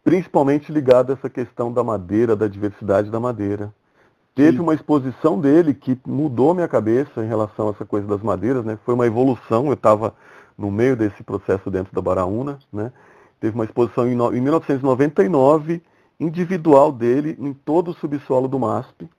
principalmente 0.04 0.72
ligado 0.72 1.10
a 1.10 1.14
essa 1.14 1.28
questão 1.28 1.72
da 1.72 1.82
madeira, 1.82 2.36
da 2.36 2.46
diversidade 2.46 3.10
da 3.10 3.18
madeira. 3.18 3.74
Teve 4.40 4.56
Sim. 4.56 4.62
uma 4.62 4.72
exposição 4.72 5.38
dele 5.38 5.74
que 5.74 5.98
mudou 6.06 6.54
minha 6.54 6.66
cabeça 6.66 7.22
em 7.22 7.28
relação 7.28 7.68
a 7.68 7.72
essa 7.72 7.84
coisa 7.84 8.06
das 8.06 8.22
madeiras, 8.22 8.64
né? 8.64 8.78
Foi 8.86 8.94
uma 8.94 9.06
evolução, 9.06 9.66
eu 9.66 9.74
estava 9.74 10.14
no 10.56 10.70
meio 10.70 10.96
desse 10.96 11.22
processo 11.22 11.70
dentro 11.70 11.94
da 11.94 12.00
Baraúna, 12.00 12.58
né? 12.72 12.90
Teve 13.38 13.54
uma 13.54 13.66
exposição 13.66 14.08
em, 14.08 14.12
em 14.12 14.40
1999, 14.40 15.82
individual 16.18 16.90
dele, 16.90 17.36
em 17.38 17.52
todo 17.52 17.90
o 17.90 17.94
subsolo 17.94 18.48
do 18.48 18.58
MASP, 18.58 19.10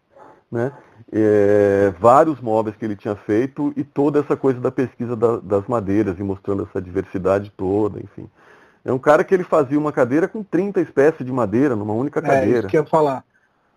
né? 0.52 0.72
É, 1.14 1.94
vários 2.00 2.42
móveis 2.42 2.76
que 2.76 2.84
ele 2.84 2.96
tinha 2.96 3.16
feito 3.16 3.72
e 3.78 3.84
toda 3.84 4.22
essa 4.22 4.36
coisa 4.36 4.60
da 4.60 4.72
pesquisa 4.72 5.16
da, 5.16 5.38
das 5.38 5.68
madeiras 5.68 6.18
e 6.18 6.24
mostrando 6.24 6.64
essa 6.64 6.82
diversidade 6.82 7.54
toda, 7.56 8.00
enfim. 8.00 8.28
É 8.84 8.92
um 8.92 8.98
cara 8.98 9.24
que 9.24 9.36
ele 9.36 9.44
fazia 9.44 9.78
uma 9.78 9.92
cadeira 9.92 10.28
com 10.28 10.42
30 10.42 10.82
espécies 10.82 11.24
de 11.24 11.32
madeira 11.32 11.76
numa 11.76 11.94
única 11.94 12.20
cadeira. 12.24 12.56
É 12.56 12.60
isso 12.62 12.68
que 12.68 12.78
eu 12.78 12.82
ia 12.82 12.90
falar. 12.90 13.24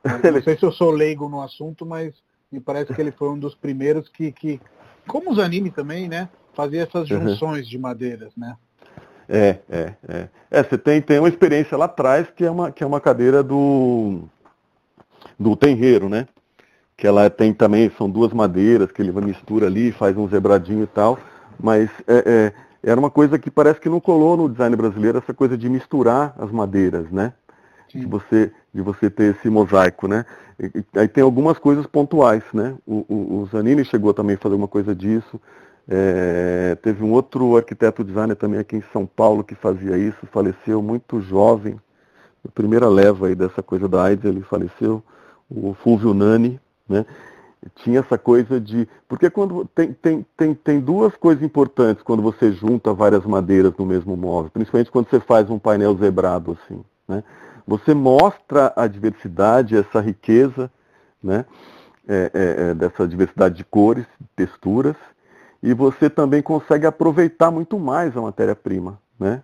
Não 0.05 0.43
sei 0.43 0.57
se 0.57 0.65
eu 0.65 0.73
sou 0.73 0.91
leigo 0.91 1.29
no 1.29 1.41
assunto, 1.41 1.87
mas 1.87 2.15
me 2.53 2.61
parece 2.61 2.93
que 2.93 3.01
ele 3.01 3.11
foi 3.11 3.31
um 3.31 3.39
dos 3.39 3.55
primeiros 3.55 4.09
que, 4.09 4.31
que 4.31 4.61
como 5.07 5.31
os 5.31 5.39
anime 5.39 5.71
também, 5.71 6.09
né, 6.09 6.29
fazia 6.53 6.83
essas 6.83 7.11
uhum. 7.11 7.29
junções 7.29 7.65
uhum. 7.65 7.71
de 7.71 7.79
madeiras, 7.79 8.33
né? 8.37 8.57
É, 9.29 9.59
é, 9.71 9.95
é. 10.07 10.29
É, 10.51 10.63
você 10.63 10.77
tem, 10.77 11.01
tem 11.01 11.19
uma 11.19 11.29
experiência 11.29 11.77
lá 11.77 11.87
atrás 11.87 12.29
que 12.31 12.45
é 12.45 12.51
uma, 12.51 12.71
que 12.71 12.85
é 12.85 12.87
uma 12.87 13.01
cadeira 13.01 13.43
do, 13.43 14.25
do 15.39 15.57
tenreiro, 15.57 16.09
né? 16.09 16.29
Que 16.97 17.07
ela 17.07 17.29
tem 17.31 17.53
também, 17.53 17.91
são 17.97 18.09
duas 18.09 18.33
madeiras 18.33 18.93
que 18.93 19.01
ele 19.01 19.11
mistura 19.13 19.67
ali, 19.67 19.91
faz 19.93 20.17
um 20.17 20.29
zebradinho 20.29 20.85
e 20.85 20.87
tal, 20.87 21.19
mas 21.59 21.91
é, 22.07 22.25
é, 22.27 22.53
era 22.83 23.01
uma 23.01 23.11
coisa 23.11 23.39
que 23.39 23.51
parece 23.51 23.81
que 23.81 23.89
não 23.89 23.99
colou 23.99 24.37
no 24.37 24.49
design 24.49 24.77
brasileiro, 24.77 25.19
essa 25.19 25.33
coisa 25.33 25.57
de 25.57 25.69
misturar 25.69 26.35
as 26.39 26.51
madeiras, 26.51 27.11
né? 27.11 27.33
De 27.99 28.07
você, 28.07 28.53
de 28.73 28.83
você 28.83 29.09
ter 29.09 29.35
esse 29.35 29.49
mosaico, 29.49 30.09
né? 30.09 30.25
E, 30.59 30.85
aí 30.99 31.09
tem 31.09 31.23
algumas 31.23 31.59
coisas 31.59 31.87
pontuais, 31.87 32.43
né? 32.53 32.75
O, 32.87 33.05
o, 33.09 33.41
o 33.41 33.47
Zanini 33.47 33.85
chegou 33.85 34.13
também 34.13 34.37
a 34.37 34.39
fazer 34.39 34.55
uma 34.55 34.69
coisa 34.69 34.95
disso. 34.95 35.41
É, 35.87 36.77
teve 36.83 37.05
um 37.05 37.13
outro 37.13 37.57
arquiteto 37.57 38.03
designer 38.03 38.37
também 38.37 38.59
aqui 38.59 38.77
em 38.77 38.85
São 38.93 39.05
Paulo 39.05 39.45
que 39.45 39.55
fazia 39.55 39.99
isso, 39.99 40.27
faleceu 40.33 40.83
muito 40.83 41.21
jovem. 41.21 41.79
A 42.47 42.51
primeira 42.51 42.89
leva 42.89 43.27
aí 43.29 43.35
dessa 43.35 43.63
coisa 43.63 43.89
da 43.89 44.03
AIDS, 44.05 44.25
ele 44.25 44.43
faleceu, 44.43 45.03
o 45.49 45.75
Fulvio 45.75 46.15
Nani, 46.15 46.61
né? 46.89 47.05
Tinha 47.77 48.01
essa 48.01 48.19
coisa 48.19 48.61
de. 48.61 48.87
Porque 49.09 49.31
quando 49.31 49.65
tem, 49.75 49.93
tem, 49.95 50.27
tem, 50.37 50.55
tem 50.55 50.81
duas 50.81 51.17
coisas 51.17 51.43
importantes 51.43 52.03
quando 52.03 52.23
você 52.23 52.53
junta 52.53 52.93
várias 52.93 53.25
madeiras 53.25 53.73
no 53.79 53.87
mesmo 53.87 54.15
móvel, 54.17 54.51
principalmente 54.53 54.91
quando 54.91 55.09
você 55.09 55.19
faz 55.19 55.49
um 55.49 55.59
painel 55.59 55.97
zebrado 55.97 56.53
assim. 56.53 56.85
Né? 57.09 57.25
Você 57.67 57.95
mostra 57.95 58.73
a 58.77 58.87
diversidade, 58.87 59.77
essa 59.77 60.01
riqueza, 60.01 60.71
né? 61.23 61.45
É, 62.07 62.31
é, 62.35 62.71
é, 62.71 62.75
dessa 62.75 63.09
diversidade 63.09 63.57
de 63.57 63.65
cores, 63.65 64.05
texturas, 64.37 64.97
e 65.63 65.73
você 65.73 66.11
também 66.11 66.43
consegue 66.43 66.87
aproveitar 66.87 67.51
muito 67.51 67.79
mais 67.79 68.15
a 68.15 68.21
matéria-prima, 68.21 69.01
né? 69.19 69.43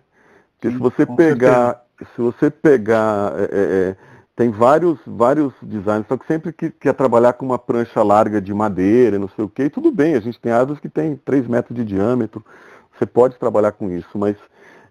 Porque 0.53 0.69
Sim, 0.69 0.75
se 0.75 0.79
você 0.79 1.03
pegar, 1.07 1.83
certeza. 1.97 2.11
se 2.15 2.21
você 2.21 2.51
pegar, 2.51 3.33
é, 3.35 3.43
é, 3.43 3.47
é, 3.89 3.95
tem 4.35 4.51
vários, 4.51 4.99
vários 5.07 5.51
designs, 5.59 6.05
só 6.07 6.15
que 6.15 6.27
sempre 6.27 6.53
que 6.53 6.69
quer 6.69 6.93
trabalhar 6.93 7.33
com 7.33 7.47
uma 7.47 7.57
prancha 7.57 8.03
larga 8.03 8.39
de 8.39 8.53
madeira, 8.53 9.17
não 9.17 9.29
sei 9.29 9.43
o 9.43 9.49
que, 9.49 9.67
tudo 9.67 9.91
bem, 9.91 10.13
a 10.13 10.19
gente 10.19 10.39
tem 10.39 10.51
árvores 10.51 10.79
que 10.79 10.89
tem 10.89 11.15
3 11.15 11.47
metros 11.47 11.75
de 11.75 11.83
diâmetro, 11.83 12.45
você 12.95 13.07
pode 13.07 13.39
trabalhar 13.39 13.71
com 13.71 13.89
isso, 13.89 14.15
mas 14.19 14.37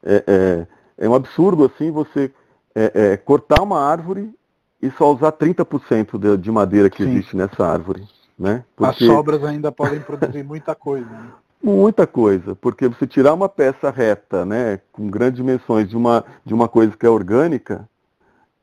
é, 0.02 0.66
é 0.98 1.08
um 1.08 1.14
absurdo 1.14 1.64
assim 1.64 1.92
você 1.92 2.32
é, 2.74 2.92
é, 2.94 3.16
cortar 3.16 3.62
uma 3.62 3.80
árvore 3.80 4.32
e 4.80 4.90
só 4.92 5.12
usar 5.12 5.32
30% 5.32 6.18
de, 6.18 6.36
de 6.36 6.50
madeira 6.50 6.88
que 6.88 7.02
Sim. 7.02 7.10
existe 7.10 7.36
nessa 7.36 7.66
árvore. 7.66 8.06
Né? 8.38 8.64
Porque... 8.74 9.04
As 9.04 9.10
sobras 9.10 9.44
ainda 9.44 9.70
podem 9.70 10.00
produzir 10.00 10.42
muita 10.42 10.74
coisa. 10.74 11.08
Né? 11.08 11.28
Muita 11.62 12.06
coisa, 12.06 12.56
porque 12.56 12.88
você 12.88 13.06
tirar 13.06 13.34
uma 13.34 13.48
peça 13.48 13.90
reta, 13.90 14.46
né, 14.46 14.80
com 14.90 15.10
grandes 15.10 15.36
dimensões 15.36 15.86
de 15.86 15.94
uma, 15.94 16.24
de 16.42 16.54
uma 16.54 16.66
coisa 16.66 16.96
que 16.96 17.04
é 17.04 17.10
orgânica, 17.10 17.86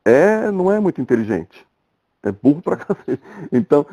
é, 0.03 0.49
não 0.49 0.71
é 0.71 0.79
muito 0.79 0.99
inteligente. 0.99 1.63
É 2.23 2.31
burro 2.31 2.59
para 2.59 2.77
cacete. 2.77 3.21
Então, 3.51 3.85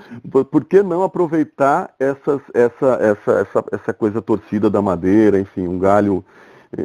por 0.50 0.64
que 0.64 0.82
não 0.82 1.02
aproveitar 1.02 1.94
essas, 1.98 2.40
essa, 2.54 2.98
essa, 2.98 3.32
essa, 3.40 3.64
essa 3.72 3.92
coisa 3.92 4.22
torcida 4.22 4.70
da 4.70 4.80
madeira, 4.80 5.38
enfim, 5.38 5.68
um 5.68 5.78
galho, 5.78 6.24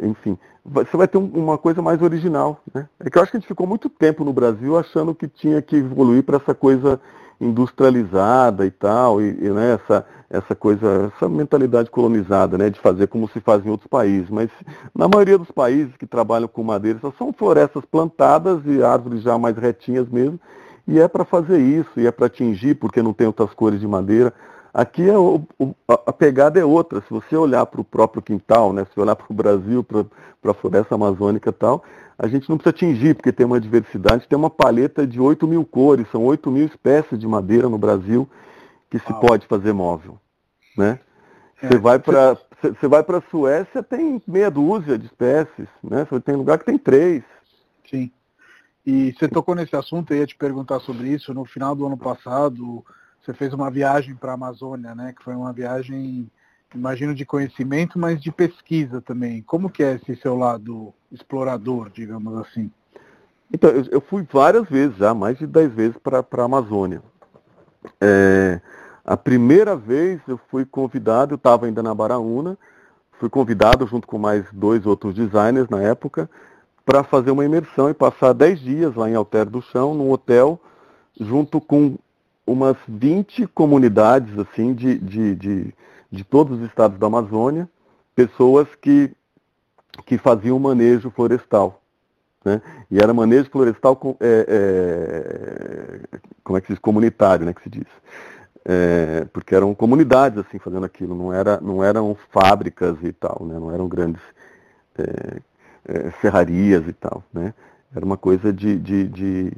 enfim, 0.02 0.36
você 0.64 0.96
vai 0.96 1.08
ter 1.08 1.18
uma 1.18 1.58
coisa 1.58 1.80
mais 1.82 2.02
original. 2.02 2.60
Né? 2.72 2.88
É 3.00 3.10
que 3.10 3.18
eu 3.18 3.22
acho 3.22 3.30
que 3.30 3.36
a 3.36 3.40
gente 3.40 3.48
ficou 3.48 3.66
muito 3.66 3.88
tempo 3.88 4.24
no 4.24 4.32
Brasil 4.32 4.78
achando 4.78 5.14
que 5.14 5.28
tinha 5.28 5.60
que 5.62 5.76
evoluir 5.76 6.22
para 6.22 6.36
essa 6.36 6.54
coisa 6.54 7.00
industrializada 7.40 8.66
e 8.66 8.70
tal, 8.70 9.22
e, 9.22 9.30
e 9.30 9.50
né, 9.50 9.72
essa, 9.82 10.04
essa 10.28 10.54
coisa, 10.54 11.10
essa 11.16 11.26
mentalidade 11.26 11.90
colonizada, 11.90 12.58
né, 12.58 12.68
de 12.68 12.78
fazer 12.78 13.06
como 13.06 13.26
se 13.30 13.40
faz 13.40 13.64
em 13.64 13.70
outros 13.70 13.88
países. 13.88 14.28
Mas 14.28 14.50
na 14.94 15.08
maioria 15.08 15.38
dos 15.38 15.50
países 15.50 15.96
que 15.96 16.06
trabalham 16.06 16.46
com 16.46 16.62
madeira, 16.62 16.98
só 17.00 17.10
são 17.12 17.32
florestas 17.32 17.82
plantadas 17.86 18.60
e 18.66 18.82
árvores 18.82 19.22
já 19.22 19.38
mais 19.38 19.56
retinhas 19.56 20.06
mesmo, 20.08 20.38
e 20.86 21.00
é 21.00 21.08
para 21.08 21.24
fazer 21.24 21.60
isso, 21.60 21.90
e 21.96 22.06
é 22.06 22.12
para 22.12 22.26
atingir, 22.26 22.74
porque 22.74 23.00
não 23.00 23.14
tem 23.14 23.26
outras 23.26 23.54
cores 23.54 23.80
de 23.80 23.88
madeira, 23.88 24.34
Aqui 24.72 25.08
é 25.08 25.18
o, 25.18 25.42
o, 25.58 25.74
a 25.88 26.12
pegada 26.12 26.58
é 26.60 26.64
outra. 26.64 27.00
Se 27.00 27.10
você 27.10 27.36
olhar 27.36 27.66
para 27.66 27.80
o 27.80 27.84
próprio 27.84 28.22
quintal, 28.22 28.72
né, 28.72 28.86
se 28.92 29.00
olhar 29.00 29.16
para 29.16 29.26
o 29.28 29.34
Brasil, 29.34 29.82
para 29.82 30.04
a 30.44 30.54
floresta 30.54 30.94
amazônica 30.94 31.50
e 31.50 31.52
tal, 31.52 31.84
a 32.18 32.26
gente 32.26 32.48
não 32.48 32.56
precisa 32.56 32.74
atingir, 32.74 33.14
porque 33.14 33.32
tem 33.32 33.44
uma 33.44 33.60
diversidade, 33.60 34.26
tem 34.28 34.38
uma 34.38 34.50
paleta 34.50 35.06
de 35.06 35.20
8 35.20 35.46
mil 35.46 35.64
cores, 35.64 36.06
são 36.10 36.24
8 36.24 36.50
mil 36.50 36.66
espécies 36.66 37.18
de 37.18 37.26
madeira 37.26 37.68
no 37.68 37.78
Brasil 37.78 38.28
que 38.88 38.98
se 38.98 39.12
pode 39.20 39.46
fazer 39.46 39.72
móvel. 39.72 40.18
Né? 40.76 40.98
Você 41.60 41.74
é. 41.74 41.78
vai 41.78 41.98
para 41.98 42.38
você 42.62 42.88
vai 42.88 43.02
para 43.02 43.18
a 43.18 43.22
Suécia, 43.30 43.82
tem 43.82 44.22
meia 44.26 44.50
dúzia 44.50 44.98
de 44.98 45.06
espécies, 45.06 45.66
né? 45.82 46.06
Você 46.10 46.20
tem 46.20 46.36
lugar 46.36 46.58
que 46.58 46.66
tem 46.66 46.76
três. 46.76 47.22
Sim. 47.88 48.10
E 48.86 49.12
você 49.12 49.28
tocou 49.28 49.54
nesse 49.54 49.74
assunto, 49.74 50.12
eu 50.12 50.18
ia 50.18 50.26
te 50.26 50.36
perguntar 50.36 50.80
sobre 50.80 51.08
isso. 51.08 51.32
No 51.32 51.44
final 51.46 51.74
do 51.74 51.86
ano 51.86 51.96
passado, 51.96 52.84
você 53.20 53.32
fez 53.32 53.54
uma 53.54 53.70
viagem 53.70 54.14
para 54.14 54.32
a 54.32 54.34
Amazônia, 54.34 54.94
né? 54.94 55.14
Que 55.16 55.22
foi 55.22 55.34
uma 55.34 55.52
viagem, 55.52 56.30
imagino, 56.74 57.14
de 57.14 57.24
conhecimento, 57.24 57.98
mas 57.98 58.20
de 58.20 58.30
pesquisa 58.30 59.00
também. 59.00 59.42
Como 59.42 59.70
que 59.70 59.82
é 59.82 59.94
esse 59.94 60.20
seu 60.20 60.36
lado 60.36 60.92
explorador, 61.10 61.90
digamos 61.90 62.36
assim? 62.38 62.70
Então, 63.52 63.70
eu, 63.70 63.84
eu 63.90 64.00
fui 64.00 64.26
várias 64.30 64.68
vezes 64.68 64.96
já, 64.96 65.12
mais 65.12 65.38
de 65.38 65.46
dez 65.46 65.72
vezes 65.72 65.96
para 65.98 66.24
a 66.30 66.44
Amazônia. 66.44 67.02
É, 68.00 68.60
a 69.04 69.16
primeira 69.16 69.74
vez 69.74 70.20
eu 70.28 70.38
fui 70.50 70.64
convidado, 70.64 71.34
eu 71.34 71.36
estava 71.36 71.66
ainda 71.66 71.82
na 71.82 71.94
Baraúna, 71.94 72.56
fui 73.18 73.28
convidado 73.28 73.86
junto 73.86 74.06
com 74.06 74.18
mais 74.18 74.44
dois 74.52 74.86
outros 74.86 75.14
designers 75.14 75.68
na 75.68 75.82
época, 75.82 76.30
para 76.84 77.02
fazer 77.02 77.30
uma 77.30 77.44
imersão 77.44 77.90
e 77.90 77.94
passar 77.94 78.32
dez 78.32 78.60
dias 78.60 78.94
lá 78.94 79.10
em 79.10 79.14
Alter 79.14 79.48
do 79.48 79.60
Chão, 79.60 79.94
num 79.94 80.10
hotel, 80.10 80.60
junto 81.18 81.60
com 81.60 81.96
umas 82.46 82.76
20 82.88 83.46
comunidades 83.48 84.36
assim 84.38 84.74
de, 84.74 84.98
de, 84.98 85.34
de, 85.36 85.74
de 86.10 86.24
todos 86.24 86.58
os 86.58 86.66
estados 86.66 86.98
da 86.98 87.06
Amazônia, 87.06 87.68
pessoas 88.14 88.66
que, 88.80 89.10
que 90.04 90.18
faziam 90.18 90.58
manejo 90.58 91.10
florestal. 91.10 91.80
Né? 92.44 92.60
E 92.90 92.98
era 92.98 93.12
manejo 93.12 93.50
florestal 93.50 93.94
com, 93.96 94.16
é, 94.20 94.46
é, 94.48 96.18
como 96.42 96.56
é 96.56 96.60
que 96.60 96.68
se 96.68 96.72
diz? 96.72 96.80
comunitário, 96.80 97.46
né, 97.46 97.52
que 97.52 97.62
se 97.62 97.70
diz. 97.70 97.86
É, 98.64 99.26
porque 99.32 99.54
eram 99.54 99.74
comunidades 99.74 100.38
assim 100.38 100.58
fazendo 100.58 100.84
aquilo, 100.84 101.14
não, 101.14 101.32
era, 101.32 101.60
não 101.60 101.82
eram 101.82 102.16
fábricas 102.30 102.96
e 103.02 103.12
tal, 103.12 103.44
né? 103.46 103.58
não 103.58 103.72
eram 103.72 103.88
grandes 103.88 104.20
é, 104.98 105.40
é, 105.88 106.10
serrarias 106.20 106.86
e 106.86 106.92
tal. 106.92 107.24
Né? 107.32 107.54
Era 107.94 108.04
uma 108.04 108.16
coisa 108.16 108.52
de, 108.52 108.76
de, 108.76 109.08
de, 109.08 109.52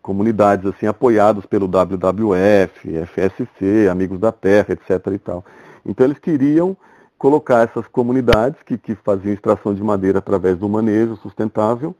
comunidades 0.00 0.64
assim 0.66 0.86
apoiados 0.86 1.44
pelo 1.46 1.66
WWF, 1.66 3.06
FSC, 3.06 3.88
Amigos 3.90 4.18
da 4.18 4.32
Terra, 4.32 4.72
etc. 4.72 5.06
e 5.12 5.18
tal. 5.18 5.44
Então 5.84 6.06
eles 6.06 6.18
queriam 6.18 6.76
colocar 7.18 7.68
essas 7.68 7.86
comunidades 7.86 8.60
que, 8.62 8.76
que 8.76 8.94
faziam 8.96 9.32
extração 9.32 9.74
de 9.74 9.82
madeira 9.82 10.18
através 10.18 10.58
do 10.58 10.68
manejo 10.68 11.16
sustentável 11.16 11.94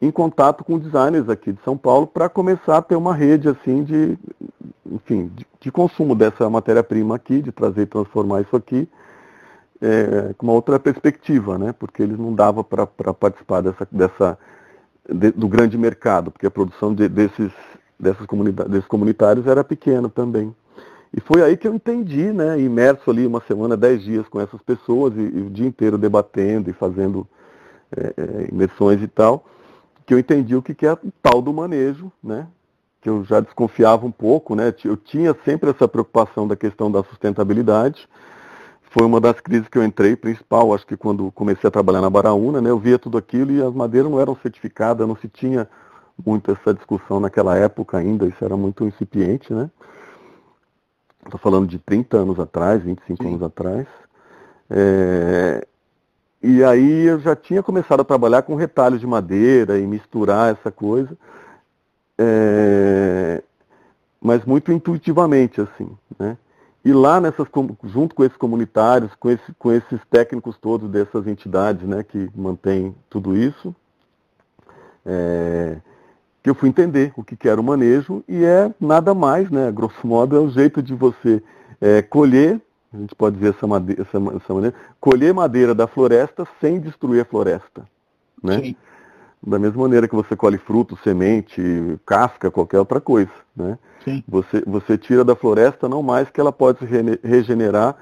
em 0.00 0.10
contato 0.10 0.64
com 0.64 0.78
designers 0.78 1.28
aqui 1.28 1.52
de 1.52 1.62
São 1.62 1.76
Paulo 1.76 2.06
para 2.06 2.28
começar 2.28 2.78
a 2.78 2.82
ter 2.82 2.96
uma 2.96 3.14
rede 3.14 3.48
assim 3.48 3.84
de, 3.84 4.18
enfim, 4.86 5.30
de, 5.34 5.46
de 5.60 5.70
consumo 5.70 6.14
dessa 6.14 6.48
matéria-prima 6.48 7.16
aqui, 7.16 7.42
de 7.42 7.52
trazer 7.52 7.82
e 7.82 7.86
transformar 7.86 8.40
isso 8.40 8.56
aqui 8.56 8.88
é, 9.80 10.34
com 10.36 10.46
uma 10.46 10.54
outra 10.54 10.78
perspectiva, 10.78 11.58
né? 11.58 11.72
Porque 11.72 12.02
eles 12.02 12.18
não 12.18 12.34
dava 12.34 12.64
para 12.64 12.86
participar 12.86 13.60
dessa, 13.60 13.86
dessa 13.90 14.38
de, 15.08 15.32
do 15.32 15.48
grande 15.48 15.76
mercado, 15.76 16.30
porque 16.30 16.46
a 16.46 16.50
produção 16.50 16.94
de, 16.94 17.08
desses 17.08 17.52
dessas 17.98 18.26
desses 18.68 18.86
comunitários 18.86 19.46
era 19.46 19.62
pequena 19.62 20.08
também. 20.08 20.54
E 21.16 21.20
foi 21.20 21.42
aí 21.42 21.56
que 21.56 21.66
eu 21.66 21.74
entendi, 21.74 22.32
né, 22.32 22.60
imerso 22.60 23.10
ali 23.10 23.26
uma 23.26 23.40
semana, 23.40 23.76
dez 23.76 24.02
dias 24.02 24.28
com 24.28 24.40
essas 24.40 24.60
pessoas 24.62 25.12
e, 25.16 25.20
e 25.20 25.40
o 25.42 25.50
dia 25.50 25.66
inteiro 25.66 25.98
debatendo 25.98 26.70
e 26.70 26.72
fazendo 26.72 27.26
é, 27.96 28.14
é, 28.16 28.48
imersões 28.52 29.02
e 29.02 29.08
tal, 29.08 29.44
que 30.06 30.14
eu 30.14 30.18
entendi 30.18 30.54
o 30.54 30.62
que, 30.62 30.74
que 30.74 30.86
é 30.86 30.92
o 30.92 30.98
tal 31.20 31.42
do 31.42 31.52
manejo, 31.52 32.12
né? 32.22 32.46
Que 33.00 33.08
eu 33.08 33.24
já 33.24 33.40
desconfiava 33.40 34.06
um 34.06 34.10
pouco, 34.10 34.54
né? 34.54 34.72
Eu 34.84 34.96
tinha 34.96 35.34
sempre 35.44 35.70
essa 35.70 35.88
preocupação 35.88 36.46
da 36.46 36.54
questão 36.54 36.90
da 36.90 37.02
sustentabilidade. 37.02 38.08
Foi 38.90 39.04
uma 39.06 39.20
das 39.20 39.40
crises 39.40 39.68
que 39.68 39.78
eu 39.78 39.84
entrei, 39.84 40.16
principal, 40.16 40.74
acho 40.74 40.86
que 40.86 40.96
quando 40.96 41.30
comecei 41.32 41.66
a 41.66 41.70
trabalhar 41.70 42.00
na 42.00 42.10
Baraúna, 42.10 42.60
né? 42.60 42.70
Eu 42.70 42.78
via 42.78 42.98
tudo 42.98 43.18
aquilo 43.18 43.50
e 43.52 43.62
as 43.62 43.74
madeiras 43.74 44.10
não 44.10 44.20
eram 44.20 44.36
certificadas, 44.36 45.06
não 45.08 45.16
se 45.16 45.28
tinha 45.28 45.68
muito 46.24 46.52
essa 46.52 46.74
discussão 46.74 47.18
naquela 47.18 47.56
época 47.56 47.98
ainda, 47.98 48.26
isso 48.26 48.44
era 48.44 48.56
muito 48.56 48.84
incipiente, 48.84 49.52
né? 49.52 49.70
Estou 51.24 51.38
falando 51.38 51.68
de 51.68 51.78
30 51.78 52.16
anos 52.16 52.40
atrás, 52.40 52.82
25 52.82 53.22
Sim. 53.22 53.28
anos 53.28 53.42
atrás. 53.42 53.86
É, 54.68 55.66
e 56.42 56.64
aí 56.64 57.06
eu 57.06 57.20
já 57.20 57.36
tinha 57.36 57.62
começado 57.62 58.00
a 58.00 58.04
trabalhar 58.04 58.42
com 58.42 58.54
retalhos 58.54 59.00
de 59.00 59.06
madeira 59.06 59.78
e 59.78 59.86
misturar 59.86 60.52
essa 60.52 60.70
coisa, 60.70 61.16
é, 62.18 63.42
mas 64.20 64.44
muito 64.44 64.72
intuitivamente, 64.72 65.60
assim, 65.60 65.90
né? 66.18 66.38
E 66.82 66.94
lá 66.94 67.20
nessas, 67.20 67.46
junto 67.84 68.14
com 68.14 68.24
esses 68.24 68.38
comunitários, 68.38 69.14
com, 69.16 69.30
esse, 69.30 69.52
com 69.58 69.70
esses 69.70 70.00
técnicos 70.10 70.56
todos 70.56 70.88
dessas 70.88 71.26
entidades, 71.26 71.86
né, 71.86 72.02
que 72.02 72.30
mantêm 72.34 72.94
tudo 73.10 73.36
isso, 73.36 73.74
é, 75.04 75.76
que 76.42 76.50
eu 76.50 76.54
fui 76.54 76.68
entender 76.68 77.12
o 77.16 77.22
que, 77.22 77.36
que 77.36 77.48
era 77.48 77.60
o 77.60 77.64
manejo 77.64 78.24
e 78.28 78.44
é 78.44 78.72
nada 78.80 79.14
mais, 79.14 79.50
né, 79.50 79.70
grosso 79.70 80.06
modo, 80.06 80.36
é 80.36 80.40
o 80.40 80.48
jeito 80.48 80.82
de 80.82 80.94
você 80.94 81.42
é, 81.80 82.02
colher 82.02 82.60
a 82.92 82.96
gente 82.98 83.14
pode 83.14 83.36
dizer 83.36 83.54
essa, 83.54 83.66
madeira, 83.66 84.02
essa, 84.02 84.18
essa 84.36 84.54
maneira, 84.54 84.76
colher 85.00 85.32
madeira 85.32 85.74
da 85.74 85.86
floresta 85.86 86.46
sem 86.60 86.80
destruir 86.80 87.20
a 87.20 87.24
floresta. 87.24 87.86
Né? 88.42 88.60
Sim. 88.60 88.76
Da 89.40 89.58
mesma 89.58 89.82
maneira 89.82 90.08
que 90.08 90.14
você 90.14 90.36
colhe 90.36 90.58
fruto, 90.58 90.98
semente, 91.02 91.62
casca, 92.04 92.50
qualquer 92.50 92.80
outra 92.80 93.00
coisa. 93.00 93.30
Né? 93.56 93.78
Sim. 94.04 94.24
Você, 94.26 94.62
você 94.66 94.98
tira 94.98 95.24
da 95.24 95.36
floresta 95.36 95.88
não 95.88 96.02
mais 96.02 96.28
que 96.30 96.40
ela 96.40 96.52
pode 96.52 96.80
se 96.80 96.86
regenerar 97.22 97.96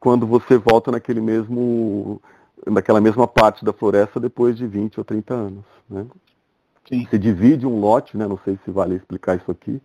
quando 0.00 0.26
você 0.26 0.58
volta 0.58 0.90
naquele 0.90 1.20
mesmo, 1.20 2.20
naquela 2.66 3.00
mesma 3.00 3.28
parte 3.28 3.64
da 3.64 3.72
floresta 3.72 4.18
depois 4.18 4.56
de 4.56 4.66
20 4.66 4.98
ou 4.98 5.04
30 5.04 5.34
anos. 5.34 5.64
Né? 5.88 6.04
Sim. 6.88 7.06
Você 7.08 7.18
divide 7.18 7.66
um 7.66 7.80
lote, 7.80 8.16
né? 8.16 8.26
não 8.26 8.38
sei 8.44 8.58
se 8.64 8.70
vale 8.70 8.96
explicar 8.96 9.36
isso 9.36 9.50
aqui, 9.50 9.80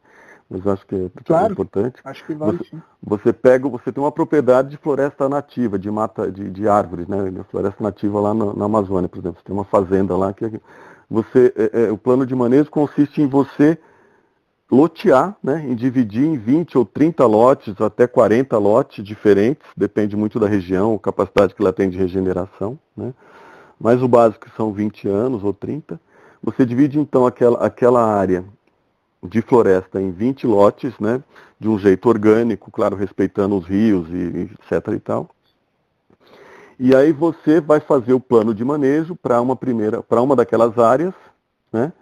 mas 0.50 0.68
acho 0.68 0.86
que 0.86 0.96
é, 0.96 1.10
claro, 1.24 1.54
importante. 1.54 1.96
Acho 2.04 2.26
que 2.26 2.34
vale 2.36 2.58
você. 2.58 2.78
Você 3.02 3.34
pega, 3.34 3.68
você 3.70 3.92
tem 3.92 4.04
uma 4.04 4.12
propriedade 4.12 4.70
de 4.70 4.78
floresta 4.78 5.28
nativa, 5.28 5.80
de 5.80 5.90
mata, 5.90 6.32
de, 6.32 6.50
de 6.50 6.68
árvores, 6.68 7.08
né? 7.08 7.18
Floresta 7.50 7.82
nativa 7.82 8.20
lá 8.20 8.34
na, 8.34 8.54
na, 8.54 8.66
Amazônia, 8.66 9.10
por 9.10 9.20
exemplo. 9.20 9.40
Você 9.40 9.46
tem 9.46 9.56
uma 9.56 9.64
fazenda 9.64 10.16
lá 10.16 10.34
que 10.34 10.60
você, 11.10 11.54
é, 11.56 11.84
é, 11.84 11.92
o 11.92 11.98
plano 11.98 12.26
de 12.26 12.36
manejo 12.36 12.70
consiste 12.70 13.22
em 13.22 13.28
você 13.28 13.78
lotear, 14.70 15.36
né? 15.42 15.66
Em 15.66 15.74
dividir 15.74 16.26
em 16.26 16.38
20 16.38 16.78
ou 16.78 16.86
30 16.86 17.26
lotes, 17.26 17.80
até 17.82 18.06
40 18.06 18.58
lotes 18.58 19.04
diferentes, 19.04 19.66
depende 19.76 20.16
muito 20.16 20.40
da 20.40 20.48
região, 20.48 20.98
capacidade 20.98 21.56
que 21.56 21.62
ela 21.62 21.74
tem 21.74 21.90
de 21.90 21.98
regeneração, 21.98 22.78
né? 22.96 23.14
Mas 23.80 24.04
o 24.04 24.08
básico 24.08 24.48
são 24.56 24.72
20 24.72 25.08
anos 25.08 25.44
ou 25.44 25.54
30. 25.54 26.00
Você 26.44 26.66
divide 26.66 27.00
então 27.00 27.26
aquela, 27.26 27.66
aquela 27.66 28.04
área 28.04 28.44
de 29.24 29.42
floresta 29.42 30.02
em 30.02 30.12
20 30.12 30.48
lotes, 30.48 30.98
né, 31.00 31.22
de 31.60 31.68
um 31.70 31.78
jeito 31.78 32.10
orgânico, 32.10 32.72
claro, 32.72 32.96
respeitando 32.96 33.56
os 33.56 33.66
rios 33.66 34.08
e 34.10 34.50
etc 34.50 34.88
e 34.96 35.00
tal. 35.00 35.30
E 36.80 36.96
aí 36.96 37.12
você 37.12 37.62
vai 37.62 37.80
fazer 37.80 38.14
o 38.14 38.20
plano 38.20 38.56
de 38.56 38.66
manejo 38.66 39.16
para 39.16 39.40
uma 39.40 39.56
primeira, 39.56 40.02
para 40.02 40.20
uma 40.20 40.36
daquelas 40.36 40.80
áreas, 40.80 41.14
né? 41.72 41.94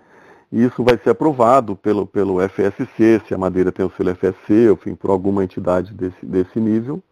E 0.50 0.64
isso 0.64 0.84
vai 0.84 0.98
ser 0.98 1.10
aprovado 1.10 1.76
pelo, 1.76 2.08
pelo 2.08 2.38
FSC, 2.40 3.22
se 3.28 3.34
a 3.34 3.38
madeira 3.38 3.72
tem 3.72 3.86
o 3.86 3.92
selo 3.92 4.16
FSC, 4.16 4.72
enfim, 4.72 4.96
por 4.96 5.12
alguma 5.12 5.44
entidade 5.44 5.94
desse, 5.94 6.26
desse 6.26 6.60
nível. 6.60 7.04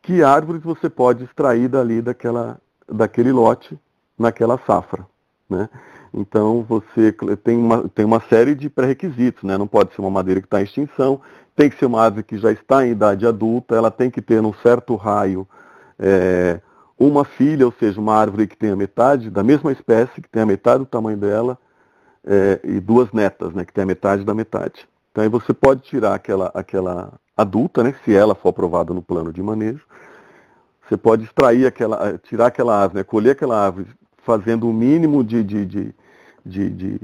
Que 0.00 0.22
árvores 0.22 0.62
você 0.62 0.88
pode 0.88 1.24
extrair 1.24 1.68
dali 1.68 2.00
daquela, 2.00 2.58
daquele 2.90 3.30
lote 3.30 3.78
naquela 4.18 4.58
safra, 4.66 5.06
né? 5.48 5.68
Então 6.12 6.64
você 6.68 7.12
tem 7.42 7.56
uma, 7.56 7.88
tem 7.88 8.04
uma 8.04 8.20
série 8.20 8.54
de 8.54 8.70
pré-requisitos, 8.70 9.42
né? 9.42 9.56
Não 9.58 9.66
pode 9.66 9.94
ser 9.94 10.00
uma 10.00 10.10
madeira 10.10 10.40
que 10.40 10.46
está 10.46 10.60
em 10.60 10.64
extinção, 10.64 11.20
tem 11.54 11.70
que 11.70 11.78
ser 11.78 11.86
uma 11.86 12.02
árvore 12.02 12.22
que 12.22 12.38
já 12.38 12.52
está 12.52 12.86
em 12.86 12.90
idade 12.90 13.26
adulta, 13.26 13.74
ela 13.74 13.90
tem 13.90 14.10
que 14.10 14.22
ter 14.22 14.42
num 14.42 14.52
certo 14.54 14.94
raio 14.94 15.46
é, 15.98 16.60
uma 16.98 17.24
filha, 17.24 17.66
ou 17.66 17.72
seja, 17.72 18.00
uma 18.00 18.14
árvore 18.14 18.46
que 18.46 18.56
tenha 18.56 18.76
metade 18.76 19.30
da 19.30 19.42
mesma 19.42 19.72
espécie, 19.72 20.20
que 20.20 20.28
tenha 20.28 20.46
metade 20.46 20.80
do 20.80 20.86
tamanho 20.86 21.16
dela, 21.16 21.58
é, 22.24 22.60
e 22.64 22.80
duas 22.80 23.12
netas, 23.12 23.52
né? 23.54 23.64
Que 23.64 23.72
tenha 23.72 23.86
metade 23.86 24.24
da 24.24 24.34
metade. 24.34 24.88
Então 25.12 25.24
aí 25.24 25.30
você 25.30 25.54
pode 25.54 25.82
tirar 25.82 26.14
aquela, 26.14 26.50
aquela 26.54 27.12
adulta, 27.36 27.82
né? 27.82 27.94
Se 28.04 28.14
ela 28.14 28.34
for 28.34 28.50
aprovada 28.50 28.92
no 28.92 29.02
plano 29.02 29.32
de 29.32 29.42
manejo, 29.42 29.84
você 30.88 30.96
pode 30.96 31.24
extrair 31.24 31.66
aquela, 31.66 32.18
tirar 32.18 32.46
aquela 32.46 32.80
árvore, 32.80 32.98
né, 32.98 33.04
colher 33.04 33.30
aquela 33.30 33.64
árvore 33.64 33.86
fazendo 34.26 34.68
o 34.68 34.74
mínimo 34.74 35.24
de, 35.24 35.42
de, 35.42 35.64
de 35.64 35.94
de, 36.46 36.70
de, 36.70 37.00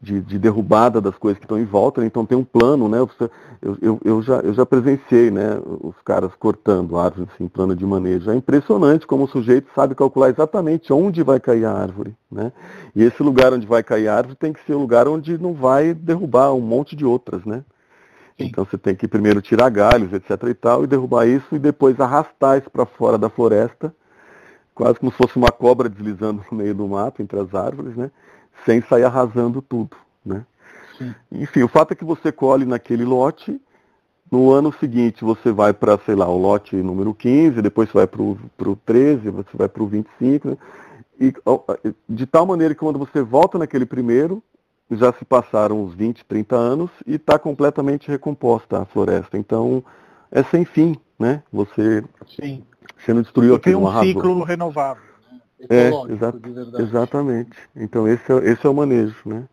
de, 0.00 0.20
de, 0.22 0.38
derrubada 0.38 1.00
das 1.00 1.16
coisas 1.16 1.38
que 1.38 1.44
estão 1.44 1.58
em 1.58 1.64
volta, 1.64 2.00
né? 2.00 2.06
então 2.06 2.24
tem 2.24 2.38
um 2.38 2.44
plano, 2.44 2.88
né? 2.88 2.98
Eu, 3.60 3.76
eu, 3.82 4.00
eu, 4.04 4.22
já, 4.22 4.36
eu 4.36 4.54
já 4.54 4.64
presenciei 4.64 5.30
né, 5.30 5.60
os 5.80 5.94
caras 6.04 6.32
cortando 6.36 6.96
árvores, 6.96 7.28
assim, 7.34 7.48
plano 7.48 7.74
de 7.74 7.84
manejo. 7.84 8.30
É 8.30 8.34
impressionante 8.34 9.06
como 9.06 9.24
o 9.24 9.28
sujeito 9.28 9.68
sabe 9.74 9.94
calcular 9.94 10.30
exatamente 10.30 10.92
onde 10.92 11.22
vai 11.22 11.40
cair 11.40 11.64
a 11.64 11.72
árvore. 11.72 12.14
Né? 12.30 12.52
E 12.94 13.02
esse 13.02 13.20
lugar 13.22 13.52
onde 13.52 13.66
vai 13.66 13.82
cair 13.82 14.08
a 14.08 14.16
árvore 14.16 14.36
tem 14.36 14.52
que 14.52 14.64
ser 14.64 14.74
um 14.74 14.80
lugar 14.80 15.08
onde 15.08 15.36
não 15.36 15.52
vai 15.52 15.92
derrubar 15.92 16.52
um 16.54 16.60
monte 16.60 16.94
de 16.94 17.04
outras. 17.04 17.44
Né? 17.44 17.64
Então 18.38 18.64
você 18.64 18.78
tem 18.78 18.94
que 18.94 19.08
primeiro 19.08 19.42
tirar 19.42 19.68
galhos, 19.68 20.12
etc. 20.12 20.30
e 20.48 20.54
tal, 20.54 20.84
e 20.84 20.86
derrubar 20.86 21.26
isso 21.26 21.56
e 21.56 21.58
depois 21.58 21.98
arrastar 21.98 22.58
isso 22.58 22.70
para 22.70 22.86
fora 22.86 23.18
da 23.18 23.28
floresta, 23.28 23.92
quase 24.78 25.00
como 25.00 25.10
se 25.10 25.18
fosse 25.18 25.36
uma 25.36 25.50
cobra 25.50 25.88
deslizando 25.88 26.44
no 26.48 26.56
meio 26.56 26.72
do 26.72 26.86
mato, 26.86 27.20
entre 27.20 27.38
as 27.40 27.52
árvores, 27.52 27.96
né? 27.96 28.12
Sem 28.64 28.80
sair 28.82 29.02
arrasando 29.02 29.60
tudo, 29.60 29.96
né? 30.24 30.46
Sim. 30.96 31.12
Enfim, 31.32 31.64
o 31.64 31.68
fato 31.68 31.92
é 31.92 31.96
que 31.96 32.04
você 32.04 32.30
colhe 32.30 32.64
naquele 32.64 33.04
lote, 33.04 33.60
no 34.30 34.52
ano 34.52 34.72
seguinte 34.78 35.24
você 35.24 35.50
vai 35.50 35.72
para, 35.72 35.98
sei 35.98 36.14
lá, 36.14 36.28
o 36.28 36.38
lote 36.38 36.76
número 36.76 37.12
15, 37.12 37.60
depois 37.60 37.88
você 37.88 37.98
vai 37.98 38.06
para 38.06 38.22
o 38.22 38.76
13, 38.86 39.30
você 39.30 39.50
vai 39.54 39.68
para 39.68 39.82
o 39.82 39.86
25, 39.88 40.48
né? 40.48 40.56
e 41.18 41.32
de 42.08 42.26
tal 42.26 42.46
maneira 42.46 42.72
que 42.72 42.80
quando 42.80 43.00
você 43.00 43.20
volta 43.20 43.58
naquele 43.58 43.84
primeiro, 43.84 44.40
já 44.92 45.12
se 45.12 45.24
passaram 45.24 45.82
uns 45.82 45.92
20, 45.92 46.24
30 46.24 46.54
anos 46.54 46.90
e 47.04 47.16
está 47.16 47.36
completamente 47.36 48.08
recomposta 48.08 48.80
a 48.80 48.84
floresta. 48.84 49.36
Então, 49.36 49.82
é 50.30 50.44
sem 50.44 50.64
fim, 50.64 50.96
né? 51.18 51.42
Você, 51.52 52.04
Sim. 52.28 52.62
Você 52.98 53.14
não 53.14 53.22
destruiu 53.22 53.54
aquilo, 53.54 53.76
tem 53.76 53.84
um 53.84 53.88
arrasou. 53.88 54.06
ciclo 54.06 54.42
renovável. 54.42 55.02
Né? 55.32 55.66
É, 55.68 55.88
exa 56.12 56.34
exatamente. 56.78 57.56
Então, 57.74 58.06
esse 58.06 58.32
é, 58.32 58.36
esse 58.50 58.66
é 58.66 58.68
o 58.68 58.74
manejo, 58.74 59.16
né? 59.24 59.44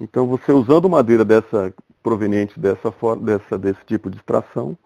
Então, 0.00 0.26
você 0.26 0.52
usando 0.52 0.88
madeira 0.88 1.24
dessa 1.24 1.72
proveniente 2.02 2.58
dessa, 2.58 2.92
dessa 3.20 3.58
desse 3.58 3.84
tipo 3.86 4.08
de 4.10 4.16
extração, 4.16 4.76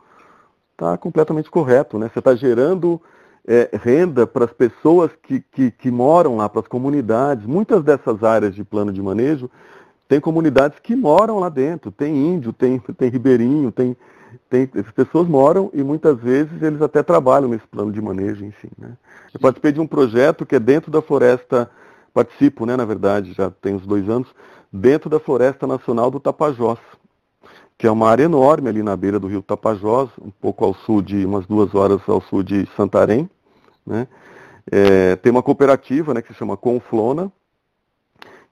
está 0.73 0.97
completamente 0.97 1.51
correto, 1.51 1.99
né? 1.99 2.11
Você 2.13 2.19
está 2.19 2.35
gerando 2.35 3.01
é, 3.47 3.71
renda 3.75 4.27
para 4.27 4.47
as 4.47 4.53
pessoas 4.53 5.11
que, 5.23 5.41
que, 5.53 5.71
que, 5.71 5.91
moram 5.91 6.37
lá, 6.37 6.49
para 6.49 6.61
as 6.61 6.67
comunidades. 6.67 7.47
Muitas 7.47 7.83
dessas 7.83 8.23
áreas 8.23 8.55
de 8.55 8.65
plano 8.65 8.93
de 8.93 9.03
manejo 9.03 9.51
tem 10.09 10.21
comunidades 10.21 10.79
que 10.79 10.95
moram 10.95 11.39
lá 11.39 11.49
dentro, 11.49 11.91
tem 11.91 12.15
índio, 12.15 12.53
tem, 12.53 12.79
tem 12.79 13.09
ribeirinho, 13.09 13.71
tem, 13.73 13.97
tem, 14.49 14.69
as 14.75 14.91
pessoas 14.93 15.29
moram 15.29 15.71
e 15.73 15.83
muitas 15.83 16.19
vezes 16.19 16.63
eles 16.63 16.81
até 16.81 17.03
trabalham 17.03 17.49
nesse 17.49 17.67
plano 17.67 17.93
de 17.93 18.01
manejo, 18.01 18.45
enfim. 18.45 18.71
Né? 18.79 18.97
Eu 19.33 19.41
participei 19.41 19.73
de 19.73 19.81
um 19.81 19.87
projeto 19.87 20.47
que 20.47 20.57
é 20.57 20.61
dentro 20.61 20.91
da 20.91 21.03
floresta, 21.03 21.71
participo, 22.13 22.65
né, 22.65 22.77
na 22.77 22.85
verdade, 22.85 23.33
já 23.33 23.51
tem 23.51 23.75
uns 23.75 23.87
dois 23.87 24.09
anos, 24.09 24.29
dentro 24.73 25.09
da 25.09 25.21
Floresta 25.21 25.67
Nacional 25.67 26.11
do 26.11 26.19
Tapajós, 26.19 26.79
que 27.77 27.87
é 27.87 27.91
uma 27.91 28.09
área 28.09 28.25
enorme 28.25 28.69
ali 28.69 28.83
na 28.83 28.97
beira 28.97 29.19
do 29.19 29.27
rio 29.27 29.43
Tapajós, 29.43 30.11
um 30.21 30.31
pouco 30.31 30.65
ao 30.65 30.75
sul 30.75 31.03
de, 31.03 31.25
umas 31.25 31.47
duas 31.47 31.75
horas 31.75 32.01
ao 32.09 32.21
sul 32.21 32.43
de 32.43 32.67
Santarém. 32.77 33.29
Né? 33.87 34.07
É, 34.71 35.17
tem 35.17 35.31
uma 35.31 35.43
cooperativa 35.43 36.15
né, 36.15 36.23
que 36.23 36.33
se 36.33 36.39
chama 36.39 36.57
Conflona, 36.57 37.31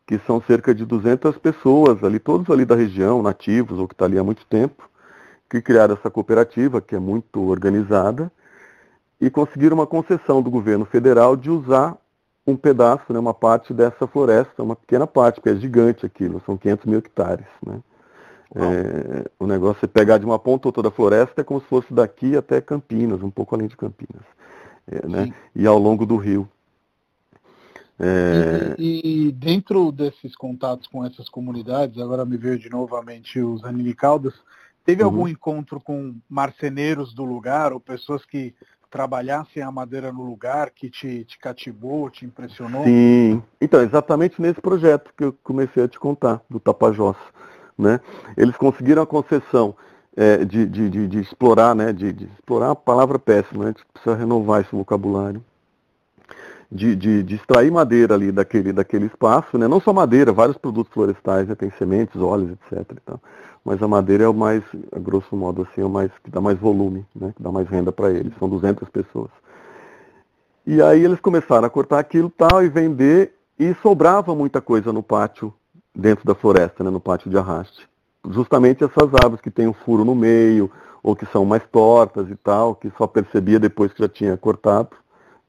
que 0.07 0.19
são 0.27 0.43
cerca 0.43 0.75
de 0.75 0.85
200 0.85 1.39
pessoas 1.39 2.03
ali, 2.05 2.19
todos 2.19 2.51
ali 2.51 2.65
da 2.65 2.75
região, 2.75 3.23
nativos 3.23 3.79
ou 3.79 3.89
que 3.89 3.95
estão 3.95 4.07
tá 4.07 4.11
ali 4.11 4.19
há 4.19 4.25
muito 4.25 4.45
tempo, 4.47 4.89
que 5.53 5.61
criaram 5.61 5.93
essa 5.93 6.11
cooperativa, 6.11 6.81
que 6.81 6.97
é 6.97 6.99
muito 6.99 7.43
organizada, 7.43 8.33
e 9.21 9.29
conseguiram 9.29 9.77
uma 9.77 9.87
concessão 9.87 10.41
do 10.41 10.51
governo 10.51 10.87
federal 10.87 11.37
de 11.37 11.51
usar 11.51 11.95
um 12.47 12.57
pedaço, 12.57 13.13
né, 13.13 13.19
uma 13.19 13.35
parte 13.35 13.75
dessa 13.75 14.07
floresta, 14.07 14.63
uma 14.63 14.75
pequena 14.75 15.07
parte, 15.07 15.37
porque 15.37 15.51
é 15.51 15.57
gigante 15.57 16.07
aquilo, 16.07 16.43
são 16.47 16.57
500 16.57 16.87
mil 16.87 16.99
hectares. 16.99 17.45
Né? 17.65 17.81
É, 18.57 19.31
o 19.39 19.47
negócio 19.47 19.85
é 19.85 19.87
pegar 19.87 20.17
de 20.17 20.25
uma 20.25 20.39
ponta 20.39 20.69
ou 20.69 20.73
toda 20.73 20.89
a 20.89 20.91
floresta 20.91 21.43
é 21.43 21.45
como 21.45 21.61
se 21.61 21.67
fosse 21.67 21.93
daqui 21.93 22.35
até 22.35 22.59
Campinas, 22.63 23.23
um 23.23 23.31
pouco 23.31 23.55
além 23.55 23.69
de 23.69 23.77
Campinas, 23.77 24.25
é, 24.91 25.07
né? 25.07 25.35
e 25.55 25.67
ao 25.67 25.79
longo 25.79 26.07
do 26.07 26.17
rio. 26.17 26.49
É... 28.01 28.75
E, 28.79 29.27
e, 29.27 29.33
dentro 29.33 29.93
desses 29.93 30.35
contatos 30.35 30.89
com 30.89 31.05
essas 31.05 31.29
comunidades, 31.29 32.01
agora 32.01 32.25
me 32.25 32.39
veio 32.39 32.59
de 32.59 32.71
novamente 32.71 33.39
os 33.39 33.63
Aninicaldas, 33.63 34.33
teve 34.85 35.03
uhum. 35.03 35.09
algum 35.09 35.29
encontro 35.29 35.81
com 35.81 36.15
marceneiros 36.29 37.15
do 37.15 37.25
lugar 37.25 37.73
ou 37.73 37.81
pessoas 37.81 38.25
que 38.25 38.55
trabalhassem 38.93 39.63
a 39.63 39.73
madeira 39.73 40.13
no 40.13 40.23
lugar 40.23 40.71
que 40.71 40.91
te, 40.91 41.25
te 41.25 41.39
cativou, 41.39 42.11
te 42.11 42.27
impressionou? 42.27 42.85
Sim, 42.85 43.43
então, 43.59 43.81
exatamente 43.81 44.41
nesse 44.41 44.61
projeto 44.61 45.11
que 45.17 45.25
eu 45.25 45.35
comecei 45.43 45.83
a 45.83 45.89
te 45.89 45.99
contar, 45.99 46.43
do 46.49 46.61
Tapajós. 46.61 47.17
Né? 47.77 48.01
Eles 48.37 48.55
conseguiram 48.57 49.03
a 49.03 49.07
concessão 49.07 49.75
é, 50.15 50.45
de, 50.45 50.67
de, 50.67 50.91
de, 50.91 51.09
de, 51.09 51.21
explorar, 51.21 51.75
né? 51.75 51.91
de, 51.91 52.29
explorar 52.35 52.73
a 52.73 52.77
palavra 52.77 53.19
péssima, 53.19 53.65
né? 53.65 53.71
a 53.71 53.73
gente 53.73 53.87
precisa 53.95 54.15
renovar 54.15 54.61
esse 54.61 54.73
vocabulário 54.73 55.43
de, 56.71 56.95
de, 56.95 57.23
de, 57.23 57.35
extrair 57.35 57.71
madeira 57.71 58.15
ali 58.15 58.31
daquele, 58.31 58.73
daquele 58.73 59.07
espaço, 59.07 59.57
né? 59.57 59.67
não 59.67 59.81
só 59.81 59.93
madeira, 59.93 60.33
vários 60.33 60.59
produtos 60.59 60.93
florestais, 60.93 61.49
né? 61.49 61.55
tem 61.55 61.71
sementes, 61.79 62.21
óleos, 62.21 62.53
etc. 62.53 62.87
Então, 63.03 63.21
mas 63.65 63.83
a 63.83 63.89
madeira 63.89 64.25
é 64.25 64.29
o 64.29 64.35
mais, 64.35 64.63
grosso 65.01 65.37
modo, 65.37 65.63
assim, 65.63 65.81
é 65.81 65.85
o 65.85 65.91
mais, 65.91 66.11
que 66.23 66.31
dá 66.31 66.41
mais 66.41 66.59
volume, 66.59 67.07
né? 67.15 67.33
que 67.37 67.43
dá 67.43 67.51
mais 67.51 67.69
renda 67.69 67.93
para 67.93 68.11
eles, 68.11 68.33
são 68.39 68.49
200 68.49 68.89
pessoas. 68.89 69.31
E 70.67 70.81
aí 70.83 71.05
eles 71.05 71.21
começaram 71.21 71.67
a 71.67 71.71
cortar 71.71 71.99
aquilo 71.99 72.31
tal 72.31 72.63
e 72.63 72.69
vender, 72.69 73.35
e 73.59 73.75
sobrava 73.83 74.35
muita 74.35 74.61
coisa 74.61 74.93
no 74.93 75.03
pátio, 75.03 75.53
dentro 75.95 76.25
da 76.25 76.35
floresta, 76.35 76.83
né? 76.83 76.91
no 76.91 77.01
pátio 77.01 77.31
de 77.31 77.39
arraste. 77.39 77.89
Justamente 78.31 78.85
essas 78.85 79.13
árvores 79.15 79.41
que 79.41 79.51
tem 79.51 79.67
um 79.67 79.73
furo 79.73 80.05
no 80.05 80.15
meio, 80.15 80.71
ou 81.03 81.15
que 81.15 81.27
são 81.27 81.45
mais 81.45 81.63
tortas 81.71 82.31
e 82.31 82.37
tal, 82.37 82.75
que 82.75 82.91
só 82.97 83.07
percebia 83.07 83.59
depois 83.59 83.93
que 83.93 84.01
já 84.01 84.09
tinha 84.09 84.37
cortado 84.37 84.97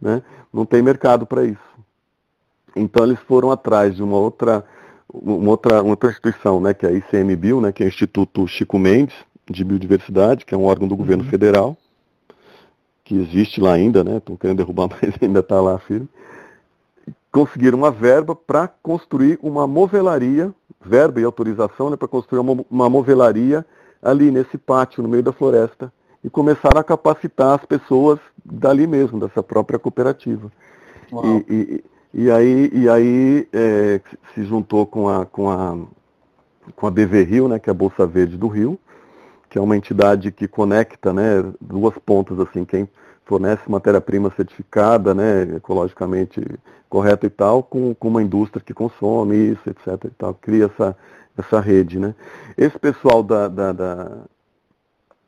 né? 0.04 0.22
não 0.52 0.66
tem 0.66 0.82
mercado 0.82 1.26
para 1.26 1.46
isso. 1.46 1.74
Então 2.76 3.06
eles 3.06 3.20
foram 3.22 3.50
atrás 3.50 3.96
de 3.96 4.04
uma 4.04 4.18
outra, 4.18 4.66
uma 5.14 5.52
outra, 5.52 5.82
uma 5.82 5.92
outra 5.92 6.10
instituição, 6.10 6.60
né, 6.60 6.74
que 6.74 6.86
é 6.86 6.90
a 6.90 6.94
ICMBio, 6.94 7.62
né, 7.62 7.72
que 7.72 7.84
é 7.84 7.86
o 7.86 7.90
Instituto 7.90 8.48
Chico 8.48 8.80
Mendes 8.80 9.16
de 9.50 9.64
Biodiversidade, 9.64 10.46
que 10.46 10.56
é 10.56 10.58
um 10.58 10.66
órgão 10.66 10.88
do 10.88 10.96
governo 10.96 11.24
uhum. 11.24 11.30
federal, 11.30 11.78
que 13.04 13.16
existe 13.16 13.60
lá 13.60 13.74
ainda, 13.74 14.04
né? 14.04 14.18
Estão 14.18 14.38
querendo 14.38 14.58
derrubar, 14.58 14.88
mas 15.02 15.14
ainda 15.22 15.42
está 15.42 15.60
lá 15.60 15.78
firme. 15.78 16.08
Conseguiram 17.32 17.78
uma 17.78 17.92
verba 17.92 18.36
para 18.36 18.68
construir 18.68 19.38
uma 19.42 19.68
movelaria, 19.68 20.54
verba 20.84 21.20
e 21.20 21.24
autorização 21.24 21.90
né, 21.90 21.98
para 21.98 22.08
construir 22.08 22.40
uma, 22.40 22.66
uma 22.70 22.90
movelaria 22.90 23.66
ali 24.02 24.32
nesse 24.32 24.58
pátio, 24.58 25.04
no 25.04 25.10
meio 25.10 25.24
da 25.24 25.34
floresta, 25.34 25.92
e 26.24 26.30
começaram 26.30 26.80
a 26.80 26.84
capacitar 26.84 27.60
as 27.60 27.66
pessoas 27.66 28.20
dali 28.46 28.88
mesmo, 28.88 29.20
dessa 29.20 29.44
própria 29.44 29.80
cooperativa. 29.80 30.52
E, 31.12 31.54
e, 31.54 31.84
e, 32.14 32.30
aí, 32.30 32.70
e 32.74 32.90
aí 32.90 33.48
é, 33.52 34.02
se 34.34 34.44
juntou 34.44 34.86
com 34.86 35.10
a, 35.10 35.26
com, 35.26 35.50
a, 35.50 35.78
com 36.76 36.88
a 36.88 36.92
BV 36.92 37.24
Rio, 37.24 37.48
né, 37.48 37.60
que 37.60 37.70
é 37.70 37.72
a 37.72 37.74
Bolsa 37.74 38.06
Verde 38.06 38.38
do 38.38 38.48
Rio, 38.48 38.80
que 39.50 39.58
é 39.58 39.62
uma 39.62 39.78
entidade 39.78 40.32
que 40.32 40.48
conecta 40.48 41.14
né, 41.14 41.44
duas 41.60 41.98
pontas, 41.98 42.40
assim, 42.40 42.66
quem 42.66 42.88
fornece 43.26 43.70
matéria-prima 43.70 44.32
certificada, 44.36 45.14
né, 45.14 45.44
ecologicamente 45.56 46.42
correta 46.90 47.26
e 47.26 47.30
tal, 47.30 47.64
com, 47.64 47.94
com 47.96 48.08
uma 48.08 48.22
indústria 48.22 48.64
que 48.64 48.74
consome 48.74 49.36
isso, 49.36 49.70
etc. 49.70 50.06
E 50.06 50.10
tal, 50.10 50.34
cria 50.34 50.66
essa, 50.66 50.96
essa 51.38 51.60
rede. 51.60 51.98
Né. 51.98 52.14
Esse 52.58 52.78
pessoal 52.78 53.24
da, 53.24 53.48
da, 53.48 53.72
da 53.72 54.12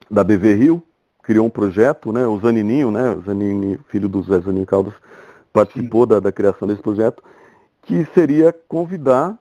da 0.09 0.23
BV 0.23 0.55
Rio, 0.55 0.83
criou 1.23 1.47
um 1.47 1.49
projeto, 1.49 2.11
né, 2.11 2.25
o 2.27 2.39
Zanininho, 2.39 2.91
né, 2.91 3.11
o 3.11 3.21
Zanini, 3.21 3.79
filho 3.89 4.07
do 4.07 4.21
Zé 4.21 4.39
Zaninho 4.39 4.65
Caldas, 4.65 4.93
participou 5.55 6.05
da, 6.05 6.19
da, 6.19 6.33
criação 6.33 6.67
desse 6.67 6.81
projeto, 6.81 7.23
que 7.83 8.05
seria 8.13 8.53
convidar, 8.67 9.37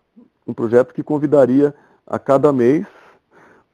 um 0.47 0.55
projeto 0.55 0.95
que 0.95 1.03
convidaria 1.03 1.75
a 2.07 2.19
cada 2.19 2.53
mês 2.53 2.87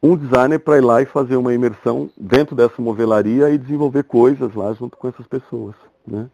um 0.02 0.16
designer 0.16 0.58
para 0.58 0.78
ir 0.78 0.80
lá 0.80 1.02
e 1.02 1.06
fazer 1.06 1.36
uma 1.36 1.52
imersão 1.52 2.08
dentro 2.16 2.56
dessa 2.56 2.80
movelaria 2.80 3.50
e 3.50 3.58
desenvolver 3.58 4.04
coisas 4.04 4.54
lá 4.54 4.72
junto 4.72 4.96
com 4.96 5.08
essas 5.08 5.26
pessoas. 5.26 5.74
Né? 6.06 6.26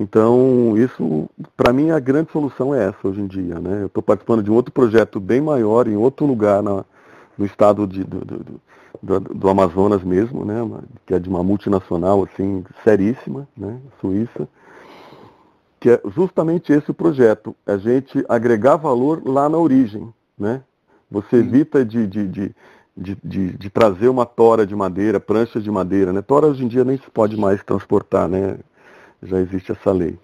Então, 0.00 0.74
isso, 0.78 1.28
para 1.54 1.70
mim, 1.70 1.90
a 1.90 2.00
grande 2.00 2.32
solução 2.32 2.74
é 2.74 2.86
essa 2.88 3.06
hoje 3.06 3.20
em 3.20 3.26
dia. 3.26 3.60
Né? 3.60 3.82
Eu 3.82 3.86
estou 3.88 4.02
participando 4.02 4.42
de 4.42 4.50
um 4.50 4.54
outro 4.54 4.72
projeto 4.72 5.20
bem 5.20 5.42
maior, 5.42 5.86
em 5.86 5.96
outro 5.96 6.24
lugar 6.24 6.62
na, 6.62 6.82
no 7.36 7.44
estado 7.44 7.86
de, 7.86 8.02
do, 8.02 8.24
do, 8.24 8.60
do, 9.02 9.20
do, 9.20 9.48
Amazonas 9.50 10.02
mesmo, 10.02 10.44
né, 10.44 10.56
que 11.04 11.14
é 11.14 11.18
de 11.18 11.28
uma 11.28 11.44
multinacional 11.44 12.24
assim, 12.24 12.64
seríssima, 12.82 13.46
né, 13.54 13.78
suíça, 14.00 14.48
que 15.84 15.90
é 15.90 16.00
justamente 16.06 16.72
esse 16.72 16.90
o 16.90 16.94
projeto, 16.94 17.54
a 17.66 17.76
gente 17.76 18.24
agregar 18.26 18.76
valor 18.76 19.20
lá 19.22 19.50
na 19.50 19.58
origem. 19.58 20.14
Né? 20.38 20.62
Você 21.10 21.36
evita 21.36 21.84
de, 21.84 22.06
de, 22.06 22.26
de, 22.26 22.54
de, 22.96 23.18
de, 23.22 23.52
de 23.52 23.68
trazer 23.68 24.08
uma 24.08 24.24
tora 24.24 24.66
de 24.66 24.74
madeira, 24.74 25.20
pranchas 25.20 25.62
de 25.62 25.70
madeira. 25.70 26.10
Né? 26.10 26.22
Tora 26.22 26.46
hoje 26.46 26.64
em 26.64 26.68
dia 26.68 26.84
nem 26.84 26.96
se 26.96 27.10
pode 27.10 27.36
mais 27.36 27.62
transportar, 27.62 28.26
né? 28.30 28.56
já 29.22 29.38
existe 29.38 29.72
essa 29.72 29.92
lei. 29.92 30.18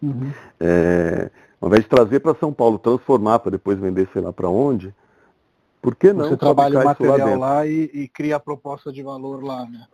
Uhum. 0.00 0.30
É, 0.60 1.32
ao 1.60 1.66
invés 1.68 1.82
de 1.82 1.90
trazer 1.90 2.20
para 2.20 2.36
São 2.36 2.52
Paulo, 2.52 2.78
transformar 2.78 3.40
para 3.40 3.50
depois 3.50 3.80
vender 3.80 4.08
sei 4.12 4.22
lá 4.22 4.32
para 4.32 4.48
onde, 4.48 4.94
por 5.82 5.96
que 5.96 6.12
não? 6.12 6.28
Você 6.28 6.36
trabalha 6.36 6.78
o 6.78 6.84
material 6.84 7.30
lá, 7.30 7.54
lá 7.54 7.66
e, 7.66 7.90
e, 7.92 8.06
cria 8.06 8.36
a 8.36 8.40
proposta 8.40 8.92
de 8.92 9.02
valor 9.02 9.42
lá, 9.42 9.66
né? 9.66 9.84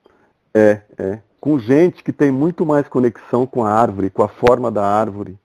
É, 0.53 0.83
é. 0.99 1.19
Com 1.43 1.59
gente 1.59 2.05
que 2.05 2.13
tem 2.13 2.31
muito 2.31 2.65
mais 2.65 2.87
conexão 2.87 3.45
com 3.45 3.65
a 3.65 3.73
árvore, 3.73 4.11
com 4.11 4.23
a 4.23 4.29
forma 4.29 4.71
da 4.71 4.87
árvore, 4.87 5.37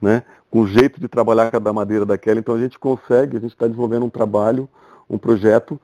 né? 0.00 0.22
com 0.48 0.60
o 0.60 0.68
jeito 0.68 1.00
de 1.00 1.08
trabalhar 1.08 1.50
cada 1.50 1.72
madeira 1.72 2.06
daquela. 2.06 2.38
Então 2.38 2.54
a 2.54 2.60
gente 2.60 2.78
consegue, 2.78 3.36
a 3.36 3.40
gente 3.40 3.50
está 3.50 3.66
desenvolvendo 3.66 4.06
um 4.06 4.08
trabalho, 4.08 4.68
um 5.10 5.18
projeto 5.18 5.80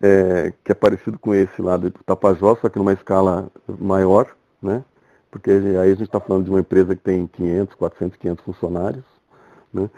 é, 0.00 0.50
que 0.64 0.72
é 0.72 0.74
parecido 0.74 1.18
com 1.18 1.34
esse 1.34 1.60
lá 1.60 1.76
do 1.76 1.90
Tapajós, 1.90 2.58
só 2.58 2.70
que 2.70 2.78
numa 2.78 2.94
escala 2.94 3.50
maior, 3.78 4.34
né? 4.62 4.82
Porque 5.30 5.50
aí 5.50 5.76
a 5.76 5.88
gente 5.88 6.04
está 6.04 6.18
falando 6.18 6.44
de 6.44 6.50
uma 6.50 6.60
empresa 6.60 6.96
que 6.96 7.02
tem 7.02 7.26
500, 7.26 7.74
400, 7.74 8.16
500 8.16 8.44
funcionários, 8.46 9.04
né? 9.74 9.90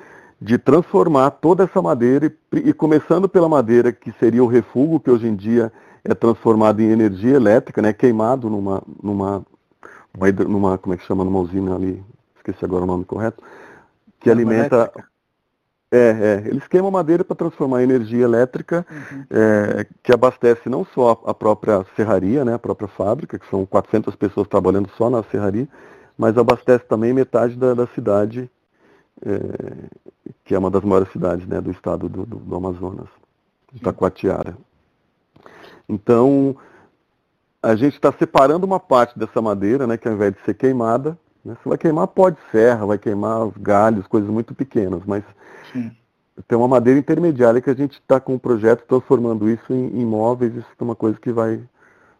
De 0.42 0.59
transformar 0.59 1.30
toda 1.30 1.62
essa 1.62 1.80
madeira, 1.80 2.26
e, 2.53 2.70
e 2.70 2.72
começando 2.72 3.28
pela 3.28 3.49
madeira 3.49 3.92
que 3.92 4.11
seria 4.18 4.42
o 4.42 4.49
refúgio, 4.49 4.99
que 4.99 5.11
hoje 5.11 5.28
em 5.28 5.36
dia 5.36 5.72
é 6.05 6.14
transformado 6.14 6.80
em 6.80 6.90
energia 6.90 7.34
elétrica, 7.34 7.82
né? 7.82 7.92
Queimado 7.92 8.49
numa, 8.49 8.82
numa, 9.03 9.46
numa, 10.46 10.78
como 10.78 10.94
é 10.94 10.96
que 10.96 11.05
chama, 11.05 11.24
numa 11.24 11.40
usina 11.40 11.74
ali, 11.74 12.03
esqueci 12.36 12.64
agora 12.64 12.84
o 12.84 12.86
nome 12.86 13.05
correto, 13.05 13.42
que 14.20 14.30
alimenta... 14.30 14.92
É, 15.90 16.42
é, 16.44 16.49
eles 16.49 16.68
queimam 16.68 16.90
madeira 16.90 17.24
para 17.24 17.34
transformar 17.34 17.80
em 17.80 17.84
energia 17.84 18.22
elétrica, 18.22 18.86
uhum. 18.90 19.24
é, 19.30 19.86
que 20.03 20.12
abastece 20.12 20.68
não 20.68 20.84
só 20.84 21.22
a 21.24 21.32
própria 21.32 21.82
serraria, 21.96 22.44
né, 22.44 22.53
a 22.53 22.59
própria 22.59 22.88
fábrica, 22.88 23.38
que 23.38 23.49
são 23.49 23.64
400 23.64 24.14
pessoas 24.14 24.46
trabalhando 24.46 24.90
só 24.99 25.09
na 25.09 25.22
serraria, 25.22 25.66
mas 26.16 26.36
abastece 26.36 26.84
também 26.84 27.14
metade 27.14 27.57
da, 27.57 27.72
da 27.72 27.86
cidade, 27.86 28.51
é, 29.24 29.38
que 30.44 30.55
é 30.55 30.59
uma 30.59 30.70
das 30.70 30.84
maiores 30.84 31.11
cidades 31.11 31.46
né, 31.46 31.59
do 31.59 31.70
estado 31.70 32.07
do, 32.07 32.26
do, 32.26 32.36
do 32.36 32.57
Amazonas, 32.57 33.09
Itacoatiara. 33.72 34.59
Então, 35.89 36.57
a 37.62 37.74
gente 37.74 37.95
está 37.95 38.12
separando 38.12 38.66
uma 38.66 38.78
parte 38.78 39.18
dessa 39.18 39.41
madeira, 39.41 39.86
né, 39.86 39.97
que 39.97 40.07
ao 40.07 40.14
invés 40.14 40.34
de 40.34 40.41
ser 40.43 40.55
queimada, 40.55 41.18
né, 41.45 41.57
você 41.62 41.68
vai 41.68 41.78
queimar 41.78 42.09
pó 42.09 42.30
de 42.30 42.39
serra, 42.53 42.86
vai 42.86 42.99
queimar 42.99 43.47
os 43.47 43.57
galhos, 43.57 44.07
coisas 44.07 44.28
muito 44.28 44.55
pequenas, 44.55 45.03
mas 45.07 45.24
Sim. 45.72 45.91
Tem 46.47 46.57
uma 46.57 46.68
madeira 46.68 47.01
intermediária 47.01 47.61
que 47.61 47.70
a 47.70 47.74
gente 47.74 47.95
está 47.95 48.20
com 48.20 48.34
um 48.34 48.39
projeto 48.39 48.84
transformando 48.86 49.51
isso 49.51 49.72
em 49.72 50.01
imóveis, 50.01 50.55
isso 50.55 50.66
é 50.78 50.84
uma 50.84 50.95
coisa 50.95 51.18
que 51.18 51.32
vai 51.32 51.61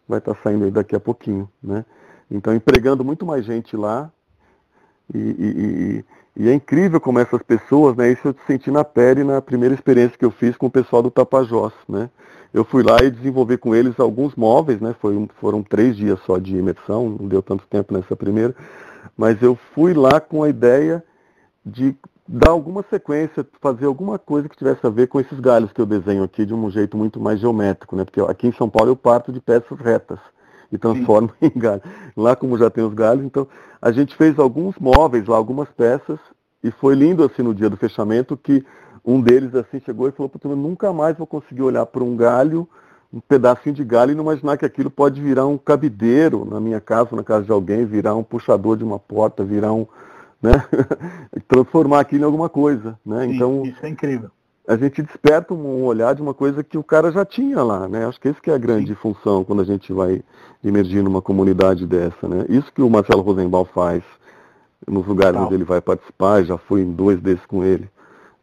vai 0.07 0.17
estar 0.17 0.33
tá 0.33 0.41
saindo 0.43 0.69
daqui 0.71 0.95
a 0.95 0.99
pouquinho, 0.99 1.47
né? 1.61 1.85
Então 2.29 2.53
empregando 2.53 3.05
muito 3.05 3.25
mais 3.25 3.45
gente 3.45 3.77
lá 3.77 4.11
e, 5.13 5.17
e, 5.17 6.05
e, 6.43 6.49
é 6.49 6.53
incrível 6.53 6.99
como 6.99 7.19
essas 7.19 7.41
pessoas, 7.41 7.95
né? 7.95 8.11
Isso 8.11 8.27
eu 8.27 8.35
senti 8.45 8.69
na 8.69 8.83
pele 8.83 9.23
na 9.23 9.41
primeira 9.41 9.73
experiência 9.73 10.17
que 10.17 10.25
eu 10.25 10.31
fiz 10.31 10.55
com 10.55 10.67
o 10.67 10.71
pessoal 10.71 11.01
do 11.01 11.11
Tapajós, 11.11 11.73
né? 11.87 12.09
Eu 12.53 12.63
fui 12.63 12.81
lá 12.83 12.97
e 13.03 13.11
desenvolvi 13.11 13.57
com 13.57 13.75
eles 13.75 13.99
alguns 13.99 14.35
móveis, 14.35 14.79
né? 14.79 14.95
Foi, 14.99 15.27
foram 15.39 15.61
três 15.61 15.95
dias 15.95 16.19
só 16.25 16.37
de 16.37 16.55
imersão, 16.55 17.09
não 17.09 17.27
deu 17.27 17.41
tanto 17.41 17.65
tempo 17.67 17.93
nessa 17.93 18.15
primeira, 18.15 18.55
mas 19.17 19.41
eu 19.41 19.57
fui 19.73 19.93
lá 19.93 20.19
com 20.19 20.43
a 20.43 20.49
ideia 20.49 21.03
de 21.65 21.95
dar 22.27 22.51
alguma 22.51 22.83
sequência, 22.89 23.45
fazer 23.59 23.85
alguma 23.85 24.19
coisa 24.19 24.47
que 24.47 24.57
tivesse 24.57 24.85
a 24.85 24.89
ver 24.89 25.07
com 25.07 25.19
esses 25.19 25.39
galhos 25.39 25.71
que 25.71 25.81
eu 25.81 25.85
desenho 25.85 26.23
aqui 26.23 26.45
de 26.45 26.53
um 26.53 26.69
jeito 26.69 26.95
muito 26.95 27.19
mais 27.19 27.39
geométrico, 27.39 27.95
né? 27.95 28.05
Porque 28.05 28.21
aqui 28.21 28.47
em 28.47 28.53
São 28.53 28.69
Paulo 28.69 28.91
eu 28.91 28.95
parto 28.95 29.31
de 29.31 29.41
peças 29.41 29.79
retas 29.79 30.19
e 30.71 30.77
transformo 30.77 31.31
Sim. 31.39 31.51
em 31.55 31.59
galhos. 31.59 31.83
Lá 32.15 32.35
como 32.35 32.57
já 32.57 32.69
tem 32.69 32.83
os 32.83 32.93
galhos, 32.93 33.25
então 33.25 33.47
a 33.81 33.91
gente 33.91 34.15
fez 34.15 34.37
alguns 34.37 34.75
móveis 34.79 35.27
lá, 35.27 35.37
algumas 35.37 35.69
peças, 35.69 36.19
e 36.63 36.71
foi 36.71 36.95
lindo 36.95 37.23
assim 37.23 37.41
no 37.41 37.53
dia 37.53 37.69
do 37.69 37.77
fechamento 37.77 38.35
que 38.35 38.65
um 39.05 39.21
deles 39.21 39.55
assim 39.55 39.79
chegou 39.79 40.07
e 40.07 40.11
falou, 40.11 40.31
eu 40.43 40.55
nunca 40.55 40.91
mais 40.91 41.17
vou 41.17 41.25
conseguir 41.25 41.61
olhar 41.61 41.85
para 41.85 42.03
um 42.03 42.15
galho, 42.15 42.67
um 43.11 43.19
pedacinho 43.19 43.73
de 43.73 43.83
galho 43.83 44.11
e 44.11 44.15
não 44.15 44.23
imaginar 44.23 44.57
que 44.57 44.65
aquilo 44.65 44.89
pode 44.89 45.21
virar 45.21 45.47
um 45.47 45.57
cabideiro 45.57 46.45
na 46.45 46.59
minha 46.59 46.79
casa, 46.79 47.15
na 47.15 47.23
casa 47.23 47.45
de 47.45 47.51
alguém, 47.51 47.85
virar 47.85 48.15
um 48.15 48.23
puxador 48.23 48.77
de 48.77 48.83
uma 48.83 48.99
porta, 48.99 49.43
virar 49.43 49.73
um, 49.73 49.87
né? 50.41 50.51
transformar 51.47 52.01
aquilo 52.01 52.23
em 52.23 52.25
alguma 52.25 52.49
coisa. 52.49 52.99
Né? 53.05 53.25
Sim, 53.25 53.35
então, 53.35 53.63
isso 53.65 53.83
é 53.83 53.89
incrível. 53.89 54.29
A 54.69 54.77
gente 54.77 55.01
desperta 55.01 55.51
um 55.51 55.83
olhar 55.83 56.13
de 56.13 56.21
uma 56.21 56.31
coisa 56.31 56.63
que 56.63 56.77
o 56.77 56.83
cara 56.83 57.11
já 57.11 57.25
tinha 57.25 57.63
lá, 57.63 57.87
né? 57.87 58.05
Acho 58.05 58.21
que 58.21 58.27
esse 58.27 58.39
que 58.39 58.51
é 58.51 58.53
a 58.53 58.57
grande 58.59 58.89
Sim. 58.89 58.93
função 59.01 59.43
quando 59.43 59.63
a 59.63 59.65
gente 59.65 59.91
vai 59.91 60.21
emergir 60.63 61.01
numa 61.01 61.23
comunidade 61.23 61.87
dessa, 61.87 62.27
né? 62.27 62.45
Isso 62.47 62.71
que 62.71 62.79
o 62.79 62.87
Marcelo 62.87 63.23
Rosenbaum 63.23 63.65
faz 63.65 64.03
nos 64.87 65.07
lugares 65.07 65.33
Total. 65.33 65.45
onde 65.47 65.55
ele 65.55 65.63
vai 65.63 65.81
participar, 65.81 66.43
já 66.43 66.55
fui 66.55 66.81
em 66.81 66.91
dois 66.91 67.19
desses 67.19 67.43
com 67.47 67.63
ele, 67.63 67.89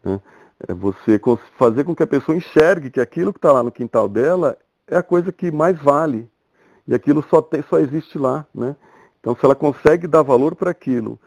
né? 0.04 0.20
É 0.66 0.74
você 0.74 1.20
fazer 1.56 1.84
com 1.84 1.94
que 1.94 2.02
a 2.02 2.08
pessoa 2.08 2.36
enxergue 2.36 2.90
que 2.90 3.00
aquilo 3.00 3.32
que 3.32 3.38
está 3.38 3.52
lá 3.52 3.62
no 3.62 3.70
quintal 3.70 4.08
dela 4.08 4.58
é 4.88 4.96
a 4.96 5.04
coisa 5.04 5.30
que 5.30 5.52
mais 5.52 5.80
vale. 5.80 6.28
E 6.88 6.94
aquilo 6.94 7.24
só, 7.30 7.40
tem, 7.40 7.62
só 7.70 7.78
existe 7.78 8.18
lá, 8.18 8.44
né? 8.52 8.74
Então 9.20 9.36
se 9.36 9.44
ela 9.44 9.54
consegue 9.54 10.08
dar 10.08 10.22
valor 10.22 10.56
para 10.56 10.72
aquilo 10.72 11.20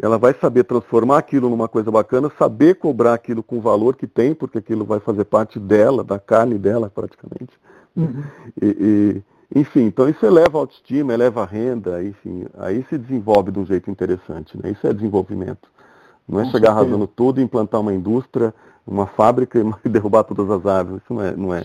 ela 0.00 0.18
vai 0.18 0.34
saber 0.34 0.64
transformar 0.64 1.18
aquilo 1.18 1.50
numa 1.50 1.68
coisa 1.68 1.90
bacana, 1.90 2.30
saber 2.38 2.74
cobrar 2.76 3.14
aquilo 3.14 3.42
com 3.42 3.58
o 3.58 3.60
valor 3.60 3.96
que 3.96 4.06
tem, 4.06 4.34
porque 4.34 4.58
aquilo 4.58 4.84
vai 4.84 5.00
fazer 5.00 5.24
parte 5.24 5.58
dela, 5.58 6.04
da 6.04 6.18
carne 6.18 6.56
dela 6.56 6.88
praticamente. 6.88 7.52
Uhum. 7.96 8.22
E, 8.62 9.22
e, 9.52 9.58
enfim, 9.58 9.82
então 9.82 10.08
isso 10.08 10.24
eleva 10.24 10.58
a 10.58 10.60
autoestima, 10.60 11.12
eleva 11.12 11.42
a 11.42 11.46
renda, 11.46 12.02
enfim, 12.04 12.46
aí 12.58 12.84
se 12.88 12.96
desenvolve 12.96 13.50
de 13.50 13.58
um 13.58 13.66
jeito 13.66 13.90
interessante, 13.90 14.56
né? 14.62 14.70
Isso 14.70 14.86
é 14.86 14.92
desenvolvimento. 14.92 15.68
Não 16.28 16.40
é 16.40 16.44
com 16.44 16.50
chegar 16.50 16.68
certeza. 16.68 16.86
arrasando 16.86 17.06
tudo, 17.06 17.40
implantar 17.40 17.80
uma 17.80 17.92
indústria, 17.92 18.54
uma 18.86 19.06
fábrica 19.06 19.58
e 19.58 19.64
derrubar 19.88 20.24
todas 20.24 20.48
as 20.50 20.64
árvores. 20.64 21.02
Isso 21.02 21.14
não 21.14 21.22
é, 21.22 21.36
não 21.36 21.54
é, 21.54 21.64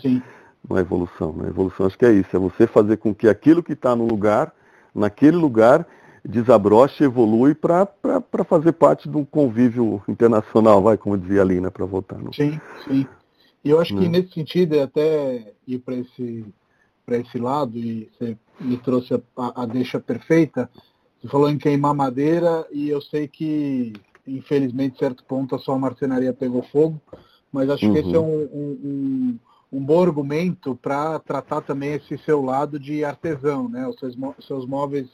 não 0.67 0.77
é 0.77 0.79
evolução. 0.79 1.33
Né? 1.33 1.49
Evolução 1.49 1.85
acho 1.85 1.97
que 1.97 2.05
é 2.05 2.11
isso, 2.11 2.35
é 2.35 2.39
você 2.39 2.65
fazer 2.65 2.97
com 2.97 3.13
que 3.13 3.27
aquilo 3.27 3.61
que 3.61 3.73
está 3.73 3.95
no 3.95 4.07
lugar, 4.07 4.53
naquele 4.95 5.37
lugar, 5.37 5.85
desabrocha, 6.25 7.03
evolui 7.03 7.53
para 7.53 7.87
fazer 8.47 8.71
parte 8.73 9.09
do 9.09 9.25
convívio 9.25 10.01
internacional, 10.07 10.81
vai, 10.81 10.97
como 10.97 11.17
dizia 11.17 11.41
ali, 11.41 11.59
né, 11.59 11.69
para 11.69 11.85
voltar. 11.85 12.17
No... 12.17 12.33
Sim, 12.33 12.59
sim. 12.87 13.05
E 13.63 13.69
eu 13.69 13.79
acho 13.79 13.95
que 13.95 14.07
né? 14.07 14.19
nesse 14.19 14.33
sentido, 14.33 14.75
é 14.75 14.83
até 14.83 15.53
ir 15.67 15.79
para 15.79 15.95
esse, 15.95 16.45
esse 17.07 17.37
lado, 17.37 17.77
e 17.77 18.09
você 18.17 18.37
me 18.59 18.77
trouxe 18.77 19.13
a, 19.13 19.63
a 19.63 19.65
deixa 19.65 19.99
perfeita, 19.99 20.69
você 21.21 21.27
falou 21.27 21.49
em 21.49 21.57
queimar 21.57 21.93
madeira, 21.93 22.65
e 22.71 22.89
eu 22.89 23.01
sei 23.01 23.27
que, 23.27 23.93
infelizmente, 24.25 24.99
certo 24.99 25.23
ponto, 25.25 25.55
a 25.55 25.59
sua 25.59 25.77
marcenaria 25.77 26.33
pegou 26.33 26.63
fogo, 26.63 27.01
mas 27.51 27.69
acho 27.69 27.85
uhum. 27.85 27.93
que 27.93 27.99
esse 27.99 28.15
é 28.15 28.19
uhum. 28.19 28.25
um, 28.25 28.49
um, 28.53 28.79
um, 28.83 29.39
um 29.79 29.85
bom 29.85 30.01
argumento 30.01 30.75
para 30.75 31.19
tratar 31.19 31.61
também 31.61 31.93
esse 31.93 32.17
seu 32.19 32.41
lado 32.41 32.79
de 32.79 33.03
artesão, 33.05 33.69
né? 33.69 33.87
Os 33.87 33.97
seus, 33.99 34.15
seus 34.45 34.65
móveis 34.65 35.07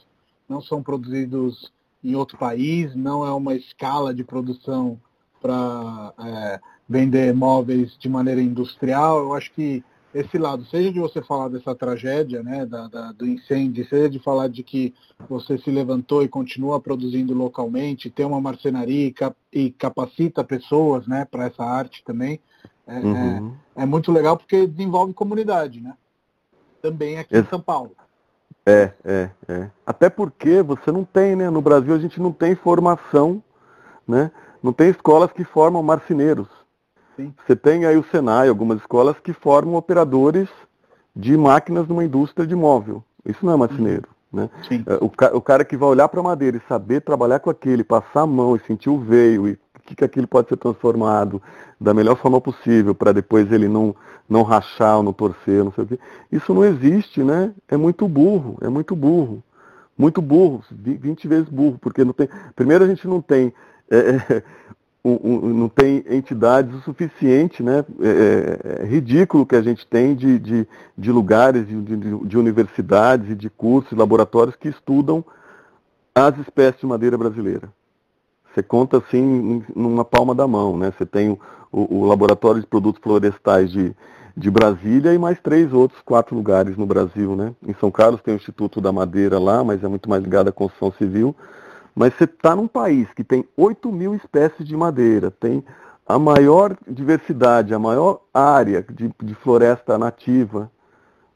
não 0.50 0.60
são 0.60 0.82
produzidos 0.82 1.72
em 2.02 2.16
outro 2.16 2.36
país, 2.36 2.94
não 2.96 3.24
é 3.24 3.30
uma 3.30 3.54
escala 3.54 4.12
de 4.12 4.24
produção 4.24 5.00
para 5.40 6.12
é, 6.18 6.60
vender 6.88 7.32
móveis 7.32 7.96
de 7.96 8.08
maneira 8.08 8.42
industrial. 8.42 9.20
Eu 9.20 9.34
acho 9.34 9.52
que 9.52 9.84
esse 10.12 10.36
lado, 10.36 10.64
seja 10.64 10.92
de 10.92 10.98
você 10.98 11.22
falar 11.22 11.48
dessa 11.48 11.72
tragédia, 11.72 12.42
né, 12.42 12.66
da, 12.66 12.88
da, 12.88 13.12
do 13.12 13.24
incêndio, 13.24 13.86
seja 13.88 14.10
de 14.10 14.18
falar 14.18 14.48
de 14.48 14.64
que 14.64 14.92
você 15.28 15.56
se 15.56 15.70
levantou 15.70 16.24
e 16.24 16.28
continua 16.28 16.80
produzindo 16.80 17.32
localmente, 17.32 18.10
tem 18.10 18.26
uma 18.26 18.40
marcenaria 18.40 19.06
e, 19.06 19.12
cap, 19.12 19.36
e 19.52 19.70
capacita 19.70 20.42
pessoas, 20.42 21.06
né, 21.06 21.24
para 21.30 21.44
essa 21.44 21.62
arte 21.62 22.02
também, 22.04 22.40
é, 22.88 22.98
uhum. 22.98 23.54
é, 23.76 23.82
é, 23.82 23.86
muito 23.86 24.10
legal 24.10 24.36
porque 24.36 24.66
desenvolve 24.66 25.14
comunidade, 25.14 25.80
né? 25.80 25.94
Também 26.82 27.18
aqui 27.18 27.36
em 27.36 27.44
São 27.44 27.60
Paulo. 27.60 27.92
É, 28.66 28.92
é, 29.04 29.30
é. 29.48 29.70
Até 29.86 30.08
porque 30.08 30.62
você 30.62 30.92
não 30.92 31.04
tem, 31.04 31.34
né? 31.34 31.50
No 31.50 31.62
Brasil 31.62 31.94
a 31.94 31.98
gente 31.98 32.20
não 32.20 32.32
tem 32.32 32.54
formação, 32.54 33.42
né? 34.06 34.30
Não 34.62 34.72
tem 34.72 34.90
escolas 34.90 35.32
que 35.32 35.44
formam 35.44 35.82
marceneiros. 35.82 36.48
Sim. 37.16 37.34
Você 37.46 37.56
tem 37.56 37.86
aí 37.86 37.96
o 37.96 38.04
Senai, 38.04 38.48
algumas 38.48 38.78
escolas 38.78 39.18
que 39.18 39.32
formam 39.32 39.74
operadores 39.74 40.48
de 41.14 41.36
máquinas 41.36 41.88
numa 41.88 42.04
indústria 42.04 42.46
de 42.46 42.54
móvel. 42.54 43.02
Isso 43.24 43.44
não 43.44 43.54
é 43.54 43.56
marceneiro. 43.56 44.08
Né? 44.32 44.48
É, 44.86 44.94
o, 45.04 45.36
o, 45.36 45.40
cara 45.40 45.64
que 45.64 45.76
vai 45.76 45.88
olhar 45.88 46.08
para 46.08 46.20
a 46.20 46.22
madeira 46.22 46.56
e 46.56 46.68
saber 46.68 47.00
trabalhar 47.00 47.40
com 47.40 47.50
aquele, 47.50 47.82
passar 47.82 48.22
a 48.22 48.26
mão 48.26 48.54
e 48.54 48.60
sentir 48.60 48.88
o 48.88 48.98
veio 48.98 49.48
e 49.48 49.58
que, 49.90 49.96
que 49.96 50.04
aquilo 50.04 50.26
pode 50.26 50.48
ser 50.48 50.56
transformado 50.56 51.42
da 51.80 51.92
melhor 51.92 52.16
forma 52.16 52.40
possível 52.40 52.94
para 52.94 53.12
depois 53.12 53.50
ele 53.50 53.68
não, 53.68 53.94
não 54.28 54.42
rachar 54.42 54.98
ou 54.98 55.02
não 55.02 55.12
torcer, 55.12 55.64
não 55.64 55.72
sei 55.72 55.84
o 55.84 55.86
quê. 55.88 55.98
Isso 56.30 56.54
não 56.54 56.64
existe, 56.64 57.22
né? 57.22 57.52
É 57.68 57.76
muito 57.76 58.06
burro, 58.06 58.56
é 58.60 58.68
muito 58.68 58.94
burro. 58.94 59.42
Muito 59.98 60.22
burro, 60.22 60.64
20 60.70 61.28
vezes 61.28 61.48
burro, 61.48 61.78
porque 61.78 62.04
não 62.04 62.12
tem. 62.12 62.28
Primeiro 62.56 62.84
a 62.84 62.86
gente 62.86 63.06
não 63.06 63.20
tem. 63.20 63.52
É, 63.90 63.96
é, 63.96 64.42
um, 65.04 65.18
um, 65.22 65.54
não 65.54 65.68
tem 65.68 66.04
entidades 66.08 66.74
o 66.74 66.80
suficiente, 66.80 67.62
né? 67.62 67.84
É, 68.00 68.08
é, 68.08 68.82
é, 68.82 68.86
ridículo 68.86 69.44
que 69.44 69.56
a 69.56 69.62
gente 69.62 69.86
tem 69.86 70.14
de, 70.14 70.38
de, 70.38 70.68
de 70.96 71.12
lugares, 71.12 71.66
de, 71.66 71.82
de, 71.82 72.18
de 72.26 72.38
universidades 72.38 73.30
e 73.30 73.34
de 73.34 73.50
cursos, 73.50 73.98
laboratórios 73.98 74.56
que 74.56 74.68
estudam 74.68 75.24
as 76.14 76.38
espécies 76.38 76.80
de 76.80 76.86
madeira 76.86 77.18
brasileira. 77.18 77.70
Você 78.52 78.62
conta 78.62 78.98
assim 78.98 79.62
numa 79.74 80.04
palma 80.04 80.34
da 80.34 80.46
mão, 80.46 80.76
né? 80.76 80.92
Você 80.96 81.06
tem 81.06 81.30
o, 81.30 81.38
o, 81.72 82.06
Laboratório 82.06 82.60
de 82.60 82.66
Produtos 82.66 83.00
Florestais 83.02 83.70
de, 83.70 83.94
de 84.36 84.50
Brasília 84.50 85.14
e 85.14 85.18
mais 85.18 85.38
três 85.40 85.72
outros, 85.72 86.00
quatro 86.02 86.34
lugares 86.34 86.76
no 86.76 86.84
Brasil, 86.84 87.36
né? 87.36 87.54
Em 87.66 87.74
São 87.74 87.90
Carlos 87.90 88.20
tem 88.22 88.34
o 88.34 88.36
Instituto 88.36 88.80
da 88.80 88.90
Madeira 88.90 89.38
lá, 89.38 89.62
mas 89.62 89.84
é 89.84 89.88
muito 89.88 90.08
mais 90.10 90.22
ligado 90.22 90.48
à 90.48 90.52
construção 90.52 90.92
civil. 90.92 91.34
Mas 91.94 92.14
você 92.14 92.24
está 92.24 92.56
num 92.56 92.66
país 92.66 93.08
que 93.14 93.22
tem 93.22 93.44
8 93.56 93.90
mil 93.92 94.14
espécies 94.14 94.66
de 94.66 94.76
madeira, 94.76 95.30
tem 95.30 95.64
a 96.06 96.18
maior 96.18 96.76
diversidade, 96.88 97.72
a 97.72 97.78
maior 97.78 98.20
área 98.34 98.84
de, 98.90 99.12
de 99.22 99.34
floresta 99.34 99.96
nativa, 99.96 100.70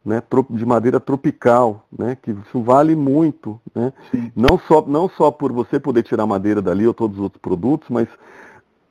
né, 0.04 0.22
de 0.50 0.66
madeira 0.66 1.00
tropical, 1.00 1.86
né, 1.96 2.16
que 2.20 2.30
isso 2.30 2.60
vale 2.60 2.94
muito, 2.94 3.58
né, 3.74 3.92
não 4.36 4.58
só 4.58 4.84
não 4.86 5.08
só 5.08 5.30
por 5.30 5.50
você 5.52 5.80
poder 5.80 6.02
tirar 6.02 6.26
madeira 6.26 6.60
dali 6.60 6.86
ou 6.86 6.92
todos 6.92 7.16
os 7.16 7.22
outros 7.22 7.40
produtos, 7.40 7.88
mas 7.88 8.06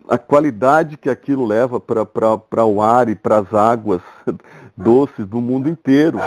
a 0.10 0.18
qualidade 0.18 0.98
que 0.98 1.10
aquilo 1.10 1.46
leva 1.46 1.80
para 1.80 2.66
o 2.66 2.82
ar 2.82 3.08
e 3.10 3.16
para 3.16 3.38
as 3.38 3.54
águas 3.54 4.02
doces 4.76 5.26
do 5.28 5.40
mundo 5.40 5.70
inteiro, 5.70 6.20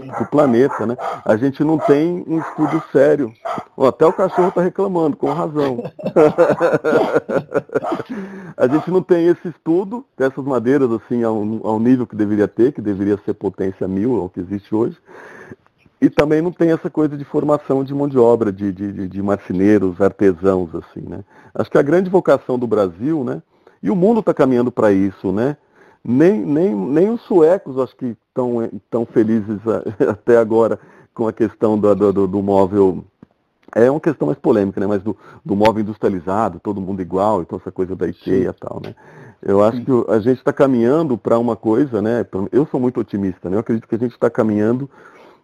do 0.00 0.26
planeta, 0.30 0.86
né? 0.86 0.96
A 1.24 1.36
gente 1.36 1.64
não 1.64 1.78
tem 1.78 2.24
um 2.26 2.38
estudo 2.38 2.82
sério. 2.92 3.32
até 3.78 4.06
o 4.06 4.12
cachorro 4.12 4.48
está 4.48 4.62
reclamando, 4.62 5.16
com 5.16 5.32
razão. 5.32 5.82
a 8.56 8.66
gente 8.66 8.90
não 8.90 9.02
tem 9.02 9.26
esse 9.26 9.48
estudo 9.48 10.04
dessas 10.16 10.44
madeiras 10.44 10.90
assim 10.92 11.22
ao, 11.22 11.36
ao 11.64 11.78
nível 11.78 12.06
que 12.06 12.16
deveria 12.16 12.48
ter, 12.48 12.72
que 12.72 12.80
deveria 12.80 13.18
ser 13.24 13.34
potência 13.34 13.86
mil, 13.88 14.24
o 14.24 14.28
que 14.28 14.40
existe 14.40 14.74
hoje. 14.74 14.96
E 16.00 16.10
também 16.10 16.42
não 16.42 16.52
tem 16.52 16.70
essa 16.70 16.90
coisa 16.90 17.16
de 17.16 17.24
formação 17.24 17.82
de 17.82 17.94
mão 17.94 18.06
de 18.06 18.18
obra, 18.18 18.52
de, 18.52 18.72
de, 18.72 19.08
de 19.08 19.22
marceneiros, 19.22 20.00
artesãos, 20.00 20.74
assim, 20.74 21.00
né? 21.00 21.24
Acho 21.54 21.70
que 21.70 21.78
a 21.78 21.82
grande 21.82 22.10
vocação 22.10 22.58
do 22.58 22.66
Brasil, 22.66 23.24
né? 23.24 23.40
E 23.82 23.90
o 23.90 23.96
mundo 23.96 24.20
está 24.20 24.34
caminhando 24.34 24.72
para 24.72 24.92
isso, 24.92 25.32
né? 25.32 25.56
Nem, 26.04 26.44
nem, 26.44 26.74
nem 26.74 27.10
os 27.10 27.22
suecos 27.22 27.78
acho 27.78 27.96
que 27.96 28.16
estão 28.28 28.68
tão 28.90 29.06
felizes 29.06 29.58
até 30.08 30.36
agora 30.36 30.78
com 31.14 31.26
a 31.26 31.32
questão 31.32 31.78
do, 31.78 31.94
do, 31.94 32.26
do, 32.28 32.42
móvel. 32.42 33.04
É 33.74 33.90
uma 33.90 34.00
questão 34.00 34.26
mais 34.26 34.38
polêmica, 34.38 34.80
né? 34.80 34.86
Mas 34.86 35.02
do, 35.02 35.16
do 35.44 35.56
móvel 35.56 35.82
industrializado, 35.82 36.60
todo 36.60 36.80
mundo 36.80 37.00
igual, 37.00 37.40
então 37.40 37.58
essa 37.58 37.72
coisa 37.72 37.96
da 37.96 38.06
IKEA 38.06 38.50
e 38.50 38.52
tal, 38.52 38.80
né? 38.84 38.94
Eu 39.40 39.62
acho 39.62 39.78
Sim. 39.78 39.84
que 39.84 40.10
a 40.10 40.18
gente 40.18 40.38
está 40.38 40.52
caminhando 40.52 41.18
para 41.18 41.38
uma 41.38 41.56
coisa, 41.56 42.00
né? 42.00 42.26
Eu 42.52 42.66
sou 42.66 42.80
muito 42.80 43.00
otimista, 43.00 43.48
né? 43.48 43.56
Eu 43.56 43.60
acredito 43.60 43.88
que 43.88 43.94
a 43.94 43.98
gente 43.98 44.12
está 44.12 44.30
caminhando 44.30 44.88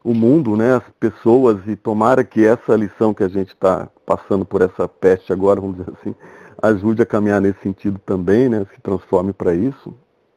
o 0.02 0.14
mundo, 0.14 0.56
né, 0.56 0.76
as 0.76 0.84
pessoas, 0.98 1.58
e 1.66 1.76
tomara 1.76 2.24
que 2.24 2.44
essa 2.44 2.74
lição 2.74 3.12
que 3.12 3.22
a 3.22 3.28
gente 3.28 3.48
está 3.48 3.88
passando 4.06 4.44
por 4.44 4.62
essa 4.62 4.88
peste 4.88 5.32
agora, 5.32 5.60
vamos 5.60 5.76
dizer 5.76 5.92
assim, 6.00 6.14
ajude 6.62 7.02
a 7.02 7.06
caminhar 7.06 7.40
nesse 7.40 7.60
sentido 7.60 7.98
também, 8.04 8.48
né, 8.48 8.66
se 8.74 8.80
transforme 8.80 9.32
para 9.32 9.54
isso, 9.54 9.94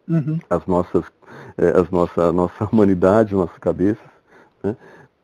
uhum. 0.07 0.39
as 0.49 0.65
nossas, 0.65 1.03
é, 1.57 1.79
as 1.79 1.89
nossa, 1.89 2.29
a 2.29 2.31
nossa 2.31 2.65
humanidade, 2.71 3.35
nossas 3.35 3.57
cabeças, 3.57 4.05
né, 4.63 4.75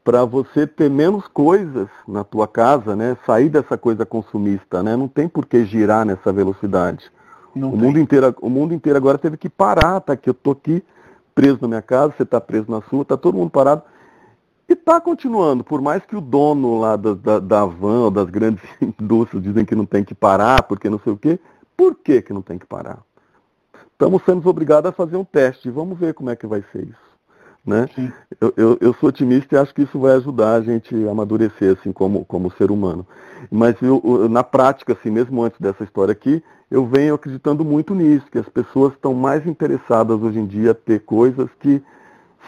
para 0.03 0.25
você 0.25 0.65
ter 0.65 0.89
menos 0.89 1.27
coisas 1.27 1.87
na 2.07 2.23
tua 2.23 2.47
casa, 2.47 2.95
né, 2.95 3.17
sair 3.25 3.49
dessa 3.49 3.77
coisa 3.77 4.05
consumista, 4.05 4.81
né, 4.81 4.95
não 4.95 5.07
tem 5.07 5.27
por 5.27 5.45
que 5.45 5.65
girar 5.65 6.05
nessa 6.05 6.31
velocidade. 6.31 7.11
Não 7.55 7.71
o 7.71 7.77
mundo 7.77 7.99
inteiro, 7.99 8.35
o 8.41 8.49
mundo 8.49 8.73
inteiro 8.73 8.97
agora 8.97 9.17
teve 9.17 9.35
que 9.35 9.49
parar, 9.49 9.99
tá? 10.01 10.15
Que 10.15 10.29
eu 10.29 10.35
tô 10.35 10.51
aqui 10.51 10.83
preso 11.33 11.57
na 11.61 11.67
minha 11.67 11.81
casa, 11.81 12.13
você 12.15 12.23
está 12.23 12.39
preso 12.39 12.69
na 12.69 12.81
sua, 12.83 13.03
tá 13.03 13.17
todo 13.17 13.37
mundo 13.37 13.49
parado 13.49 13.81
e 14.69 14.73
está 14.73 15.01
continuando, 15.01 15.63
por 15.63 15.81
mais 15.81 16.05
que 16.05 16.15
o 16.15 16.21
dono 16.21 16.79
lá 16.79 16.95
da, 16.95 17.15
da, 17.15 17.39
da 17.39 17.65
van 17.65 18.01
ou 18.01 18.11
das 18.11 18.29
grandes 18.29 18.63
indústrias 18.79 19.43
dizem 19.43 19.65
que 19.65 19.73
não 19.73 19.85
tem 19.85 20.03
que 20.03 20.13
parar, 20.13 20.61
porque 20.63 20.89
não 20.89 20.99
sei 20.99 21.11
o 21.11 21.17
quê, 21.17 21.39
por 21.75 21.95
que, 21.95 22.21
que 22.21 22.31
não 22.31 22.41
tem 22.43 22.59
que 22.59 22.67
parar? 22.67 22.99
Estamos 23.99 24.23
sendo 24.23 24.47
obrigados 24.47 24.89
a 24.89 24.93
fazer 24.93 25.17
um 25.17 25.25
teste, 25.25 25.69
vamos 25.69 25.99
ver 25.99 26.13
como 26.13 26.29
é 26.29 26.35
que 26.37 26.47
vai 26.47 26.63
ser 26.71 26.83
isso. 26.83 27.09
Né? 27.67 27.85
Eu, 28.39 28.53
eu, 28.55 28.77
eu, 28.79 28.93
sou 28.93 29.09
otimista 29.09 29.53
e 29.53 29.57
acho 29.57 29.75
que 29.75 29.81
isso 29.81 29.99
vai 29.99 30.13
ajudar 30.13 30.53
a 30.53 30.61
gente 30.61 30.95
a 31.05 31.11
amadurecer 31.11 31.77
assim 31.77 31.91
como, 31.91 32.23
como 32.23 32.49
ser 32.53 32.71
humano. 32.71 33.05
Mas 33.51 33.75
eu, 33.81 34.29
na 34.29 34.41
prática, 34.41 34.93
assim, 34.93 35.09
mesmo 35.09 35.43
antes 35.43 35.59
dessa 35.59 35.83
história 35.83 36.13
aqui, 36.13 36.41
eu 36.71 36.85
venho 36.85 37.13
acreditando 37.13 37.65
muito 37.65 37.93
nisso, 37.93 38.25
que 38.31 38.37
as 38.37 38.47
pessoas 38.47 38.93
estão 38.93 39.13
mais 39.13 39.45
interessadas 39.45 40.21
hoje 40.21 40.39
em 40.39 40.45
dia 40.45 40.71
a 40.71 40.75
ter 40.75 41.01
coisas 41.01 41.49
que 41.59 41.83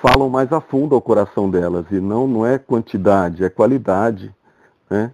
falam 0.01 0.29
mais 0.29 0.53
a 0.53 0.61
fundo 0.61 0.95
ao 0.95 1.01
coração 1.01 1.51
delas. 1.51 1.85
E 1.91 1.99
não, 1.99 2.29
não 2.29 2.45
é 2.45 2.57
quantidade, 2.57 3.43
é 3.43 3.49
qualidade. 3.49 4.33
Né? 4.89 5.11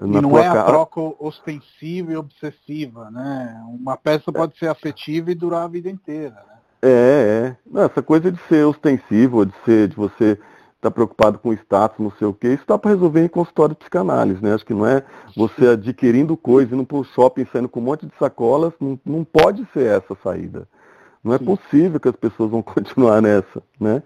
Na 0.00 0.18
e 0.18 0.22
não 0.22 0.38
é 0.38 0.46
a 0.46 0.64
troca 0.64 1.00
ostensiva 1.18 2.12
e 2.12 2.16
obsessiva, 2.16 3.10
né? 3.10 3.62
Uma 3.68 3.96
peça 3.96 4.32
pode 4.32 4.58
ser 4.58 4.68
afetiva 4.68 5.30
e 5.30 5.34
durar 5.34 5.64
a 5.64 5.68
vida 5.68 5.88
inteira. 5.88 6.34
Né? 6.34 6.58
É, 6.82 7.54
é. 7.74 7.84
essa 7.84 8.02
coisa 8.02 8.30
de 8.30 8.40
ser 8.48 8.64
ostensivo, 8.64 9.46
de 9.46 9.54
ser, 9.64 9.88
de 9.88 9.96
você 9.96 10.32
estar 10.32 10.40
tá 10.82 10.90
preocupado 10.90 11.38
com 11.38 11.52
status, 11.52 11.98
não 11.98 12.12
sei 12.12 12.26
o 12.26 12.32
quê, 12.32 12.54
isso 12.54 12.64
dá 12.66 12.78
para 12.78 12.92
resolver 12.92 13.24
em 13.24 13.28
consultório 13.28 13.74
de 13.74 13.80
psicanálise, 13.80 14.42
né? 14.42 14.54
Acho 14.54 14.64
que 14.64 14.74
não 14.74 14.86
é 14.86 15.02
você 15.36 15.68
adquirindo 15.68 16.36
coisa, 16.36 16.74
indo 16.74 16.86
para 16.86 16.98
o 16.98 17.04
shopping, 17.04 17.46
saindo 17.52 17.68
com 17.68 17.80
um 17.80 17.84
monte 17.84 18.06
de 18.06 18.12
sacolas, 18.18 18.72
não, 18.80 18.98
não 19.04 19.24
pode 19.24 19.66
ser 19.72 19.86
essa 19.86 20.12
a 20.12 20.16
saída. 20.22 20.68
Não 21.22 21.34
é 21.34 21.38
possível 21.38 21.98
que 21.98 22.08
as 22.08 22.16
pessoas 22.16 22.50
vão 22.50 22.62
continuar 22.62 23.20
nessa, 23.20 23.62
né? 23.78 24.02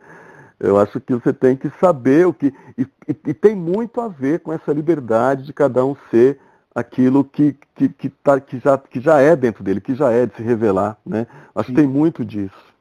Eu 0.62 0.78
acho 0.78 1.00
que 1.00 1.12
você 1.12 1.32
tem 1.32 1.56
que 1.56 1.68
saber 1.80 2.24
o 2.24 2.32
que. 2.32 2.54
E, 2.78 2.82
e, 3.08 3.16
e, 3.26 3.34
tem 3.34 3.52
muito 3.56 4.00
a 4.00 4.06
ver 4.06 4.38
com 4.38 4.52
essa 4.52 4.72
liberdade 4.72 5.42
de 5.42 5.52
cada 5.52 5.84
um 5.84 5.96
ser 6.08 6.38
aquilo 6.72 7.24
que, 7.24 7.56
que, 7.74 7.88
que, 7.88 8.08
tá, 8.08 8.38
que, 8.38 8.60
já, 8.60 8.78
que 8.78 9.00
já 9.00 9.18
é 9.18 9.34
dentro 9.34 9.64
dele, 9.64 9.80
que 9.80 9.92
já 9.96 10.12
é 10.12 10.24
de 10.24 10.36
se 10.36 10.42
revelar. 10.42 10.96
Né? 11.04 11.26
Acho 11.52 11.66
Sim. 11.66 11.74
que 11.74 11.80
tem 11.80 11.90
muito 11.90 12.24
disso. 12.24 12.72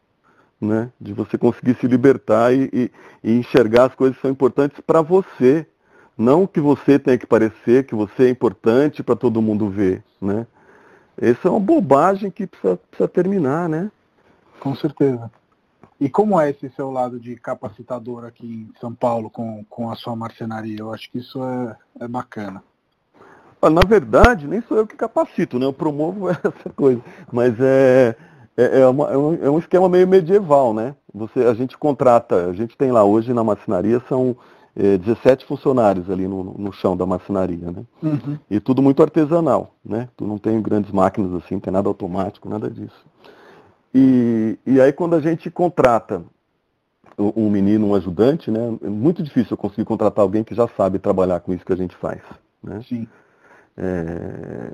Né? 0.62 0.92
De 1.02 1.12
você 1.12 1.40
conseguir 1.40 1.76
se 1.78 1.88
libertar 1.88 2.54
e, 2.54 2.70
e, 2.72 2.92
e 3.24 3.40
enxergar 3.40 3.86
as 3.86 3.96
coisas 3.96 4.16
que 4.16 4.22
são 4.22 4.32
importantes 4.32 4.80
para 4.80 5.02
você. 5.02 5.66
Não 6.16 6.46
que 6.46 6.62
você 6.62 7.00
tenha 7.00 7.18
que 7.18 7.26
parecer 7.26 7.88
que 7.88 7.96
você 7.96 8.26
é 8.26 8.30
importante 8.30 9.02
para 9.02 9.16
todo 9.16 9.42
mundo 9.42 9.72
ver. 9.72 10.04
Né? 10.22 10.46
Essa 11.20 11.48
é 11.48 11.52
uma 11.52 11.60
bobagem 11.60 12.30
que 12.30 12.46
precisa, 12.46 12.78
precisa 12.78 13.08
terminar, 13.08 13.68
né? 13.68 13.90
Com 14.60 14.76
certeza. 14.76 15.32
E 16.02 16.10
como 16.10 16.42
é 16.42 16.50
esse 16.50 16.68
seu 16.72 16.90
lado 16.90 17.20
de 17.20 17.36
capacitador 17.36 18.26
aqui 18.26 18.68
em 18.68 18.80
São 18.82 18.92
Paulo 18.92 19.30
com, 19.30 19.64
com 19.70 19.92
a 19.92 19.96
sua 19.96 20.16
marcenaria? 20.16 20.78
Eu 20.80 20.92
acho 20.92 21.12
que 21.12 21.20
isso 21.20 21.40
é, 21.44 21.78
é 22.00 22.08
bacana. 22.08 22.64
Ah, 23.62 23.70
na 23.70 23.82
verdade, 23.88 24.48
nem 24.48 24.64
sou 24.64 24.78
eu 24.78 24.88
que 24.88 24.96
capacito, 24.96 25.60
né? 25.60 25.66
Eu 25.68 25.74
promovo 25.74 26.28
essa 26.34 26.72
coisa. 26.76 27.00
Mas 27.32 27.54
é, 27.60 28.16
é, 28.58 28.80
é, 28.80 28.88
uma, 28.88 29.12
é, 29.12 29.18
um, 29.18 29.46
é 29.46 29.50
um 29.52 29.60
esquema 29.60 29.88
meio 29.88 30.08
medieval, 30.08 30.74
né? 30.74 30.96
Você, 31.14 31.42
a 31.42 31.54
gente 31.54 31.78
contrata, 31.78 32.48
a 32.48 32.54
gente 32.54 32.76
tem 32.76 32.92
lá 32.92 33.04
hoje 33.04 33.32
na 33.32 33.44
marcenaria, 33.44 34.02
são 34.10 34.36
é, 34.76 34.98
17 34.98 35.46
funcionários 35.46 36.10
ali 36.10 36.28
no, 36.28 36.44
no 36.44 36.74
chão 36.74 36.98
da 36.98 37.06
marcenaria, 37.06 37.70
né? 37.70 37.84
Uhum. 38.02 38.40
E 38.50 38.60
tudo 38.60 38.82
muito 38.82 39.04
artesanal, 39.04 39.76
né? 39.86 40.10
Tu 40.18 40.26
não 40.26 40.40
tem 40.40 40.60
grandes 40.64 40.92
máquinas 40.92 41.32
assim, 41.36 41.56
não 41.56 41.62
tem 41.62 41.72
nada 41.72 41.88
automático, 41.88 42.50
nada 42.50 42.72
disso. 42.72 43.06
E, 43.94 44.58
e 44.66 44.80
aí 44.80 44.94
quando 44.94 45.16
a 45.16 45.22
gente 45.22 45.50
contrata 45.50 46.24
um 47.18 47.50
menino, 47.50 47.88
um 47.88 47.96
ajudante, 47.96 48.50
né, 48.50 48.78
é 48.82 48.90
muito 48.90 49.22
difícil 49.22 49.52
eu 49.52 49.58
conseguir 49.58 49.86
contratar 49.86 50.24
alguém 50.24 50.44
que 50.44 50.56
já 50.56 50.68
sabe 50.70 50.98
trabalhar 50.98 51.40
com 51.40 51.54
isso 51.54 51.66
que 51.66 51.74
a 51.74 51.78
gente 51.78 51.96
faz. 51.96 52.22
Né? 52.64 52.82
Sim. 52.88 53.08
É, 53.78 54.72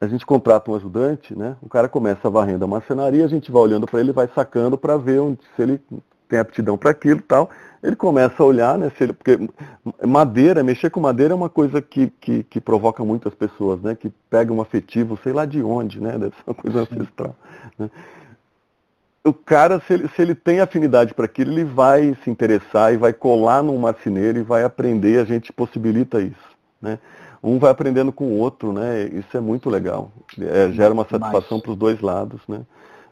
a 0.00 0.06
gente 0.06 0.26
contrata 0.26 0.70
um 0.70 0.74
ajudante, 0.74 1.36
né, 1.36 1.56
o 1.62 1.68
cara 1.68 1.88
começa 1.88 2.28
varrendo 2.28 2.64
a 2.64 2.68
marcenaria, 2.68 3.24
a 3.24 3.28
gente 3.28 3.50
vai 3.50 3.62
olhando 3.62 3.86
para 3.86 4.00
ele, 4.00 4.12
vai 4.12 4.28
sacando 4.34 4.76
para 4.76 4.96
ver 4.96 5.20
onde, 5.20 5.38
se 5.54 5.62
ele 5.62 5.80
tem 6.28 6.38
aptidão 6.38 6.76
para 6.76 6.90
aquilo 6.90 7.20
e 7.20 7.22
tal. 7.22 7.50
Ele 7.82 7.94
começa 7.94 8.42
a 8.42 8.46
olhar, 8.46 8.76
né, 8.76 8.90
se 8.96 9.04
ele, 9.04 9.12
porque 9.12 9.38
madeira, 10.04 10.62
mexer 10.62 10.90
com 10.90 11.00
madeira 11.00 11.32
é 11.32 11.36
uma 11.36 11.48
coisa 11.48 11.80
que, 11.80 12.08
que, 12.20 12.42
que 12.42 12.60
provoca 12.60 13.04
muitas 13.04 13.34
pessoas, 13.34 13.80
né, 13.80 13.94
que 13.94 14.10
pega 14.28 14.52
um 14.52 14.60
afetivo, 14.60 15.18
sei 15.22 15.32
lá 15.32 15.44
de 15.44 15.62
onde, 15.62 16.00
né, 16.00 16.18
deve 16.18 16.34
ser 16.34 16.42
uma 16.46 16.54
coisa 16.54 16.80
ancestral. 16.80 17.36
Né? 17.78 17.90
O 19.26 19.32
cara, 19.32 19.80
se 19.80 19.92
ele, 19.92 20.08
se 20.08 20.22
ele 20.22 20.34
tem 20.34 20.60
afinidade 20.60 21.12
para 21.12 21.24
aquilo, 21.24 21.50
ele 21.50 21.64
vai 21.64 22.16
se 22.22 22.30
interessar 22.30 22.94
e 22.94 22.96
vai 22.96 23.12
colar 23.12 23.62
num 23.62 23.76
marceneiro 23.76 24.38
e 24.38 24.42
vai 24.42 24.62
aprender, 24.62 25.18
a 25.18 25.24
gente 25.24 25.52
possibilita 25.52 26.20
isso. 26.20 26.56
Né? 26.80 26.98
Um 27.42 27.58
vai 27.58 27.70
aprendendo 27.70 28.12
com 28.12 28.26
o 28.26 28.38
outro, 28.38 28.72
né? 28.72 29.04
Isso 29.04 29.36
é 29.36 29.40
muito 29.40 29.68
legal. 29.68 30.12
É, 30.40 30.70
gera 30.70 30.94
uma 30.94 31.04
satisfação 31.04 31.60
para 31.60 31.72
os 31.72 31.76
dois 31.76 32.00
lados. 32.00 32.40
Né? 32.48 32.60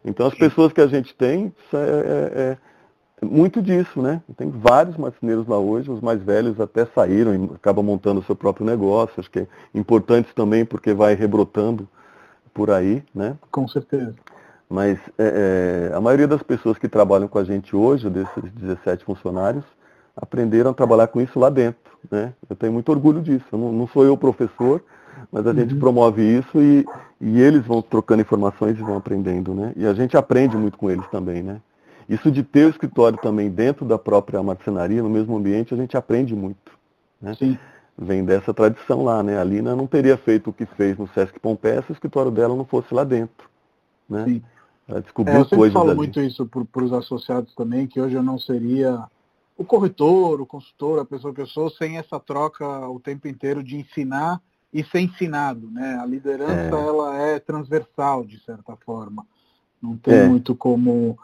Então 0.05 0.27
as 0.27 0.35
pessoas 0.35 0.73
que 0.73 0.81
a 0.81 0.87
gente 0.87 1.12
tem 1.15 1.53
é, 1.73 1.77
é, 1.77 2.41
é, 2.41 3.27
muito 3.27 3.61
disso, 3.61 4.01
né? 4.01 4.23
Tem 4.37 4.51
vários 4.51 4.97
marceneiros 4.97 5.49
lá 5.49 5.59
hoje, 5.59 5.91
os 5.91 6.01
mais 6.01 6.23
velhos 6.23 6.61
até 6.61 6.87
saíram 6.87 7.35
e 7.35 7.55
acabam 7.55 7.85
montando 7.85 8.21
o 8.21 8.25
seu 8.25 8.37
próprio 8.37 8.65
negócio. 8.65 9.15
Acho 9.19 9.31
que 9.31 9.41
é 9.41 9.47
importante 9.75 10.33
também 10.33 10.65
porque 10.65 10.95
vai 10.95 11.15
rebrotando 11.15 11.89
por 12.53 12.71
aí, 12.71 13.03
né? 13.12 13.37
Com 13.51 13.67
certeza. 13.67 14.15
Mas 14.75 14.99
é, 15.16 15.91
é, 15.93 15.97
a 15.97 16.01
maioria 16.01 16.27
das 16.27 16.43
pessoas 16.43 16.77
que 16.77 16.89
trabalham 16.89 17.29
com 17.29 17.39
a 17.39 17.45
gente 17.45 17.77
hoje, 17.77 18.11
desses 18.11 18.43
17 18.55 19.05
funcionários, 19.05 19.64
aprenderam 20.16 20.72
a 20.72 20.75
trabalhar 20.75 21.07
com 21.07 21.20
isso 21.20 21.39
lá 21.39 21.49
dentro. 21.49 21.97
Né? 22.11 22.35
Eu 22.51 22.57
tenho 22.57 22.72
muito 22.72 22.89
orgulho 22.89 23.22
disso. 23.22 23.45
Não, 23.53 23.70
não, 23.70 23.87
sou 23.87 24.05
eu 24.05 24.14
o 24.14 24.18
professor, 24.18 24.83
mas 25.31 25.47
a 25.47 25.51
uhum. 25.51 25.57
gente 25.59 25.77
promove 25.77 26.22
isso 26.22 26.61
e, 26.61 26.85
e, 27.20 27.41
eles 27.41 27.64
vão 27.64 27.81
trocando 27.81 28.22
informações 28.22 28.77
e 28.77 28.83
vão 28.83 28.97
aprendendo. 28.97 29.55
Né? 29.55 29.72
E 29.77 29.87
a 29.87 29.95
gente 29.95 30.16
aprende 30.16 30.57
muito 30.57 30.77
com 30.77 30.91
eles 30.91 31.07
também. 31.07 31.41
Né? 31.41 31.61
Isso 32.09 32.29
de 32.29 32.43
ter 32.43 32.66
o 32.66 32.70
escritório 32.70 33.16
também 33.18 33.49
dentro 33.51 33.85
da 33.85 33.97
própria 33.97 34.43
marcenaria, 34.43 35.05
no 35.05 35.09
mesmo 35.09 35.37
ambiente, 35.37 35.72
a 35.72 35.77
gente 35.77 35.97
aprende 35.97 36.35
muito. 36.35 36.72
Né? 37.22 37.33
Sim. 37.35 37.57
Vem 37.97 38.25
dessa 38.25 38.53
tradição 38.53 39.05
lá. 39.05 39.22
Né? 39.22 39.39
A 39.39 39.45
Lina 39.45 39.77
não 39.77 39.87
teria 39.87 40.16
feito 40.16 40.51
o 40.51 40.53
que 40.53 40.66
fez 40.66 40.99
no 40.99 41.07
Sesc 41.14 41.39
Pompeia 41.39 41.81
se 41.83 41.93
o 41.93 41.95
escritório 41.95 42.33
dela 42.33 42.57
não 42.57 42.64
fosse 42.64 42.93
lá 42.93 43.05
dentro. 43.05 43.49
né? 44.11 44.25
Sim. 44.25 44.43
Ela 44.89 45.01
descobriu 45.01 45.37
é, 45.37 45.41
eu 45.41 45.45
sempre 45.45 45.70
falo 45.70 45.91
ali. 45.91 45.97
muito 45.97 46.20
isso 46.20 46.47
para 46.47 46.85
os 46.85 46.93
associados 46.93 47.55
também, 47.55 47.87
que 47.87 48.01
hoje 48.01 48.14
eu 48.14 48.22
não 48.22 48.39
seria 48.39 49.05
o 49.57 49.64
corretor, 49.64 50.41
o 50.41 50.47
consultor, 50.47 50.99
a 50.99 51.05
pessoa 51.05 51.32
que 51.32 51.41
eu 51.41 51.47
sou, 51.47 51.70
sem 51.70 51.97
essa 51.97 52.18
troca 52.18 52.66
o 52.89 53.01
tempo 53.01 53.28
inteiro 53.28 53.62
de 53.62 53.76
ensinar 53.76 54.41
e 54.72 54.82
ser 54.85 55.01
ensinado, 55.01 55.70
né? 55.70 55.99
A 56.03 56.05
liderança 56.05 56.76
é. 56.76 56.87
ela 56.87 57.16
é 57.16 57.39
transversal 57.39 58.24
de 58.24 58.43
certa 58.45 58.76
forma. 58.76 59.24
Não 59.80 59.97
tem 59.97 60.14
é. 60.14 60.26
muito 60.26 60.55
como 60.55 61.16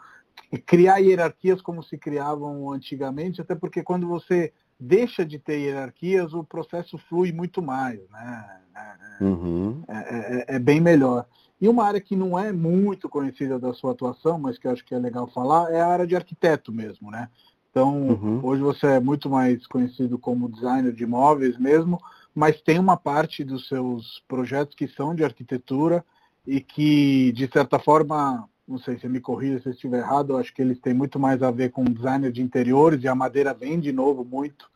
criar 0.65 0.97
hierarquias 0.97 1.61
como 1.61 1.83
se 1.83 1.97
criavam 1.97 2.71
antigamente, 2.71 3.41
até 3.41 3.55
porque 3.55 3.83
quando 3.83 4.07
você 4.07 4.51
deixa 4.79 5.25
de 5.25 5.37
ter 5.37 5.59
hierarquias, 5.59 6.33
o 6.33 6.43
processo 6.43 6.97
flui 6.97 7.31
muito 7.31 7.61
mais, 7.61 7.99
né? 8.09 8.61
É, 8.75 9.23
uhum. 9.23 9.83
é, 9.87 9.97
é, 9.97 10.55
é, 10.55 10.59
bem 10.59 10.79
melhor. 10.79 11.25
E 11.61 11.69
uma 11.69 11.85
área 11.85 12.01
que 12.01 12.15
não 12.15 12.37
é 12.37 12.51
muito 12.51 13.07
conhecida 13.07 13.59
da 13.59 13.71
sua 13.71 13.91
atuação, 13.91 14.39
mas 14.39 14.57
que 14.57 14.67
eu 14.67 14.71
acho 14.71 14.83
que 14.83 14.95
é 14.95 14.97
legal 14.97 15.27
falar, 15.27 15.71
é 15.71 15.79
a 15.79 15.87
área 15.87 16.07
de 16.07 16.15
arquiteto 16.15 16.73
mesmo, 16.73 17.11
né? 17.11 17.29
Então, 17.69 18.09
uhum. 18.09 18.39
hoje 18.43 18.61
você 18.63 18.87
é 18.87 18.99
muito 18.99 19.29
mais 19.29 19.65
conhecido 19.67 20.17
como 20.17 20.49
designer 20.49 20.91
de 20.91 21.03
imóveis 21.03 21.57
mesmo, 21.59 22.01
mas 22.33 22.59
tem 22.61 22.79
uma 22.79 22.97
parte 22.97 23.43
dos 23.43 23.67
seus 23.67 24.23
projetos 24.27 24.75
que 24.75 24.87
são 24.87 25.13
de 25.13 25.23
arquitetura 25.23 26.03
e 26.47 26.59
que, 26.59 27.31
de 27.33 27.47
certa 27.47 27.77
forma, 27.77 28.49
não 28.67 28.79
sei 28.79 28.97
se 28.97 29.07
me 29.07 29.21
corrija 29.21 29.61
se 29.61 29.69
eu 29.69 29.73
estiver 29.73 29.99
errado, 29.99 30.33
eu 30.33 30.37
acho 30.37 30.53
que 30.53 30.61
eles 30.63 30.79
têm 30.79 30.95
muito 30.95 31.19
mais 31.19 31.43
a 31.43 31.51
ver 31.51 31.69
com 31.69 31.83
designer 31.83 32.31
de 32.31 32.41
interiores 32.41 33.03
e 33.03 33.07
a 33.07 33.13
madeira 33.13 33.53
vem 33.53 33.79
de 33.79 33.91
novo 33.91 34.25
muito 34.25 34.69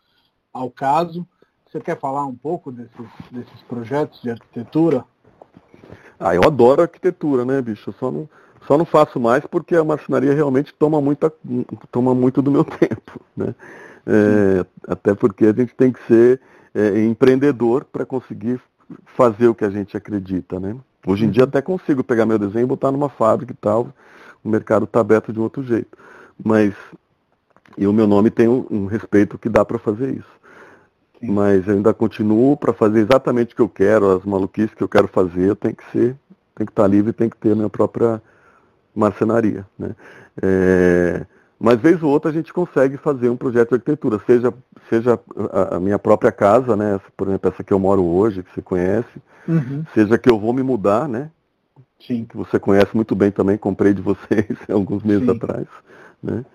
ao 0.54 0.70
caso. 0.70 1.28
Você 1.66 1.80
quer 1.80 2.00
falar 2.00 2.26
um 2.26 2.36
pouco 2.36 2.72
desses, 2.72 3.10
desses 3.32 3.62
projetos 3.64 4.22
de 4.22 4.30
arquitetura? 4.30 5.04
Ah, 6.20 6.36
eu 6.36 6.44
adoro 6.44 6.82
arquitetura, 6.82 7.44
né, 7.46 7.62
bicho? 7.62 7.90
Eu 7.90 7.94
só 7.94 8.12
não, 8.12 8.30
só 8.68 8.78
não 8.78 8.86
faço 8.86 9.20
mais 9.20 9.46
porque 9.46 9.76
a 9.76 9.84
marcenaria 9.84 10.34
realmente 10.34 10.74
toma, 10.74 11.02
muita, 11.02 11.32
toma 11.92 12.16
muito 12.16 12.42
do 12.42 12.52
meu 12.52 12.64
tempo, 12.66 13.20
né? 13.36 13.54
É, 14.08 14.66
até 14.88 15.16
porque 15.16 15.46
a 15.46 15.54
gente 15.54 15.74
tem 15.74 15.92
que 15.92 16.00
ser 16.08 16.40
é, 16.74 17.04
empreendedor 17.04 17.86
para 17.86 18.06
conseguir 18.06 18.60
fazer 19.18 19.48
o 19.48 19.56
que 19.56 19.66
a 19.66 19.70
gente 19.70 19.98
acredita, 19.98 20.60
né? 20.60 20.76
Hoje 21.08 21.26
em 21.26 21.30
dia 21.30 21.44
uhum. 21.44 21.50
até 21.50 21.62
consigo 21.62 22.04
pegar 22.04 22.26
meu 22.26 22.38
desenho 22.38 22.64
e 22.64 22.68
botar 22.68 22.92
numa 22.92 23.10
fábrica 23.10 23.52
e 23.52 23.56
tal, 23.56 23.88
o 24.44 24.50
mercado 24.50 24.86
está 24.86 25.00
aberto 25.00 25.34
de 25.34 25.40
outro 25.40 25.64
jeito. 25.64 25.98
Mas 26.44 26.74
e 27.78 27.86
o 27.88 27.94
meu 27.94 28.08
nome 28.08 28.30
tem 28.30 28.48
um, 28.48 28.66
um 28.70 28.86
respeito 28.86 29.38
que 29.38 29.50
dá 29.50 29.66
para 29.66 29.78
fazer 29.78 30.14
isso. 30.14 30.36
Sim. 31.20 31.32
Mas 31.32 31.68
eu 31.68 31.76
ainda 31.76 31.94
continuo 31.94 32.58
para 32.58 32.74
fazer 32.74 33.00
exatamente 33.00 33.54
o 33.54 33.56
que 33.56 33.62
eu 33.62 33.70
quero, 33.70 34.12
as 34.12 34.24
maluquices 34.26 34.74
que 34.74 34.84
eu 34.84 34.90
quero 34.90 35.08
fazer, 35.08 35.56
tem 35.56 35.74
que 35.74 35.84
ser, 35.92 36.16
tem 36.56 36.66
que 36.66 36.72
estar 36.72 36.84
tá 36.84 36.88
livre, 36.88 37.14
tem 37.14 37.30
que 37.30 37.38
ter 37.38 37.52
a 37.52 37.56
minha 37.56 37.70
própria 37.70 38.22
marcenaria. 38.94 39.66
Né? 39.78 39.96
É, 40.42 41.26
mas 41.60 41.80
vez 41.80 42.02
ou 42.04 42.10
outra 42.10 42.32
a 42.32 42.34
gente 42.34 42.54
consegue 42.54 42.98
fazer 42.98 43.30
um 43.30 43.38
projeto 43.38 43.70
de 43.70 43.76
arquitetura, 43.76 44.20
seja, 44.26 44.54
seja 44.90 45.20
a, 45.52 45.78
a, 45.78 45.80
minha 45.80 45.98
própria 45.98 46.32
casa, 46.32 46.76
né? 46.76 47.00
por 47.16 47.28
exemplo, 47.28 47.50
essa 47.50 47.64
que 47.64 47.74
eu 47.74 47.80
moro 47.80 48.04
hoje, 48.04 48.44
que 48.44 48.54
você 48.54 48.62
conhece, 48.62 49.22
uhum. 49.48 49.86
seja 49.94 50.18
que 50.18 50.30
eu 50.30 50.40
vou 50.40 50.54
me 50.54 50.64
mudar, 50.64 51.08
né? 51.08 51.30
Sim. 52.06 52.26
Que 52.26 52.38
você 52.38 52.60
conhece 52.60 52.94
muito 52.94 53.16
bem 53.16 53.32
também, 53.32 53.58
comprei 53.58 53.94
de 53.94 54.02
vocês 54.02 54.46
alguns 54.70 55.02
meses 55.04 55.26
Sim. 55.26 55.32
atrás. 55.32 55.68
Né? 56.22 56.46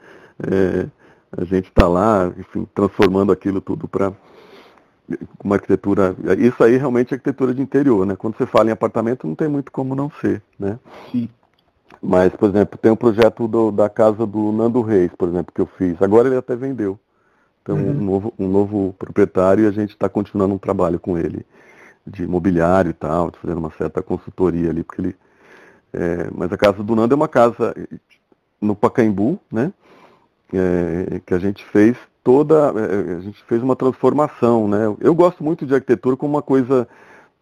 É, 0.42 0.86
a 1.36 1.44
gente 1.44 1.68
está 1.68 1.88
lá, 1.88 2.32
enfim, 2.38 2.66
transformando 2.74 3.32
aquilo 3.32 3.60
tudo 3.60 3.88
para 3.88 4.12
uma 5.42 5.56
arquitetura. 5.56 6.14
Isso 6.38 6.62
aí 6.62 6.76
realmente 6.76 7.12
é 7.12 7.14
arquitetura 7.14 7.54
de 7.54 7.62
interior, 7.62 8.06
né? 8.06 8.16
Quando 8.16 8.36
você 8.36 8.46
fala 8.46 8.68
em 8.68 8.72
apartamento 8.72 9.26
não 9.26 9.34
tem 9.34 9.48
muito 9.48 9.72
como 9.72 9.94
não 9.94 10.10
ser, 10.20 10.42
né? 10.58 10.78
Sim. 11.10 11.28
Mas, 12.02 12.32
por 12.34 12.48
exemplo, 12.48 12.78
tem 12.78 12.90
um 12.90 12.96
projeto 12.96 13.46
do, 13.46 13.70
da 13.70 13.88
casa 13.88 14.26
do 14.26 14.52
Nando 14.52 14.80
Reis, 14.80 15.10
por 15.16 15.28
exemplo, 15.28 15.52
que 15.54 15.60
eu 15.60 15.66
fiz. 15.66 16.00
Agora 16.00 16.28
ele 16.28 16.36
até 16.36 16.56
vendeu. 16.56 16.98
Então, 17.62 17.76
uhum. 17.76 17.90
um, 17.90 18.04
novo, 18.04 18.34
um 18.38 18.48
novo 18.48 18.94
proprietário 18.98 19.64
e 19.64 19.66
a 19.66 19.70
gente 19.70 19.90
está 19.90 20.08
continuando 20.08 20.54
um 20.54 20.58
trabalho 20.58 20.98
com 20.98 21.18
ele 21.18 21.44
de 22.06 22.24
imobiliário 22.24 22.90
e 22.90 22.94
tal, 22.94 23.30
fazendo 23.40 23.58
uma 23.58 23.70
certa 23.72 24.02
consultoria 24.02 24.70
ali, 24.70 24.82
porque 24.82 25.02
ele. 25.02 25.16
É, 25.92 26.28
mas 26.34 26.52
a 26.52 26.56
casa 26.56 26.82
do 26.82 26.94
Nando 26.94 27.12
é 27.12 27.16
uma 27.16 27.28
casa 27.28 27.74
no 28.60 28.74
Pacaembu, 28.74 29.38
né? 29.50 29.72
É, 30.52 31.20
que 31.24 31.34
a 31.34 31.38
gente 31.38 31.64
fez 31.66 31.96
toda, 32.22 32.72
é, 32.76 33.16
a 33.16 33.20
gente 33.20 33.42
fez 33.44 33.62
uma 33.62 33.76
transformação, 33.76 34.68
né? 34.68 34.94
Eu 35.00 35.14
gosto 35.14 35.42
muito 35.42 35.66
de 35.66 35.74
arquitetura 35.74 36.16
como 36.16 36.34
uma 36.34 36.42
coisa 36.42 36.86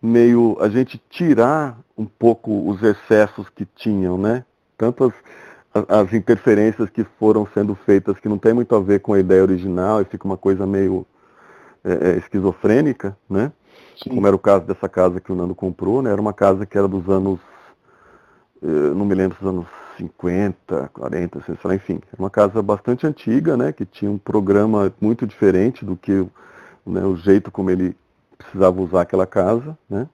meio 0.01 0.57
a 0.61 0.69
gente 0.69 1.01
tirar 1.11 1.79
um 1.97 2.05
pouco 2.05 2.69
os 2.69 2.83
excessos 2.83 3.49
que 3.49 3.65
tinham, 3.65 4.17
né? 4.17 4.45
Tanto 4.77 5.05
as, 5.05 5.85
as 5.89 6.13
interferências 6.13 6.89
que 6.91 7.05
foram 7.19 7.47
sendo 7.53 7.75
feitas 7.75 8.19
que 8.19 8.29
não 8.29 8.39
tem 8.39 8.53
muito 8.53 8.75
a 8.75 8.81
ver 8.81 9.01
com 9.01 9.13
a 9.13 9.19
ideia 9.19 9.43
original 9.43 10.01
e 10.01 10.05
fica 10.05 10.27
uma 10.27 10.37
coisa 10.37 10.67
meio 10.67 11.05
é, 11.85 12.11
é, 12.11 12.19
esquizofrênica, 12.19 13.17
né? 13.29 13.53
Sim. 13.97 14.11
Como 14.11 14.27
era 14.27 14.37
o 14.37 14.39
caso 14.39 14.65
dessa 14.65 14.89
casa 14.89 15.21
que 15.21 15.33
o 15.33 15.35
Nando 15.35 15.55
comprou, 15.55 16.01
né? 16.03 16.13
Era 16.13 16.21
uma 16.21 16.33
casa 16.33 16.65
que 16.65 16.79
era 16.79 16.87
dos 16.87 17.09
anos, 17.09 17.41
não 18.63 19.05
me 19.05 19.15
lembro 19.15 19.37
dos 19.39 19.49
anos 19.49 19.67
50, 19.99 20.91
40, 20.93 21.43
sei 21.43 21.57
lá, 21.63 21.75
enfim. 21.75 22.01
É 22.13 22.17
uma 22.19 22.31
casa 22.31 22.63
bastante 22.63 23.07
antiga, 23.07 23.57
né? 23.57 23.73
Que 23.73 23.85
tinha 23.85 24.11
um 24.11 24.19
programa 24.19 24.93
muito 25.01 25.27
diferente 25.27 25.85
do 25.85 25.97
que 25.97 26.27
né, 26.87 27.05
o 27.05 27.17
jeito 27.17 27.51
como 27.51 27.71
ele 27.71 27.97
precisava 28.37 28.81
usar 28.81 29.03
aquela 29.03 29.27
casa, 29.27 29.77
né? 29.91 30.09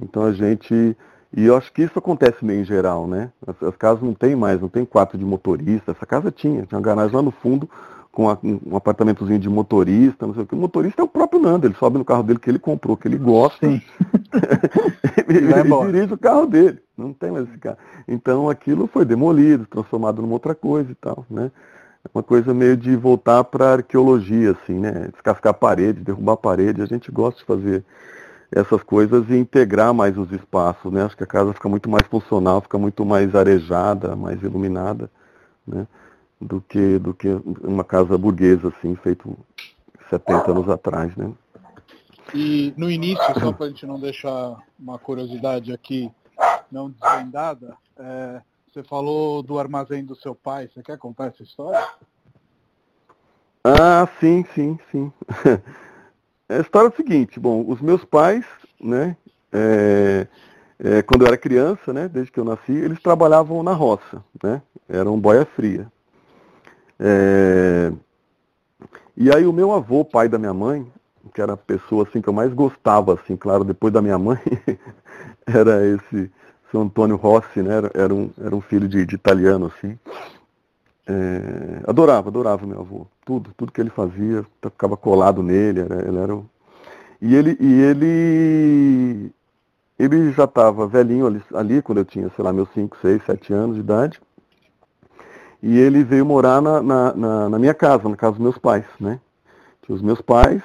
Então 0.00 0.24
a 0.24 0.32
gente 0.32 0.96
e 1.36 1.46
eu 1.46 1.56
acho 1.56 1.72
que 1.72 1.82
isso 1.82 1.98
acontece 1.98 2.44
meio 2.44 2.60
em 2.60 2.64
geral, 2.64 3.08
né? 3.08 3.32
As, 3.44 3.60
as, 3.60 3.76
casas 3.76 4.02
não 4.02 4.14
tem 4.14 4.36
mais, 4.36 4.60
não 4.60 4.68
tem 4.68 4.84
quarto 4.84 5.18
de 5.18 5.24
motorista. 5.24 5.90
Essa 5.90 6.06
casa 6.06 6.30
tinha, 6.30 6.64
tinha 6.64 6.78
uma 6.78 6.84
garagem 6.84 7.14
lá 7.14 7.22
no 7.22 7.32
fundo 7.32 7.68
com 8.14 8.30
a, 8.30 8.38
um 8.42 8.76
apartamentozinho 8.76 9.38
de 9.38 9.48
motorista, 9.48 10.26
não 10.26 10.34
sei 10.34 10.44
o 10.44 10.46
que. 10.46 10.54
O 10.54 10.58
motorista 10.58 11.02
é 11.02 11.04
o 11.04 11.08
próprio 11.08 11.42
Nando, 11.42 11.66
ele 11.66 11.74
sobe 11.74 11.98
no 11.98 12.04
carro 12.04 12.22
dele 12.22 12.38
que 12.38 12.48
ele 12.48 12.60
comprou, 12.60 12.96
que 12.96 13.08
ele 13.08 13.18
gosta. 13.18 13.66
Sim. 13.66 13.82
ele, 15.28 15.52
ele 15.52 15.92
dirige 15.92 16.14
o 16.14 16.18
carro 16.18 16.46
dele, 16.46 16.78
não 16.96 17.12
tem 17.12 17.32
mais 17.32 17.48
esse 17.48 17.58
carro. 17.58 17.76
Então 18.06 18.48
aquilo 18.48 18.86
foi 18.86 19.04
demolido, 19.04 19.66
transformado 19.66 20.22
numa 20.22 20.34
outra 20.34 20.54
coisa 20.54 20.90
e 20.90 20.94
tal, 20.94 21.26
né? 21.28 21.50
É 22.04 22.08
uma 22.14 22.22
coisa 22.22 22.54
meio 22.54 22.76
de 22.76 22.94
voltar 22.94 23.42
para 23.44 23.66
a 23.66 23.72
arqueologia, 23.72 24.52
assim, 24.52 24.78
né? 24.78 25.08
Descascar 25.12 25.50
a 25.50 25.54
parede, 25.54 26.00
derrubar 26.00 26.34
a 26.34 26.36
parede. 26.36 26.82
A 26.82 26.86
gente 26.86 27.10
gosta 27.10 27.40
de 27.40 27.46
fazer 27.46 27.84
essas 28.52 28.82
coisas 28.82 29.28
e 29.30 29.36
integrar 29.36 29.92
mais 29.92 30.16
os 30.16 30.30
espaços, 30.30 30.92
né? 30.92 31.02
Acho 31.02 31.16
que 31.16 31.24
a 31.24 31.26
casa 31.26 31.52
fica 31.52 31.68
muito 31.68 31.90
mais 31.90 32.06
funcional, 32.06 32.60
fica 32.60 32.78
muito 32.78 33.04
mais 33.04 33.34
arejada, 33.34 34.14
mais 34.14 34.40
iluminada, 34.42 35.10
né? 35.66 35.86
Do 36.46 36.60
que, 36.60 36.98
do 36.98 37.14
que 37.14 37.28
uma 37.62 37.82
casa 37.82 38.18
burguesa, 38.18 38.68
assim, 38.68 38.94
feito 38.96 39.34
70 40.10 40.50
anos 40.50 40.68
atrás, 40.68 41.16
né? 41.16 41.32
E 42.34 42.74
no 42.76 42.90
início, 42.90 43.24
só 43.40 43.50
para 43.50 43.66
a 43.66 43.68
gente 43.70 43.86
não 43.86 43.98
deixar 43.98 44.62
uma 44.78 44.98
curiosidade 44.98 45.72
aqui 45.72 46.10
não 46.70 46.90
desvendada, 46.90 47.76
é, 47.96 48.42
você 48.70 48.82
falou 48.82 49.42
do 49.42 49.58
armazém 49.58 50.04
do 50.04 50.16
seu 50.16 50.34
pai. 50.34 50.68
Você 50.68 50.82
quer 50.82 50.98
contar 50.98 51.26
essa 51.26 51.42
história? 51.42 51.80
Ah, 53.62 54.06
sim, 54.20 54.44
sim, 54.54 54.78
sim. 54.90 55.12
A 56.48 56.58
história 56.58 56.88
é 56.88 56.90
o 56.90 56.96
seguinte, 56.96 57.40
bom, 57.40 57.64
os 57.66 57.80
meus 57.80 58.04
pais, 58.04 58.44
né, 58.78 59.16
é, 59.50 60.26
é, 60.78 61.02
quando 61.02 61.22
eu 61.22 61.28
era 61.28 61.38
criança, 61.38 61.90
né, 61.90 62.06
desde 62.06 62.30
que 62.30 62.38
eu 62.38 62.44
nasci, 62.44 62.72
eles 62.72 63.00
trabalhavam 63.00 63.62
na 63.62 63.72
roça, 63.72 64.22
né, 64.42 64.60
eram 64.86 65.18
boia 65.18 65.46
fria. 65.46 65.90
É, 66.98 67.92
e 69.16 69.32
aí 69.32 69.46
o 69.46 69.52
meu 69.52 69.72
avô, 69.72 70.04
pai 70.04 70.28
da 70.28 70.38
minha 70.38 70.54
mãe, 70.54 70.86
que 71.32 71.40
era 71.40 71.54
a 71.54 71.56
pessoa 71.56 72.04
assim 72.04 72.20
que 72.20 72.28
eu 72.28 72.32
mais 72.32 72.52
gostava, 72.52 73.14
assim, 73.14 73.36
claro, 73.36 73.64
depois 73.64 73.92
da 73.92 74.02
minha 74.02 74.18
mãe, 74.18 74.38
era 75.46 75.86
esse 75.86 76.30
seu 76.70 76.80
Antônio 76.80 77.16
Rossi, 77.16 77.62
né, 77.62 77.74
era, 77.76 77.90
era, 77.94 78.14
um, 78.14 78.30
era 78.38 78.54
um 78.54 78.60
filho 78.60 78.88
de, 78.88 79.06
de 79.06 79.14
italiano, 79.14 79.66
assim. 79.66 79.98
É, 81.06 81.82
adorava, 81.86 82.28
adorava 82.28 82.66
meu 82.66 82.80
avô. 82.80 83.06
Tudo, 83.24 83.52
tudo 83.56 83.70
que 83.70 83.80
ele 83.80 83.90
fazia, 83.90 84.44
ficava 84.62 84.96
colado 84.96 85.42
nele, 85.42 85.80
era, 85.80 86.08
ele 86.08 86.18
era. 86.18 86.40
E 87.20 87.34
ele, 87.34 87.56
e 87.60 87.80
ele, 87.82 89.32
ele 89.98 90.32
já 90.32 90.44
estava 90.44 90.86
velhinho 90.86 91.26
ali, 91.26 91.42
ali, 91.54 91.82
quando 91.82 91.98
eu 91.98 92.04
tinha, 92.04 92.28
sei 92.30 92.44
lá, 92.44 92.52
meus 92.52 92.68
5, 92.70 92.96
6, 93.00 93.22
7 93.24 93.52
anos 93.52 93.76
de 93.76 93.80
idade. 93.80 94.20
E 95.66 95.78
ele 95.78 96.04
veio 96.04 96.26
morar 96.26 96.60
na, 96.60 96.82
na, 96.82 97.14
na, 97.14 97.48
na 97.48 97.58
minha 97.58 97.72
casa, 97.72 98.06
na 98.06 98.16
casa 98.16 98.32
dos 98.32 98.42
meus 98.42 98.58
pais, 98.58 98.84
né? 99.00 99.18
Tinha 99.80 99.96
os 99.96 100.02
meus 100.02 100.20
pais, 100.20 100.62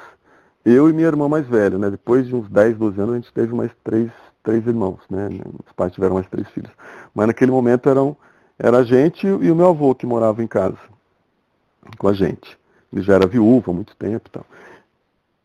eu 0.66 0.90
e 0.90 0.94
minha 0.94 1.08
irmã 1.08 1.30
mais 1.30 1.48
velha, 1.48 1.78
né? 1.78 1.90
Depois 1.90 2.28
de 2.28 2.36
uns 2.36 2.50
10, 2.50 2.78
12 2.78 3.00
anos, 3.00 3.14
a 3.14 3.18
gente 3.18 3.32
teve 3.32 3.56
mais 3.56 3.72
três, 3.82 4.12
três 4.44 4.68
irmãos, 4.68 5.00
né? 5.10 5.30
Os 5.66 5.72
pais 5.72 5.94
tiveram 5.94 6.16
mais 6.16 6.28
três 6.28 6.46
filhos. 6.50 6.70
Mas 7.16 7.28
naquele 7.28 7.50
momento 7.50 7.88
eram 7.88 8.18
era 8.60 8.80
a 8.80 8.84
gente 8.84 9.26
e 9.26 9.50
o 9.50 9.56
meu 9.56 9.70
avô 9.70 9.96
que 9.96 10.06
morava 10.06 10.44
em 10.44 10.48
casa 10.48 10.78
com 11.98 12.10
a 12.10 12.14
gente. 12.14 12.60
Ele 12.92 13.02
já 13.02 13.14
era 13.14 13.26
viúvo 13.26 13.72
há 13.72 13.74
muito 13.74 13.96
tempo 13.96 14.28
e 14.28 14.32
tal. 14.32 14.46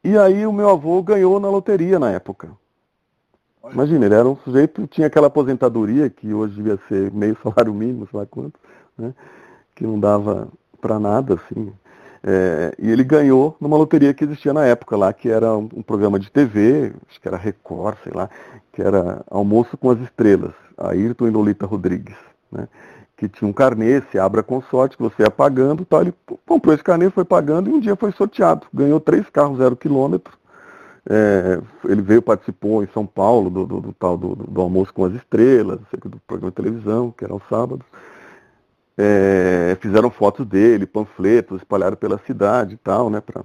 E 0.02 0.18
aí 0.18 0.44
o 0.44 0.52
meu 0.52 0.68
avô 0.68 1.00
ganhou 1.00 1.38
na 1.38 1.48
loteria 1.48 2.00
na 2.00 2.10
época. 2.10 2.50
Imagina, 3.72 4.04
ele 4.04 4.16
era 4.16 4.28
um 4.28 4.36
sujeito, 4.38 4.84
tinha 4.88 5.06
aquela 5.06 5.28
aposentadoria 5.28 6.10
que 6.10 6.34
hoje 6.34 6.56
devia 6.56 6.76
ser 6.88 7.12
meio 7.12 7.38
salário 7.40 7.72
mínimo, 7.72 8.08
sei 8.10 8.18
lá 8.18 8.26
quanto, 8.26 8.58
né? 8.98 9.14
Que 9.74 9.84
não 9.84 9.98
dava 9.98 10.48
para 10.80 10.98
nada, 10.98 11.34
assim. 11.34 11.72
É, 12.26 12.74
e 12.78 12.90
ele 12.90 13.04
ganhou 13.04 13.54
numa 13.60 13.76
loteria 13.76 14.14
que 14.14 14.24
existia 14.24 14.52
na 14.52 14.64
época 14.64 14.96
lá, 14.96 15.12
que 15.12 15.28
era 15.28 15.54
um, 15.54 15.68
um, 15.74 15.82
programa 15.82 16.18
de 16.18 16.30
TV, 16.30 16.92
acho 17.08 17.20
que 17.20 17.28
era 17.28 17.36
Record, 17.36 17.98
sei 18.02 18.12
lá, 18.14 18.30
que 18.72 18.80
era 18.80 19.22
Almoço 19.30 19.76
com 19.76 19.90
as 19.90 20.00
Estrelas, 20.00 20.54
Ayrton 20.78 21.26
e 21.26 21.30
Lolita 21.30 21.66
Rodrigues, 21.66 22.16
né? 22.50 22.66
Que 23.16 23.28
tinha 23.28 23.48
um 23.48 23.52
carnê, 23.52 24.00
se 24.10 24.18
abra 24.18 24.42
com 24.42 24.60
sorte, 24.62 24.96
que 24.96 25.02
você 25.02 25.22
ia 25.22 25.30
pagando, 25.30 25.84
tal. 25.84 26.00
ele 26.00 26.14
comprou 26.46 26.74
esse 26.74 26.82
carnê, 26.82 27.10
foi 27.10 27.24
pagando 27.24 27.70
e 27.70 27.72
um 27.72 27.78
dia 27.78 27.94
foi 27.94 28.10
sorteado. 28.10 28.66
Ganhou 28.72 28.98
três 28.98 29.28
carros 29.30 29.58
zero 29.58 29.76
quilômetro. 29.76 30.36
É, 31.08 31.60
ele 31.84 32.00
veio, 32.00 32.22
participou 32.22 32.82
em 32.82 32.88
São 32.88 33.06
Paulo 33.06 33.50
do, 33.50 33.66
do, 33.66 33.80
do 33.80 33.92
tal 33.92 34.16
do, 34.16 34.34
do, 34.34 34.60
Almoço 34.60 34.92
com 34.92 35.04
as 35.04 35.12
Estrelas, 35.12 35.78
do 36.02 36.18
programa 36.26 36.50
de 36.50 36.56
televisão, 36.56 37.12
que 37.16 37.24
era 37.24 37.32
aos 37.32 37.42
sábados. 37.48 37.86
É, 38.96 39.76
fizeram 39.80 40.08
fotos 40.08 40.46
dele, 40.46 40.86
panfletos, 40.86 41.58
espalharam 41.58 41.96
pela 41.96 42.18
cidade 42.18 42.74
e 42.74 42.76
tal, 42.76 43.10
né, 43.10 43.20
para 43.20 43.42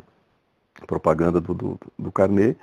propaganda 0.85 1.41
do, 1.41 1.53
do, 1.53 1.79
do 1.97 2.11
carnê. 2.11 2.55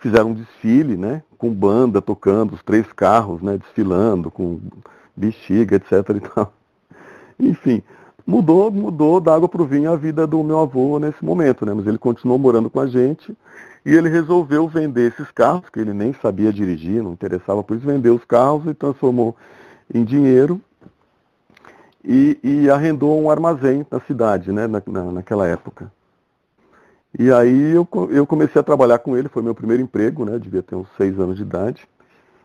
Fizeram 0.00 0.30
um 0.30 0.34
desfile, 0.34 0.96
né, 0.96 1.22
com 1.36 1.52
banda 1.52 2.00
tocando, 2.00 2.54
os 2.54 2.62
três 2.62 2.90
carros, 2.92 3.42
né, 3.42 3.58
desfilando, 3.58 4.30
com 4.30 4.60
bexiga, 5.16 5.76
etc 5.76 5.92
e 6.16 6.20
tal. 6.20 6.52
Enfim, 7.38 7.82
mudou, 8.26 8.70
mudou 8.70 9.20
da 9.20 9.34
água 9.34 9.48
para 9.48 9.62
o 9.62 9.66
vinho 9.66 9.92
a 9.92 9.96
vida 9.96 10.26
do 10.26 10.42
meu 10.44 10.60
avô 10.60 10.98
nesse 10.98 11.24
momento, 11.24 11.66
né, 11.66 11.74
mas 11.74 11.86
ele 11.86 11.98
continuou 11.98 12.38
morando 12.38 12.70
com 12.70 12.80
a 12.80 12.86
gente 12.86 13.36
e 13.84 13.94
ele 13.94 14.08
resolveu 14.08 14.68
vender 14.68 15.12
esses 15.12 15.30
carros, 15.30 15.68
que 15.70 15.80
ele 15.80 15.92
nem 15.92 16.12
sabia 16.12 16.52
dirigir, 16.52 17.02
não 17.02 17.12
interessava 17.12 17.62
por 17.62 17.76
isso, 17.76 17.86
vendeu 17.86 18.14
os 18.14 18.24
carros 18.24 18.66
e 18.66 18.74
transformou 18.74 19.34
em 19.92 20.04
dinheiro 20.04 20.60
e, 22.04 22.38
e 22.42 22.70
arrendou 22.70 23.20
um 23.20 23.30
armazém 23.30 23.86
na 23.90 24.00
cidade, 24.00 24.52
né, 24.52 24.66
na, 24.66 24.82
na, 24.86 25.04
naquela 25.12 25.46
época. 25.46 25.90
E 27.18 27.30
aí 27.32 27.72
eu, 27.72 27.86
eu 28.10 28.26
comecei 28.26 28.60
a 28.60 28.64
trabalhar 28.64 28.98
com 28.98 29.16
ele, 29.16 29.28
foi 29.28 29.42
meu 29.42 29.54
primeiro 29.54 29.82
emprego, 29.82 30.24
né, 30.24 30.38
devia 30.38 30.62
ter 30.62 30.76
uns 30.76 30.88
seis 30.96 31.18
anos 31.18 31.36
de 31.36 31.42
idade. 31.42 31.86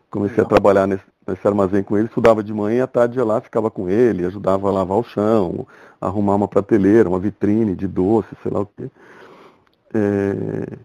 Comecei 0.10 0.42
a 0.44 0.48
trabalhar 0.48 0.88
nesse, 0.88 1.04
nesse, 1.28 1.46
armazém 1.46 1.84
com 1.84 1.98
ele, 1.98 2.08
estudava 2.08 2.42
de 2.42 2.54
manhã 2.54 2.78
e 2.78 2.82
à 2.82 2.88
tarde 2.88 3.18
ia 3.18 3.26
lá, 3.26 3.42
ficava 3.42 3.70
com 3.70 3.90
ele, 3.90 4.26
ajudava 4.26 4.70
a 4.70 4.72
lavar 4.72 4.98
o 4.98 5.04
chão, 5.04 5.68
arrumar 6.00 6.36
uma 6.36 6.48
prateleira, 6.48 7.10
uma 7.10 7.20
vitrine 7.20 7.76
de 7.76 7.88
doce, 7.88 8.30
sei 8.42 8.52
lá 8.52 8.62
o 8.62 8.66
quê. 8.66 8.90
É... 9.94 10.78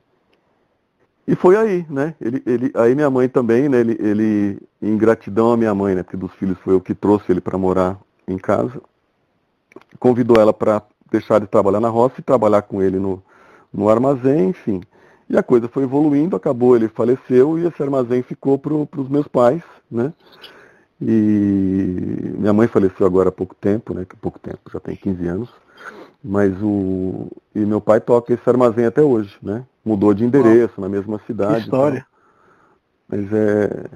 E 1.29 1.37
foi 1.37 1.57
aí, 1.57 1.87
né? 1.89 2.15
Ele, 2.21 2.43
ele, 2.45 2.73
aí 2.75 2.93
minha 2.95 3.09
mãe 3.09 3.29
também, 3.29 3.69
né? 3.69 3.79
Ele, 3.79 3.97
ele, 4.01 4.59
em 4.83 4.97
gratidão 4.97 5.53
à 5.53 5.57
minha 5.57 5.73
mãe, 5.73 5.95
né? 5.95 6.03
Porque 6.03 6.17
dos 6.17 6.33
filhos 6.33 6.59
foi 6.59 6.75
eu 6.75 6.81
que 6.81 6.93
trouxe 6.93 7.31
ele 7.31 7.41
para 7.41 7.57
morar 7.57 7.97
em 8.27 8.39
casa, 8.39 8.81
convidou 9.99 10.41
ela 10.41 10.53
para 10.53 10.83
deixar 11.11 11.41
de 11.41 11.47
trabalhar 11.47 11.81
na 11.81 11.89
roça 11.89 12.17
e 12.19 12.23
trabalhar 12.23 12.63
com 12.63 12.83
ele 12.83 12.99
no, 12.99 13.23
no 13.73 13.89
armazém, 13.89 14.51
enfim. 14.51 14.81
E 15.29 15.37
a 15.37 15.43
coisa 15.43 15.69
foi 15.69 15.85
evoluindo, 15.85 16.37
acabou, 16.37 16.75
ele 16.75 16.89
faleceu 16.89 17.59
e 17.59 17.67
esse 17.67 17.83
armazém 17.83 18.23
ficou 18.23 18.59
para 18.59 18.75
os 18.75 19.09
meus 19.09 19.29
pais, 19.29 19.63
né? 19.91 20.13
E 21.01 22.35
minha 22.37 22.53
mãe 22.53 22.67
faleceu 22.67 23.07
agora 23.07 23.31
há 23.31 23.33
pouco 23.33 23.55
tempo, 23.55 23.95
né? 23.95 24.07
Pouco 24.21 24.39
tempo, 24.39 24.59
já 24.73 24.81
tem 24.81 24.97
15 24.97 25.27
anos. 25.29 25.51
Mas 26.23 26.53
o. 26.61 27.29
E 27.55 27.61
meu 27.61 27.81
pai 27.81 28.01
toca 28.01 28.35
esse 28.35 28.49
armazém 28.49 28.85
até 28.85 29.01
hoje, 29.01 29.35
né? 29.43 29.65
Mudou 29.85 30.13
de 30.13 30.25
endereço, 30.25 30.79
na 30.79 30.89
mesma 30.89 31.19
cidade. 31.27 31.55
Que 31.55 31.61
história. 31.61 32.07
Mas 33.09 33.33
é. 33.33 33.87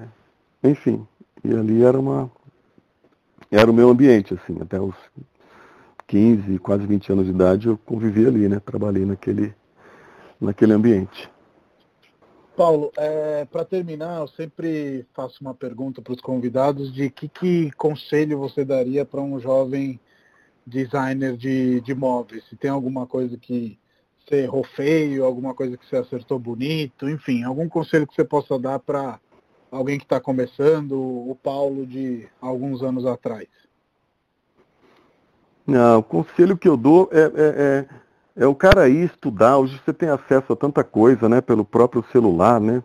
Enfim. 0.63 1.07
E 1.45 1.55
ali 1.55 1.83
era 1.85 1.99
uma, 1.99 2.31
era 3.55 3.71
o 3.71 3.75
meu 3.75 3.89
ambiente, 3.89 4.35
assim, 4.35 4.61
até 4.61 4.81
os 4.81 4.95
15, 6.09 6.59
quase 6.59 6.87
20 6.87 7.13
anos 7.13 7.25
de 7.27 7.31
idade 7.31 7.69
eu 7.69 7.79
convivi 7.79 8.27
ali, 8.27 8.49
né? 8.49 8.61
Trabalhei 8.61 9.05
naquele, 9.05 9.55
naquele 10.41 10.73
ambiente. 10.73 11.31
Paulo, 12.57 12.93
é, 12.97 13.45
para 13.45 13.65
terminar, 13.65 14.21
eu 14.21 14.29
sempre 14.29 15.07
faço 15.13 15.39
uma 15.41 15.55
pergunta 15.55 16.03
para 16.03 16.13
os 16.13 16.21
convidados 16.21 16.93
de 16.93 17.11
que, 17.11 17.29
que 17.29 17.71
conselho 17.73 18.39
você 18.39 18.65
daria 18.65 19.05
para 19.05 19.21
um 19.21 19.41
jovem 19.41 19.99
designer 20.67 21.37
de, 21.37 21.81
de 21.81 21.95
móveis? 21.95 22.45
Se 22.49 22.57
tem 22.57 22.71
alguma 22.71 23.07
coisa 23.07 23.37
que 23.37 23.79
você 24.25 24.45
errou 24.45 24.65
feio, 24.65 25.25
alguma 25.25 25.55
coisa 25.55 25.77
que 25.77 25.87
você 25.87 25.97
acertou 25.97 26.39
bonito, 26.39 27.09
enfim, 27.09 27.43
algum 27.43 27.69
conselho 27.69 28.07
que 28.07 28.15
você 28.15 28.25
possa 28.25 28.59
dar 28.59 28.79
para 28.79 29.21
alguém 29.75 29.99
que 29.99 30.05
está 30.05 30.21
começando, 30.21 30.93
o 30.93 31.37
Paulo 31.43 31.85
de 31.85 32.29
alguns 32.41 32.83
anos 32.83 33.05
atrás? 33.05 33.49
Não, 35.67 35.99
o 35.99 36.03
conselho 36.03 36.57
que 36.57 36.69
eu 36.69 36.77
dou 36.77 37.09
é, 37.11 37.21
é, 37.21 37.31
é, 37.37 37.87
é, 38.37 38.47
o 38.47 38.55
cara 38.55 38.89
ir 38.89 39.07
estudar. 39.07 39.59
Hoje 39.59 39.81
você 39.85 39.93
tem 39.93 40.09
acesso 40.09 40.53
a 40.53 40.57
tanta 40.57 40.85
coisa, 40.85 41.29
né, 41.29 41.41
pelo 41.41 41.65
próprio 41.65 42.05
celular, 42.13 42.61
né? 42.61 42.83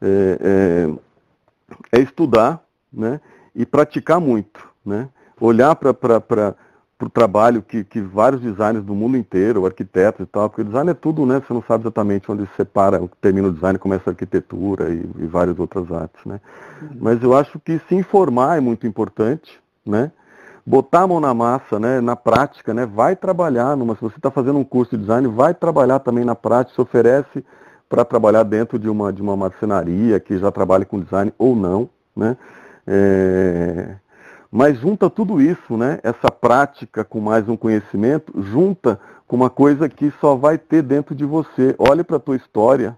É, 0.00 0.88
é, 1.92 1.98
é 1.98 2.00
estudar, 2.00 2.64
né? 2.92 3.20
E 3.54 3.66
praticar 3.66 4.20
muito, 4.20 4.68
né? 4.84 5.08
Olhar 5.40 5.74
para 5.76 6.56
para 7.02 7.06
o 7.08 7.10
trabalho 7.10 7.62
que, 7.62 7.82
que 7.82 8.00
vários 8.00 8.40
designers 8.40 8.84
do 8.84 8.94
mundo 8.94 9.16
inteiro, 9.16 9.66
arquitetos 9.66 10.20
e 10.20 10.26
tal, 10.26 10.48
porque 10.48 10.62
o 10.62 10.64
design 10.64 10.90
é 10.90 10.94
tudo, 10.94 11.26
né? 11.26 11.42
Você 11.44 11.52
não 11.52 11.62
sabe 11.62 11.82
exatamente 11.82 12.30
onde 12.30 12.46
se 12.46 12.52
separa, 12.56 13.02
termina 13.20 13.48
o 13.48 13.52
design, 13.52 13.76
começa 13.76 14.08
a 14.08 14.12
arquitetura 14.12 14.88
e, 14.90 15.10
e 15.18 15.26
várias 15.26 15.58
outras 15.58 15.90
artes, 15.90 16.24
né? 16.24 16.40
Uhum. 16.80 16.88
Mas 17.00 17.20
eu 17.22 17.36
acho 17.36 17.58
que 17.58 17.80
se 17.88 17.94
informar 17.96 18.58
é 18.58 18.60
muito 18.60 18.86
importante, 18.86 19.60
né? 19.84 20.12
Botar 20.64 21.02
a 21.02 21.06
mão 21.08 21.18
na 21.18 21.34
massa, 21.34 21.80
né? 21.80 22.00
Na 22.00 22.14
prática, 22.14 22.72
né? 22.72 22.86
Vai 22.86 23.16
trabalhar 23.16 23.76
numa, 23.76 23.96
se 23.96 24.00
você 24.00 24.16
está 24.16 24.30
fazendo 24.30 24.60
um 24.60 24.64
curso 24.64 24.96
de 24.96 25.02
design, 25.02 25.26
vai 25.26 25.52
trabalhar 25.52 25.98
também 25.98 26.24
na 26.24 26.36
prática, 26.36 26.76
se 26.76 26.80
oferece 26.80 27.44
para 27.88 28.04
trabalhar 28.04 28.44
dentro 28.44 28.78
de 28.78 28.88
uma, 28.88 29.12
de 29.12 29.20
uma 29.20 29.36
marcenaria 29.36 30.20
que 30.20 30.38
já 30.38 30.52
trabalha 30.52 30.84
com 30.84 31.00
design 31.00 31.32
ou 31.36 31.56
não, 31.56 31.90
né? 32.14 32.36
É, 32.86 33.96
mas 34.52 34.78
junta 34.78 35.08
tudo 35.08 35.40
isso, 35.40 35.78
né? 35.78 35.98
Essa 36.02 36.30
prática 36.30 37.02
com 37.02 37.20
mais 37.20 37.48
um 37.48 37.56
conhecimento, 37.56 38.34
junta 38.42 39.00
com 39.26 39.34
uma 39.34 39.48
coisa 39.48 39.88
que 39.88 40.12
só 40.20 40.36
vai 40.36 40.58
ter 40.58 40.82
dentro 40.82 41.14
de 41.14 41.24
você. 41.24 41.74
Olhe 41.78 42.04
para 42.04 42.18
a 42.18 42.20
tua 42.20 42.36
história, 42.36 42.94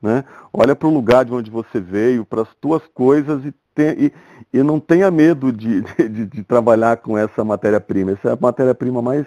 né? 0.00 0.24
Olha 0.52 0.76
para 0.76 0.86
o 0.86 0.94
lugar 0.94 1.24
de 1.24 1.34
onde 1.34 1.50
você 1.50 1.80
veio, 1.80 2.24
para 2.24 2.42
as 2.42 2.54
tuas 2.60 2.82
coisas 2.94 3.44
e, 3.44 3.52
e, 3.80 4.12
e 4.52 4.62
não 4.62 4.78
tenha 4.78 5.10
medo 5.10 5.50
de, 5.52 5.82
de, 5.82 6.24
de 6.24 6.44
trabalhar 6.44 6.98
com 6.98 7.18
essa 7.18 7.42
matéria-prima. 7.42 8.12
Essa 8.12 8.28
é 8.28 8.32
a 8.34 8.38
matéria-prima 8.40 9.02
mais, 9.02 9.26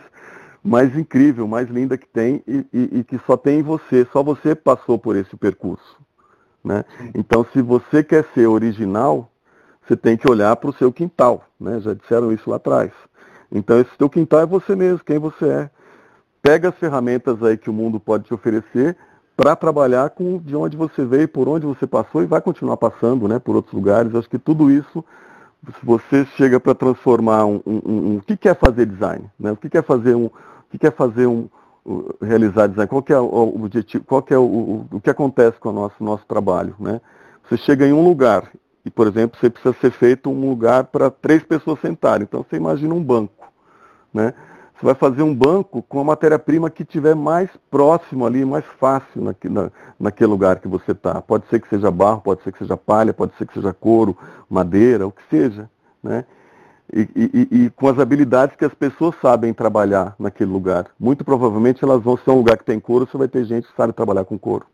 mais 0.63 0.97
incrível, 0.97 1.45
mais 1.45 1.69
linda 1.69 1.97
que 1.97 2.07
tem 2.07 2.41
e, 2.47 2.65
e, 2.73 2.99
e, 2.99 3.03
que 3.03 3.19
só 3.27 3.35
tem 3.35 3.59
em 3.59 3.63
você. 3.63 4.07
Só 4.13 4.23
você 4.23 4.55
passou 4.55 4.97
por 4.97 5.17
esse 5.17 5.35
percurso. 5.35 5.97
Né? 6.63 6.85
Então, 7.13 7.45
se 7.51 7.61
você 7.61 8.01
quer 8.01 8.25
ser 8.33 8.47
original, 8.47 9.29
você 9.87 9.95
tem 9.95 10.17
que 10.17 10.29
olhar 10.29 10.55
para 10.55 10.69
o 10.69 10.73
seu 10.73 10.91
quintal, 10.91 11.43
né? 11.59 11.79
Já 11.79 11.93
disseram 11.93 12.31
isso 12.31 12.49
lá 12.49 12.55
atrás. 12.55 12.91
Então 13.51 13.79
esse 13.79 13.91
seu 13.97 14.09
quintal 14.09 14.41
é 14.41 14.45
você 14.45 14.75
mesmo, 14.75 15.03
quem 15.05 15.19
você 15.19 15.47
é. 15.47 15.69
Pega 16.41 16.69
as 16.69 16.75
ferramentas 16.75 17.41
aí 17.43 17.57
que 17.57 17.69
o 17.69 17.73
mundo 17.73 17.99
pode 17.99 18.25
te 18.25 18.33
oferecer 18.33 18.97
para 19.35 19.55
trabalhar 19.55 20.09
com 20.11 20.39
de 20.39 20.55
onde 20.55 20.77
você 20.77 21.03
veio, 21.05 21.27
por 21.27 21.47
onde 21.47 21.65
você 21.65 21.85
passou 21.85 22.23
e 22.23 22.25
vai 22.25 22.41
continuar 22.41 22.77
passando, 22.77 23.27
né? 23.27 23.37
Por 23.37 23.55
outros 23.55 23.73
lugares. 23.73 24.15
Acho 24.15 24.29
que 24.29 24.39
tudo 24.39 24.71
isso, 24.71 25.03
se 25.65 25.85
você 25.85 26.25
chega 26.37 26.59
para 26.59 26.73
transformar 26.73 27.45
um, 27.45 27.61
um, 27.65 27.81
um, 27.85 28.17
o 28.17 28.21
que 28.21 28.37
quer 28.37 28.57
fazer 28.57 28.85
design, 28.85 29.29
né? 29.39 29.51
O 29.51 29.57
que 29.57 29.69
quer 29.69 29.83
fazer 29.83 30.15
um, 30.15 30.25
o 30.25 30.31
que 30.71 30.77
quer 30.77 30.91
fazer 30.91 31.27
um 31.27 31.47
realizar 32.21 32.67
design? 32.67 32.87
Qual 32.87 33.03
é 33.09 33.19
o 33.19 33.63
objetivo? 33.63 34.03
Qual 34.05 34.25
é 34.29 34.37
o, 34.37 34.41
o, 34.41 34.87
o 34.93 35.01
que 35.01 35.09
acontece 35.09 35.59
com 35.59 35.69
o 35.69 35.73
nosso 35.73 36.03
nosso 36.03 36.25
trabalho, 36.25 36.75
né? 36.79 37.01
Você 37.43 37.57
chega 37.57 37.85
em 37.85 37.93
um 37.93 38.03
lugar 38.03 38.51
e, 38.85 38.89
por 38.91 39.07
exemplo, 39.07 39.37
você 39.39 39.49
precisa 39.49 39.75
ser 39.81 39.91
feito 39.91 40.29
um 40.29 40.47
lugar 40.47 40.85
para 40.85 41.09
três 41.09 41.41
pessoas 41.41 41.79
sentarem. 41.79 42.23
Então 42.23 42.45
você 42.47 42.55
imagina 42.55 42.93
um 42.93 43.03
banco. 43.03 43.51
Né? 44.13 44.31
Você 44.75 44.85
vai 44.85 44.93
fazer 44.93 45.23
um 45.23 45.33
banco 45.33 45.81
com 45.81 45.99
a 45.99 46.03
matéria-prima 46.03 46.69
que 46.69 46.85
tiver 46.85 47.15
mais 47.15 47.49
próximo 47.71 48.25
ali, 48.25 48.45
mais 48.45 48.63
fácil 48.79 49.23
naque, 49.23 49.49
na, 49.49 49.71
naquele 49.99 50.29
lugar 50.29 50.59
que 50.59 50.67
você 50.67 50.91
está. 50.91 51.19
Pode 51.19 51.47
ser 51.47 51.59
que 51.59 51.67
seja 51.67 51.89
barro, 51.89 52.21
pode 52.21 52.43
ser 52.43 52.51
que 52.51 52.59
seja 52.59 52.77
palha, 52.77 53.11
pode 53.11 53.35
ser 53.37 53.47
que 53.47 53.53
seja 53.55 53.73
couro, 53.73 54.15
madeira, 54.47 55.07
o 55.07 55.11
que 55.11 55.23
seja. 55.31 55.67
Né? 56.03 56.23
E, 56.93 57.09
e, 57.15 57.47
e, 57.51 57.69
com 57.71 57.87
as 57.87 57.97
habilidades 57.97 58.55
que 58.55 58.65
as 58.65 58.73
pessoas 58.73 59.15
sabem 59.19 59.51
trabalhar 59.51 60.13
naquele 60.19 60.51
lugar. 60.51 60.85
Muito 60.99 61.25
provavelmente 61.25 61.83
elas 61.83 62.03
vão 62.03 62.15
ser 62.17 62.29
um 62.29 62.37
lugar 62.37 62.57
que 62.57 62.65
tem 62.65 62.79
couro, 62.79 63.07
você 63.09 63.17
vai 63.17 63.27
ter 63.27 63.43
gente 63.45 63.67
que 63.67 63.75
sabe 63.75 63.93
trabalhar 63.93 64.25
com 64.25 64.37
couro. 64.37 64.67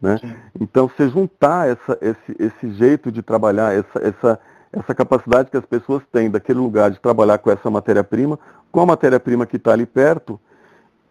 Né? 0.00 0.18
Então, 0.58 0.88
você 0.88 1.08
juntar 1.08 1.68
essa, 1.68 1.98
esse, 2.00 2.36
esse 2.38 2.72
jeito 2.72 3.12
de 3.12 3.22
trabalhar, 3.22 3.74
essa, 3.74 3.98
essa, 4.06 4.40
essa 4.72 4.94
capacidade 4.94 5.50
que 5.50 5.56
as 5.56 5.66
pessoas 5.66 6.02
têm 6.10 6.30
daquele 6.30 6.58
lugar 6.58 6.90
de 6.90 6.98
trabalhar 6.98 7.38
com 7.38 7.50
essa 7.50 7.70
matéria-prima, 7.70 8.38
com 8.72 8.80
a 8.80 8.86
matéria-prima 8.86 9.44
que 9.44 9.56
está 9.56 9.72
ali 9.72 9.84
perto, 9.84 10.40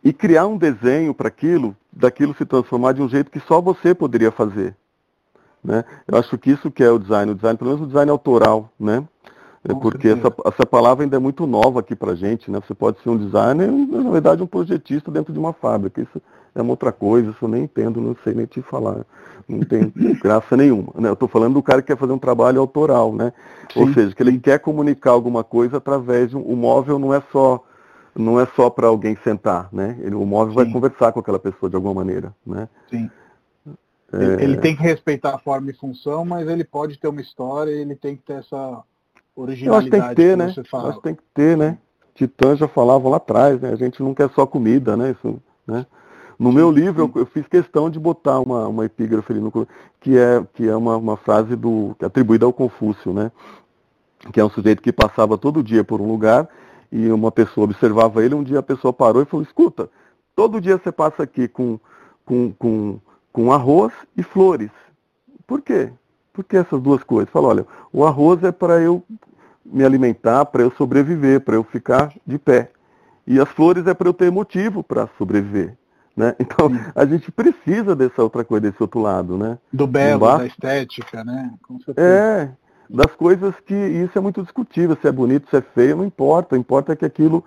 e 0.04 0.12
criar 0.12 0.48
um 0.48 0.58
desenho 0.58 1.14
para 1.14 1.28
aquilo, 1.28 1.76
daquilo 1.92 2.34
se 2.34 2.46
transformar 2.46 2.94
de 2.94 3.02
um 3.02 3.10
jeito 3.10 3.30
que 3.30 3.40
só 3.42 3.62
você 3.62 3.94
poderia 3.94 4.32
fazer. 4.32 4.76
Né? 5.64 5.84
Eu 6.08 6.18
acho 6.18 6.38
que 6.38 6.52
isso 6.52 6.72
que 6.72 6.84
é 6.84 6.90
o 6.90 6.98
design, 6.98 7.32
o 7.32 7.36
design, 7.36 7.58
pelo 7.58 7.72
menos 7.72 7.84
o 7.84 7.88
design 7.88 8.10
autoral, 8.10 8.72
né? 8.80 9.06
É 9.62 9.74
porque 9.74 10.08
essa, 10.08 10.34
essa 10.46 10.66
palavra 10.66 11.04
ainda 11.04 11.18
é 11.18 11.20
muito 11.20 11.46
nova 11.46 11.82
aqui 11.82 11.94
para 11.94 12.16
gente, 12.16 12.50
né? 12.50 12.62
Você 12.66 12.74
pode 12.74 13.02
ser 13.02 13.10
um 13.10 13.18
designer, 13.18 13.70
na 13.70 14.10
verdade 14.10 14.42
um 14.42 14.48
projetista 14.48 15.12
dentro 15.12 15.34
de 15.34 15.40
uma 15.40 15.52
fábrica. 15.52 16.02
Isso 16.02 16.22
é 16.56 16.62
uma 16.62 16.72
outra 16.72 16.92
coisa, 16.92 17.32
isso 17.32 17.46
eu 17.46 17.50
nem 17.50 17.64
entendo, 17.64 18.02
não 18.02 18.16
sei 18.24 18.34
nem 18.34 18.46
te 18.46 18.62
falar. 18.62 19.06
Não 19.48 19.62
tem 19.62 19.92
graça 20.22 20.56
nenhuma. 20.56 20.94
Né? 20.96 21.10
Eu 21.10 21.14
estou 21.14 21.28
falando 21.28 21.56
do 21.56 21.64
cara 21.64 21.82
que 21.82 21.88
quer 21.88 21.98
fazer 21.98 22.14
um 22.14 22.20
trabalho 22.20 22.60
autoral, 22.60 23.14
né? 23.14 23.34
Sim. 23.74 23.82
Ou 23.82 23.94
seja, 23.94 24.16
que 24.16 24.22
ele 24.24 24.38
quer 24.40 24.60
comunicar 24.60 25.12
alguma 25.12 25.44
coisa 25.44 25.78
através 25.78 26.30
de 26.30 26.38
um. 26.38 26.42
O 26.42 26.56
móvel 26.56 27.00
não 27.00 27.14
é 27.14 27.22
só 27.32 27.64
não 28.16 28.40
é 28.40 28.46
só 28.56 28.70
para 28.70 28.88
alguém 28.88 29.18
sentar, 29.24 29.70
né? 29.72 29.98
Ele, 30.02 30.16
o 30.16 30.26
móvel 30.26 30.50
Sim. 30.50 30.56
vai 30.56 30.72
conversar 30.72 31.12
com 31.12 31.20
aquela 31.20 31.40
pessoa 31.40 31.70
de 31.70 31.76
alguma 31.76 31.94
maneira, 31.94 32.34
né? 32.46 32.68
Sim. 32.90 33.10
É... 34.12 34.44
Ele 34.44 34.58
tem 34.58 34.76
que 34.76 34.82
respeitar 34.82 35.36
a 35.36 35.40
forma 35.40 35.70
e 35.70 35.74
função, 35.74 36.26
mas 36.26 36.48
ele 36.48 36.64
pode 36.64 37.00
ter 37.00 37.08
uma 37.08 37.22
história 37.22 37.72
e 37.72 37.80
ele 37.80 37.96
tem 37.96 38.16
que 38.16 38.24
ter 38.24 38.34
essa 38.34 38.84
originalidade. 39.36 39.68
Eu 39.68 39.76
acho 39.76 39.86
que 39.86 39.92
tem 39.92 40.10
que 40.10 40.16
ter, 40.16 40.38
né? 40.38 40.54
Eu 40.74 40.88
acho 40.88 40.98
que 40.98 41.04
tem 41.04 41.16
que 41.16 41.24
ter, 41.34 41.58
né? 41.58 41.78
Titã 42.16 42.56
já 42.56 42.68
falavam 42.68 43.12
lá 43.12 43.18
atrás, 43.18 43.62
né? 43.62 43.70
A 43.70 43.76
gente 43.76 44.02
não 44.02 44.14
quer 44.14 44.30
só 44.32 44.46
comida, 44.46 44.98
né? 44.98 45.12
Isso, 45.12 45.42
né? 45.66 45.86
No 46.40 46.54
meu 46.54 46.72
livro 46.72 47.12
eu, 47.14 47.22
eu, 47.22 47.26
fiz 47.26 47.46
questão 47.48 47.90
de 47.90 48.00
botar 48.00 48.40
uma, 48.40 48.66
uma 48.66 48.86
epígrafe 48.86 49.34
ali 49.34 49.42
no, 49.42 49.52
que 50.00 50.18
é, 50.18 50.42
que 50.54 50.70
é 50.70 50.76
uma, 50.76 50.96
uma 50.96 51.18
frase 51.18 51.54
do, 51.54 51.94
é 52.00 52.06
atribuída 52.06 52.46
ao 52.46 52.54
Confúcio, 52.54 53.12
né? 53.12 53.30
Que 54.32 54.40
é 54.40 54.46
um 54.46 54.50
sujeito 54.50 54.82
que 54.82 54.94
passava 54.94 55.38
todo 55.38 55.62
dia 55.62 55.84
por 55.84 56.00
um 56.00 56.08
lugar 56.08 56.48
e 56.90 57.12
uma 57.12 57.30
pessoa 57.30 57.66
observava 57.66 58.24
ele, 58.24 58.36
um 58.36 58.44
dia 58.44 58.60
a 58.60 58.64
pessoa 58.64 58.94
parou 58.94 59.22
e 59.22 59.26
falou, 59.26 59.44
escuta, 59.44 59.90
todo 60.34 60.62
dia 60.62 60.78
você 60.78 60.94
passa 60.94 61.24
aqui 61.24 61.46
com, 61.46 61.78
com, 62.26 62.54
com, 62.54 63.00
com 63.34 63.52
arroz 63.52 63.92
e 64.16 64.24
flores. 64.24 64.72
Por 65.46 65.62
quê? 65.62 65.92
Por 66.32 66.46
que 66.46 66.56
essas 66.56 66.82
duas 66.82 67.04
coisas? 67.04 67.30
Fala, 67.30 67.50
olha, 67.50 67.68
o 67.92 68.06
arroz 68.06 68.42
é 68.46 68.52
para 68.52 68.80
eu 68.80 69.04
me 69.66 69.84
alimentar, 69.84 70.46
para 70.46 70.64
eu 70.64 70.72
sobreviver, 70.72 71.42
para 71.42 71.56
eu 71.56 71.64
ficar 71.66 72.14
de 72.26 72.40
pé. 72.40 72.72
E 73.28 73.42
as 73.42 73.50
flores 73.50 73.86
é 73.88 73.94
para 73.94 74.08
eu 74.08 74.14
ter 74.14 74.32
motivo 74.32 74.82
para 74.82 75.10
sobreviver. 75.18 75.79
Né? 76.20 76.36
Então, 76.40 76.70
Sim. 76.70 76.80
a 76.94 77.06
gente 77.06 77.32
precisa 77.32 77.96
dessa 77.96 78.22
outra 78.22 78.44
coisa, 78.44 78.70
desse 78.70 78.84
outro 78.84 79.00
lado, 79.00 79.38
né? 79.38 79.58
Do 79.72 79.88
belo, 79.88 80.38
da 80.38 80.46
estética, 80.46 81.24
né? 81.24 81.54
É, 81.96 82.50
das 82.90 83.16
coisas 83.16 83.56
que 83.66 83.74
isso 83.74 84.18
é 84.18 84.22
muito 84.22 84.44
discutível, 84.44 84.98
se 85.00 85.08
é 85.08 85.12
bonito, 85.12 85.50
se 85.50 85.56
é 85.56 85.62
feio, 85.62 85.96
não 85.96 86.06
importa. 86.06 86.56
O 86.56 86.58
importa 86.58 86.92
é 86.92 86.96
que 86.98 87.06
aquilo 87.06 87.44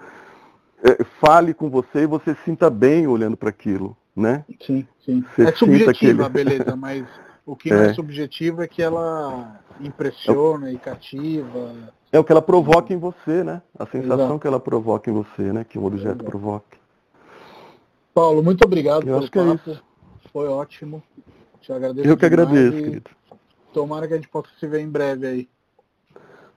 é, 0.82 1.04
fale 1.20 1.52
com 1.52 1.68
você 1.68 2.04
e 2.04 2.06
você 2.06 2.34
se 2.34 2.44
sinta 2.44 2.70
bem 2.70 3.06
olhando 3.06 3.36
para 3.36 3.50
aquilo, 3.50 3.94
né? 4.16 4.42
Sim, 4.64 4.86
sim. 5.04 5.22
Você 5.36 5.42
é 5.42 5.52
subjetiva, 5.52 6.26
aquele... 6.26 6.44
beleza, 6.44 6.74
mas 6.74 7.04
o 7.44 7.54
que 7.54 7.68
é. 7.72 7.76
não 7.76 7.82
é 7.82 7.94
subjetivo 7.94 8.62
é 8.62 8.68
que 8.68 8.80
ela 8.80 9.60
impressiona 9.80 10.70
é. 10.70 10.72
e 10.72 10.78
cativa. 10.78 11.74
É 12.10 12.18
o 12.18 12.24
que 12.24 12.32
ela 12.32 12.42
provoca 12.42 12.92
em 12.92 12.98
você, 12.98 13.44
né? 13.44 13.60
A 13.78 13.84
sensação 13.84 14.26
Exato. 14.26 14.38
que 14.38 14.46
ela 14.46 14.60
provoca 14.60 15.10
em 15.10 15.14
você, 15.14 15.52
né? 15.52 15.64
Que 15.64 15.78
um 15.78 15.84
objeto 15.84 16.22
Exato. 16.22 16.24
provoque. 16.24 16.81
Paulo, 18.14 18.42
muito 18.42 18.64
obrigado 18.64 19.02
Eu 19.02 19.06
pelo 19.06 19.18
acho 19.18 19.30
que 19.30 19.38
papo. 19.38 19.70
É. 19.70 19.80
Foi 20.32 20.48
ótimo. 20.48 21.02
Te 21.60 21.72
agradeço. 21.72 22.08
Eu 22.08 22.16
que 22.16 22.26
agradeço, 22.26 22.76
querido. 22.76 23.10
Tomara 23.72 24.06
que 24.06 24.14
a 24.14 24.16
gente 24.16 24.28
possa 24.28 24.48
se 24.58 24.66
ver 24.66 24.80
em 24.80 24.88
breve 24.88 25.26
aí. 25.26 25.48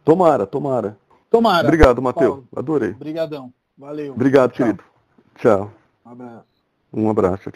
Tomara, 0.04 0.46
tomara. 0.46 0.98
Tomara. 1.30 1.68
Obrigado, 1.68 2.02
Matheus. 2.02 2.44
Adorei. 2.56 2.92
Obrigadão. 2.92 3.54
Valeu. 3.78 4.14
Obrigado, 4.14 4.52
tchau. 4.52 4.66
querido. 4.66 4.84
Tchau. 5.36 5.72
Um 6.06 6.12
abraço. 6.12 6.46
Um 6.94 7.10
abraço, 7.10 7.44
tchau. 7.44 7.54